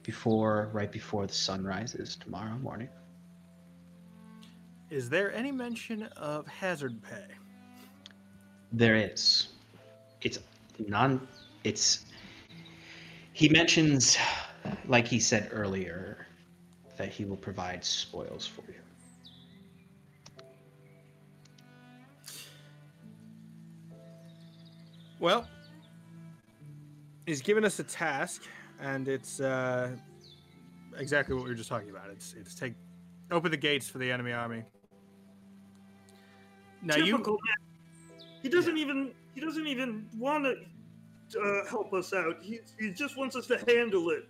[0.03, 2.89] before, right before the sun rises tomorrow morning.
[4.89, 7.25] Is there any mention of hazard pay?
[8.71, 9.47] There is.
[10.21, 10.39] It's
[10.87, 11.27] non.
[11.63, 12.05] It's.
[13.33, 14.17] He mentions,
[14.87, 16.27] like he said earlier,
[16.97, 18.79] that he will provide spoils for you.
[25.19, 25.47] Well,
[27.25, 28.43] he's given us a task,
[28.79, 29.91] and it's uh,
[30.97, 32.09] exactly what we were just talking about.
[32.11, 32.73] It's it's take
[33.31, 34.63] open the gates for the enemy army.
[36.81, 38.19] Now you Typical man.
[38.43, 42.37] He doesn't even he doesn't even want to uh, help us out.
[42.41, 44.29] He, he just wants us to handle it.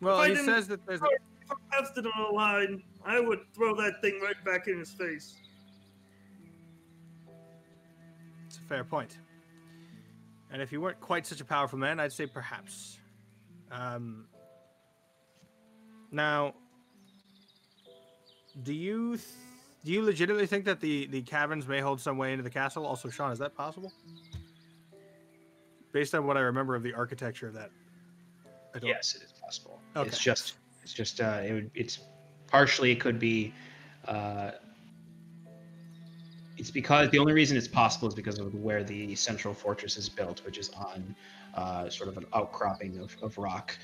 [0.00, 1.06] well, I he says that there's a,
[1.52, 4.78] If I passed it on a line, I would throw that thing right back in
[4.78, 5.36] his face.
[8.46, 9.18] It's a fair point.
[10.50, 12.98] And if you weren't quite such a powerful man, I'd say perhaps.
[13.70, 14.26] Um,
[16.10, 16.54] now,
[18.62, 19.26] do you th-
[19.84, 22.84] do you legitimately think that the the caverns may hold some way into the castle?
[22.84, 23.90] Also, Sean, is that possible?
[25.92, 27.70] Based on what I remember of the architecture of that.
[28.74, 29.80] I Yes, it is possible.
[29.96, 30.08] Okay.
[30.08, 32.00] It's just, it's just, uh, it would, it's
[32.46, 33.52] partially it could be,
[34.06, 34.52] uh,
[36.58, 40.08] it's because the only reason it's possible is because of where the central fortress is
[40.08, 41.14] built, which is on
[41.54, 43.76] uh, sort of an outcropping of, of rock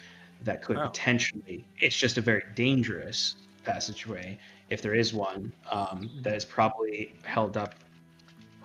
[0.42, 0.88] that could Oh.
[0.88, 1.66] potentially.
[1.80, 4.38] It's just a very dangerous passageway
[4.70, 7.74] if there is one um, that is probably held up,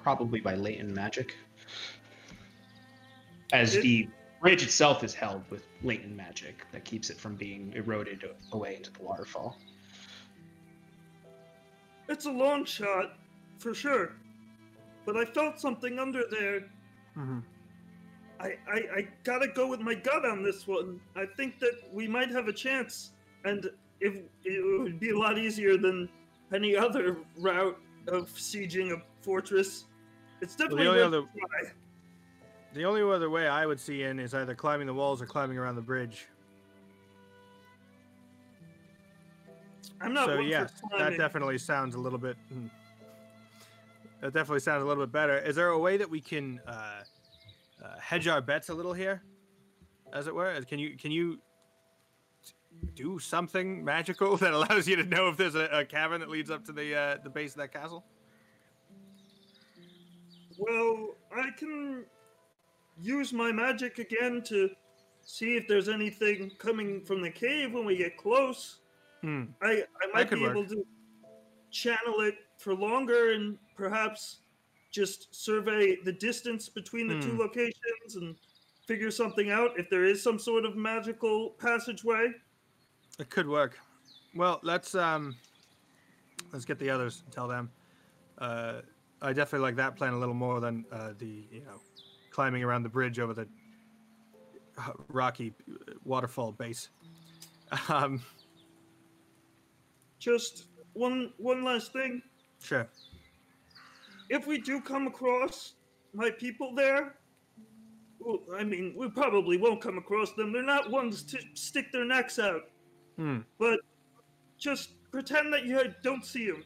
[0.02, 1.36] probably by latent magic,
[3.52, 4.08] as the
[4.44, 8.92] bridge itself is held with latent magic that keeps it from being eroded away into
[8.92, 9.58] the waterfall.
[12.10, 13.18] It's a long shot,
[13.58, 14.12] for sure.
[15.06, 16.70] But I felt something under there.
[17.16, 17.42] Mhm.
[18.42, 21.00] I, I, I gotta go with my gut on this one.
[21.16, 23.12] I think that we might have a chance,
[23.46, 23.70] and
[24.02, 24.14] if
[24.44, 26.10] it would be a lot easier than
[26.54, 29.86] any other route of sieging a fortress.
[30.42, 31.72] It's Well, definitely the only worth other a try.
[32.74, 35.58] The only other way I would see in is either climbing the walls or climbing
[35.58, 36.28] around the bridge.
[40.02, 42.36] I'm not so yes, that definitely sounds a little bit.
[42.52, 42.68] hmm.
[44.22, 45.38] That definitely sounds a little bit better.
[45.38, 49.22] Is there a way that we can uh, uh, hedge our bets a little here,
[50.14, 50.60] as it were?
[50.62, 51.40] Can you can you
[52.96, 56.50] do something magical that allows you to know if there's a, a cavern that leads
[56.50, 58.04] up to the uh, the base of that castle?
[60.58, 62.06] Well, I can
[63.02, 64.70] use my magic again to
[65.26, 68.80] see if there's anything coming from the cave when we get close.
[69.22, 69.46] Hmm.
[69.62, 70.52] I, I might be work.
[70.52, 70.86] able to
[71.72, 74.40] channel it for longer and perhaps
[74.92, 77.40] just survey the distance between the two Hmm.
[77.40, 78.36] locations and
[78.86, 82.32] figure something out if there is some sort of magical passageway.
[83.18, 83.80] It could work.
[84.36, 85.36] Well, let's um,
[86.52, 87.72] let's get the others and tell them.
[88.38, 88.82] Uh,
[89.22, 91.80] I definitely like that plan a little more than uh, the you know
[92.34, 93.48] climbing around the bridge over the
[94.78, 96.90] uh, rocky uh, waterfall base.
[97.90, 98.22] Um,
[100.20, 102.22] Just one one last thing.
[102.62, 102.88] sure.
[104.30, 105.74] if we do come across
[106.14, 107.16] my people there,
[108.20, 110.54] well, I mean, we probably won't come across them.
[110.54, 112.62] They're not ones to stick their necks out.
[113.18, 113.40] Hmm.
[113.60, 113.80] But
[114.58, 116.64] just pretend that you don't see them.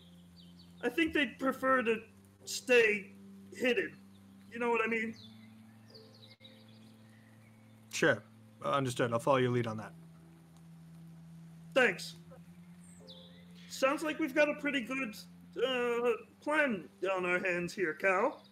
[0.83, 1.97] I think they'd prefer to
[2.45, 3.13] stay
[3.53, 3.91] hidden.
[4.51, 5.15] You know what I mean?
[7.97, 8.21] Sure.
[8.63, 9.11] Uh, understood.
[9.11, 9.91] I'll follow your lead on that.
[11.73, 12.13] Thanks.
[13.69, 15.15] Sounds like we've got a pretty good
[15.67, 18.43] uh, plan on our hands here, Cal.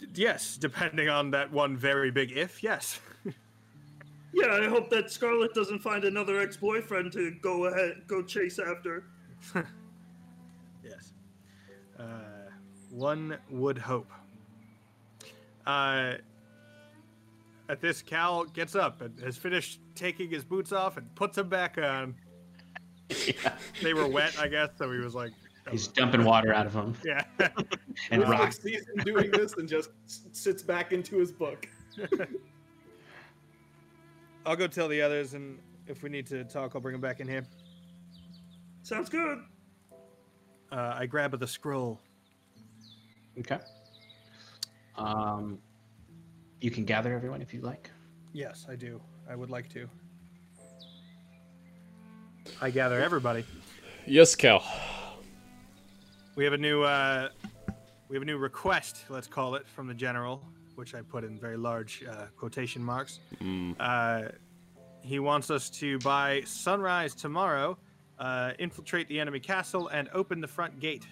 [0.00, 2.62] D- Yes, depending on that one very big if.
[2.62, 2.98] Yes.
[4.36, 9.04] Yeah, I hope that Scarlet doesn't find another ex-boyfriend to go ahead, go chase after.
[10.82, 11.12] Yes.
[11.96, 12.04] Uh,
[12.90, 14.10] one would hope.
[15.64, 16.14] Uh,
[17.68, 21.48] at this, Cal gets up and has finished taking his boots off and puts them
[21.48, 22.14] back on.
[23.82, 25.32] They were wet, I guess, so he was like,
[25.70, 27.22] He's dumping water out of them yeah.
[28.10, 28.60] and Wiswick rocks.
[28.60, 29.88] sees him doing this and just
[30.36, 31.66] sits back into his book.
[34.46, 37.20] I'll go tell the others, and if we need to talk, I'll bring them back
[37.20, 37.46] in here.
[38.82, 39.38] Sounds good.
[40.70, 41.98] Uh, I grab the scroll.
[43.38, 43.58] Okay.
[44.96, 45.58] Um,
[46.64, 47.90] you can gather everyone if you like.
[48.32, 49.00] Yes, I do.
[49.28, 49.86] I would like to.
[52.60, 53.44] I gather everybody.
[54.06, 54.64] Yes, Cal.
[56.36, 57.28] We have a new uh,
[58.08, 60.42] we have a new request, let's call it, from the general,
[60.74, 63.20] which I put in very large uh, quotation marks.
[63.42, 63.76] Mm.
[63.78, 64.30] Uh,
[65.02, 67.76] he wants us to, by sunrise tomorrow,
[68.18, 71.06] uh, infiltrate the enemy castle and open the front gate,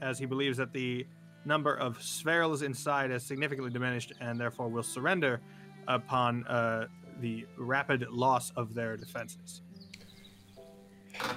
[0.00, 1.06] as he believes that the
[1.44, 5.40] number of Sverils inside has significantly diminished and therefore will surrender
[5.88, 6.86] upon uh,
[7.20, 9.62] the rapid loss of their defenses.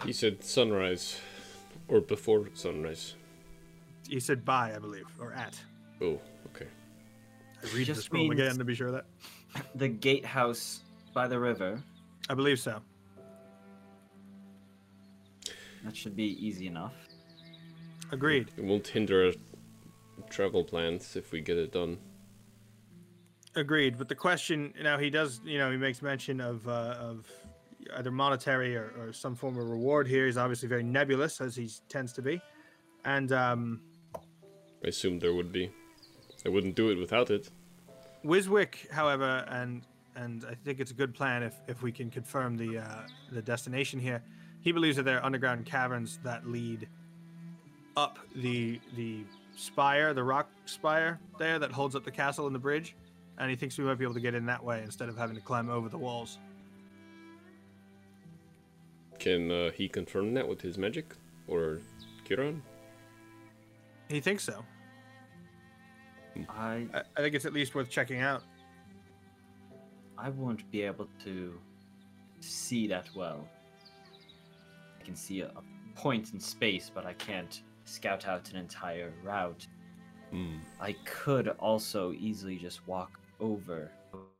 [0.05, 1.19] He said sunrise,
[1.87, 3.15] or before sunrise.
[4.07, 5.59] He said by, I believe, or at.
[6.01, 6.67] Oh, okay.
[7.61, 9.05] I read the Just scroll again to be sure of that.
[9.75, 10.81] The gatehouse
[11.13, 11.81] by the river.
[12.29, 12.81] I believe so.
[15.83, 16.93] That should be easy enough.
[18.11, 18.51] Agreed.
[18.57, 19.33] It won't hinder our
[20.29, 21.97] travel plans if we get it done.
[23.55, 23.97] Agreed.
[23.97, 27.27] But the question now he does, you know, he makes mention of uh, of
[27.95, 30.25] either monetary or, or some form of reward here.
[30.25, 32.41] He's obviously very nebulous as he tends to be,
[33.05, 33.81] and um,
[34.15, 35.71] I assumed there would be.
[36.45, 37.49] I wouldn't do it without it.
[38.25, 39.85] Wiswick, however, and
[40.15, 43.01] and I think it's a good plan if, if we can confirm the uh,
[43.31, 44.21] the destination here.
[44.61, 46.87] He believes that there are underground caverns that lead
[47.95, 49.23] up the the
[49.55, 52.95] spire, the rock spire there that holds up the castle and the bridge,
[53.37, 55.35] and he thinks we might be able to get in that way instead of having
[55.35, 56.39] to climb over the walls.
[59.19, 61.15] Can uh, he confirm that with his magic?
[61.47, 61.79] Or
[62.25, 62.61] Kieran?
[64.09, 64.63] He thinks so.
[66.49, 68.43] I I, I think it's at least worth checking out.
[70.17, 71.59] I won't be able to
[72.39, 73.47] see that well.
[74.99, 75.63] I can see a, a
[75.95, 77.61] point in space, but I can't
[77.93, 79.67] scout out an entire route.
[80.31, 80.55] Hmm.
[80.81, 83.91] I could also easily just walk over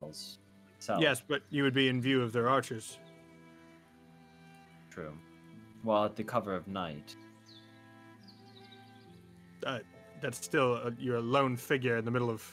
[0.02, 1.00] myself.
[1.00, 2.98] Yes, but you would be in view of their archers.
[4.90, 5.14] true.
[5.84, 7.16] While at the cover of night.
[9.66, 9.80] Uh,
[10.22, 12.44] that's still a, you're a lone figure in the middle of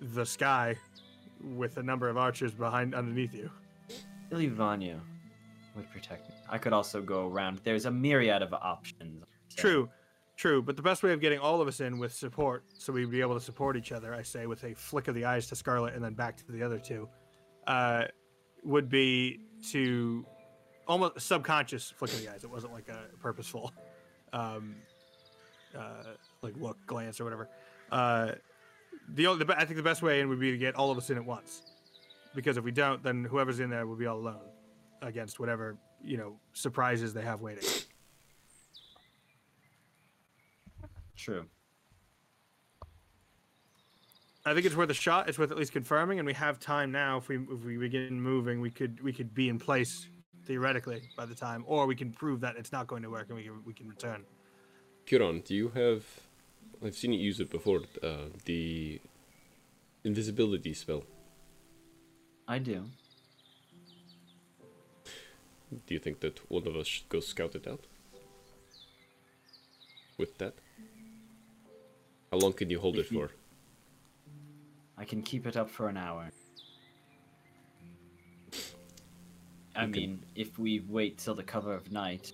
[0.00, 0.76] the sky
[1.54, 3.50] with a number of archers behind underneath you.
[4.30, 5.00] Ilyvania
[5.74, 6.34] would protect me.
[6.48, 7.60] I could also go around.
[7.64, 9.24] There's a myriad of options.
[9.56, 9.88] True.
[10.36, 13.10] True, but the best way of getting all of us in with support, so we'd
[13.10, 15.56] be able to support each other, I say, with a flick of the eyes to
[15.56, 17.08] Scarlet and then back to the other two,
[17.66, 18.06] uh,
[18.64, 20.24] would be to
[20.88, 22.44] almost subconscious flick of the eyes.
[22.44, 23.72] It wasn't like a purposeful,
[24.32, 24.74] um,
[25.78, 27.48] uh, like look, glance, or whatever.
[27.92, 28.32] Uh,
[29.10, 30.96] the, only, the I think the best way in would be to get all of
[30.96, 31.62] us in at once,
[32.34, 34.40] because if we don't, then whoever's in there will be all alone
[35.02, 37.68] against whatever you know surprises they have waiting.
[41.16, 41.44] True.
[44.44, 45.28] I think it's worth a shot.
[45.28, 47.18] It's worth at least confirming, and we have time now.
[47.18, 50.08] If we if we begin moving, we could we could be in place
[50.44, 53.36] theoretically by the time, or we can prove that it's not going to work and
[53.36, 54.24] we can we can return.
[55.06, 56.04] Kieran, do you have?
[56.84, 57.82] I've seen you use it before.
[58.02, 59.00] Uh, the
[60.02, 61.04] invisibility spell.
[62.48, 62.86] I do.
[65.86, 67.86] Do you think that one of us should go scout it out?
[70.18, 70.54] With that?
[72.30, 73.34] How long can you hold it you- for?
[74.98, 76.30] I can keep it up for an hour.
[79.74, 82.32] I You can- mean, if we wait till the cover of night,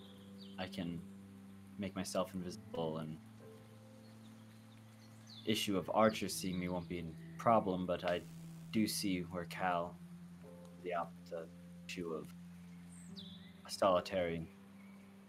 [0.59, 1.01] I can
[1.79, 3.17] make myself invisible and
[5.47, 8.23] issue of archers seeing me won't be a problem, but I
[8.73, 9.97] do see where Cal
[10.83, 11.49] the opposite
[11.87, 12.29] issue of
[13.69, 14.49] a solitary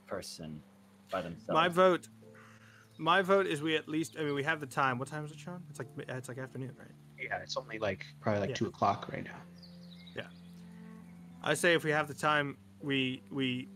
[0.08, 0.61] person
[1.11, 1.50] by themselves.
[1.50, 2.08] My vote,
[2.98, 4.16] my vote is we at least.
[4.19, 4.98] I mean, we have the time.
[4.98, 5.61] What time is it, Sean?
[5.69, 6.88] It's like it's like afternoon, right?
[7.22, 8.56] Yeah, it's only like probably like Yeah.
[8.56, 9.42] two o'clock right now.
[10.16, 10.24] Yeah,
[11.43, 13.68] I say if we have the time, we we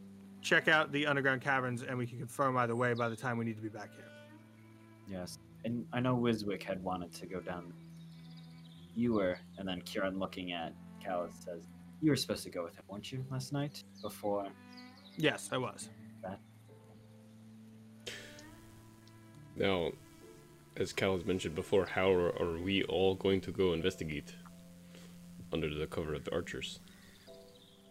[0.41, 3.45] check out the underground caverns and we can confirm either way by the time we
[3.45, 4.05] need to be back here.
[5.07, 7.73] Yes, and I know Wiswick had wanted to go down.
[8.95, 11.63] You were, and then Kieran looking at Cal says,
[12.03, 13.81] "You were supposed to go with him, weren't you, last night?
[14.01, 14.45] Before
[15.15, 15.89] Yes, I was.
[16.21, 16.37] That.
[19.55, 19.91] Now,
[20.75, 24.35] as Cal has mentioned before, how are, are we all going to go investigate
[25.53, 26.79] under the cover of the archers?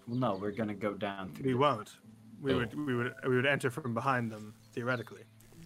[0.06, 1.46] Well, no, we're gonna go down through.
[1.46, 1.96] We the- won't.
[2.42, 2.56] We Oh.
[2.58, 5.22] would we would we would enter from behind them theoretically.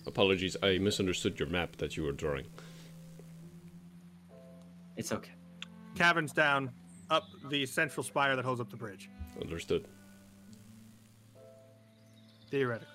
[0.06, 2.46] Apologies, I misunderstood your map that you were drawing.
[4.96, 5.32] It's okay.
[5.96, 6.70] Caverns down,
[7.10, 9.10] up the central spire that holds up the bridge.
[9.40, 9.86] Understood.
[12.50, 12.88] Theoretically.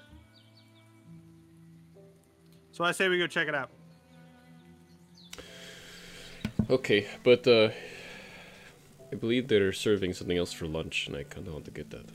[2.71, 3.69] So I say we go check it out.
[6.69, 7.69] Okay, but uh,
[9.11, 11.89] I believe they're serving something else for lunch, and I kind of want to get
[11.89, 12.05] that.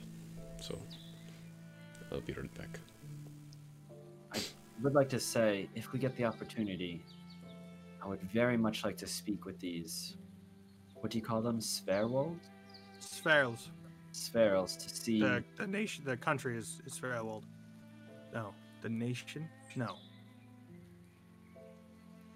[0.62, 0.78] So
[2.10, 2.80] I'll be right back.
[4.32, 4.40] I
[4.82, 7.04] would like to say, if we get the opportunity,
[8.02, 10.16] I would very much like to speak with these.
[11.00, 11.60] What do you call them?
[11.60, 12.38] Sverwold?
[13.00, 13.68] Sferals.
[14.12, 15.20] Sferals to see.
[15.20, 17.44] The the nation the country is is Sferwold.
[18.32, 18.54] No.
[18.82, 19.48] The nation?
[19.76, 19.96] No.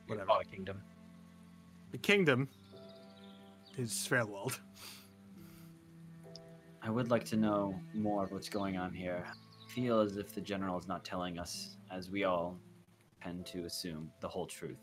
[0.06, 0.26] Whatever.
[0.26, 0.82] Call it kingdom.
[1.92, 2.48] The kingdom
[3.76, 4.58] is Sferwold.
[6.82, 9.24] I would like to know more of what's going on here.
[9.26, 12.58] I feel as if the general is not telling us, as we all
[13.22, 14.78] tend to assume, the whole truth.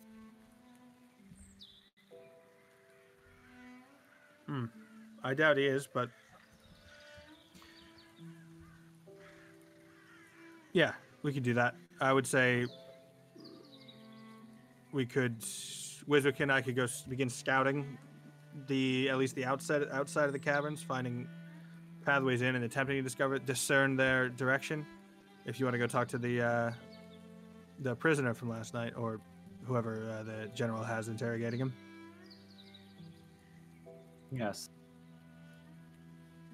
[5.23, 6.09] I doubt he is, but
[10.73, 10.93] yeah,
[11.23, 11.75] we could do that.
[11.99, 12.65] I would say
[14.91, 15.39] we could.
[16.07, 17.97] Wiswick and I could go begin scouting
[18.67, 21.27] the at least the outside outside of the caverns, finding
[22.05, 24.85] pathways in and attempting to discover discern their direction.
[25.45, 26.71] If you want to go talk to the uh,
[27.79, 29.19] the prisoner from last night or
[29.65, 31.73] whoever uh, the general has interrogating him.
[34.31, 34.69] Yes.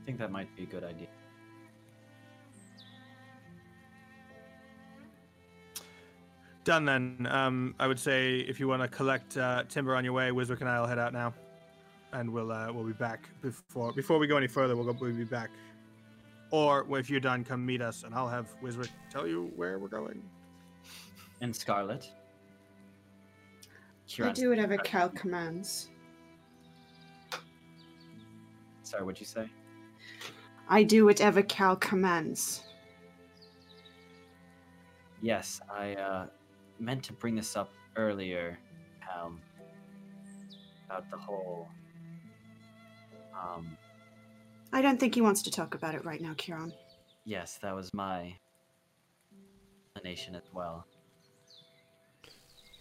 [0.02, 1.08] I think that might be a good idea.
[6.64, 7.27] Done then.
[7.30, 10.61] Um, I would say if you want to collect uh, timber on your way, Wiswick
[10.61, 11.34] and I will head out now,
[12.14, 14.76] and we'll uh, we'll be back before before we go any further.
[14.76, 15.50] We'll go, we'll be back,
[16.52, 19.90] or if you're done, come meet us, and I'll have Wiswick tell you where we're
[19.90, 20.24] going.
[21.42, 22.10] And Scarlet?
[24.22, 25.90] I do whatever Cal commands.
[28.94, 29.50] Sorry, what'd you say?
[30.70, 32.64] I do whatever Cal commands.
[35.22, 36.28] Yes, I uh,
[36.80, 38.60] meant to bring this up earlier,
[39.16, 39.42] um,
[40.86, 41.68] about the whole.
[43.34, 43.76] Um,
[44.72, 46.72] I don't think he wants to talk about it right now, Kieran.
[47.26, 48.36] yes, that was my
[49.96, 50.86] explanation as well.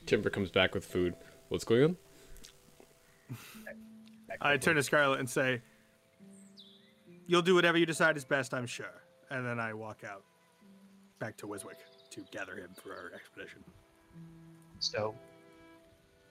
[0.04, 1.14] Timber comes back with food.
[1.48, 1.96] What's going on?
[4.40, 5.62] I turn to Scarlet and say,
[7.32, 8.92] "You'll do whatever you decide is best, I'm sure."
[9.30, 10.22] And then I walk out,
[11.18, 11.78] back to Wiswick.
[12.10, 13.64] to gather him for our expedition.
[14.80, 15.14] So,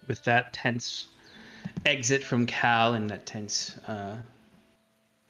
[0.08, 1.08] with that tense
[1.88, 4.18] exit from Cal and that tense uh,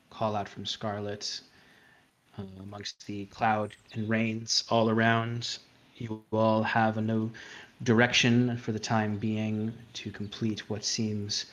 [0.09, 1.39] call out from Scarlet,
[2.37, 5.57] uh, amongst the cloud and rains all around,
[5.95, 7.31] you all have a no
[7.83, 11.45] direction for the time being to complete what seems,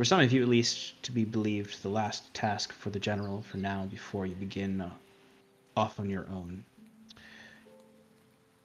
[0.00, 3.42] for some of you at least, to be believed the last task for the general
[3.42, 4.88] for now before you begin uh,
[5.76, 6.64] off on your own.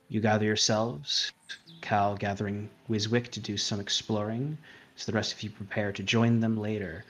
[0.08, 1.34] You gather yourselves,
[1.82, 4.58] Cal gathering Wiswick to do some exploring,
[4.96, 7.04] so the rest of you prepare to join them later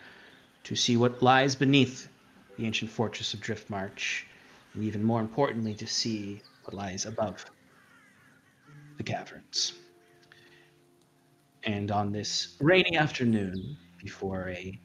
[0.64, 2.10] to see what lies beneath
[2.58, 4.24] the ancient fortress of Driftmarch,
[4.74, 7.45] and even more importantly, to see what lies above
[8.98, 9.74] the caverns.
[11.64, 14.80] And on this rainy afternoon, before a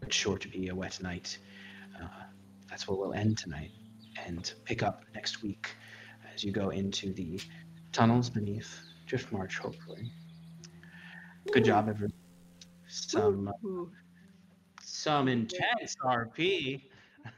[0.00, 1.38] but sure to be a wet night,
[2.02, 2.24] uh,
[2.68, 3.70] that's where we'll end tonight
[4.26, 5.68] and pick up next week
[6.34, 7.38] as you go into the
[7.92, 10.10] tunnels beneath Drift March, hopefully.
[11.52, 12.14] Good job, everyone.
[12.88, 13.90] Some uh, Ooh,
[14.80, 16.82] some intense RP.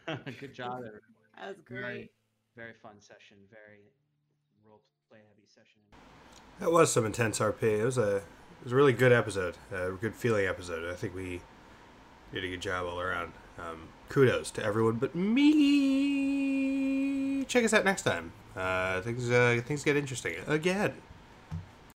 [0.41, 1.01] Good job, everyone.
[1.37, 2.11] that was great.
[2.57, 3.39] very fun session.
[3.51, 3.91] Very
[4.65, 5.81] role play heavy session.
[6.61, 7.63] That was some intense RP.
[7.81, 8.23] It was a it
[8.65, 10.91] was a really good episode, a good feeling episode.
[10.91, 11.43] I think we
[12.33, 13.33] did a good job all around.
[13.59, 15.45] Um, kudos to everyone but me.
[17.45, 18.33] Check us out next time.
[18.57, 20.95] Uh, things uh, things get interesting again.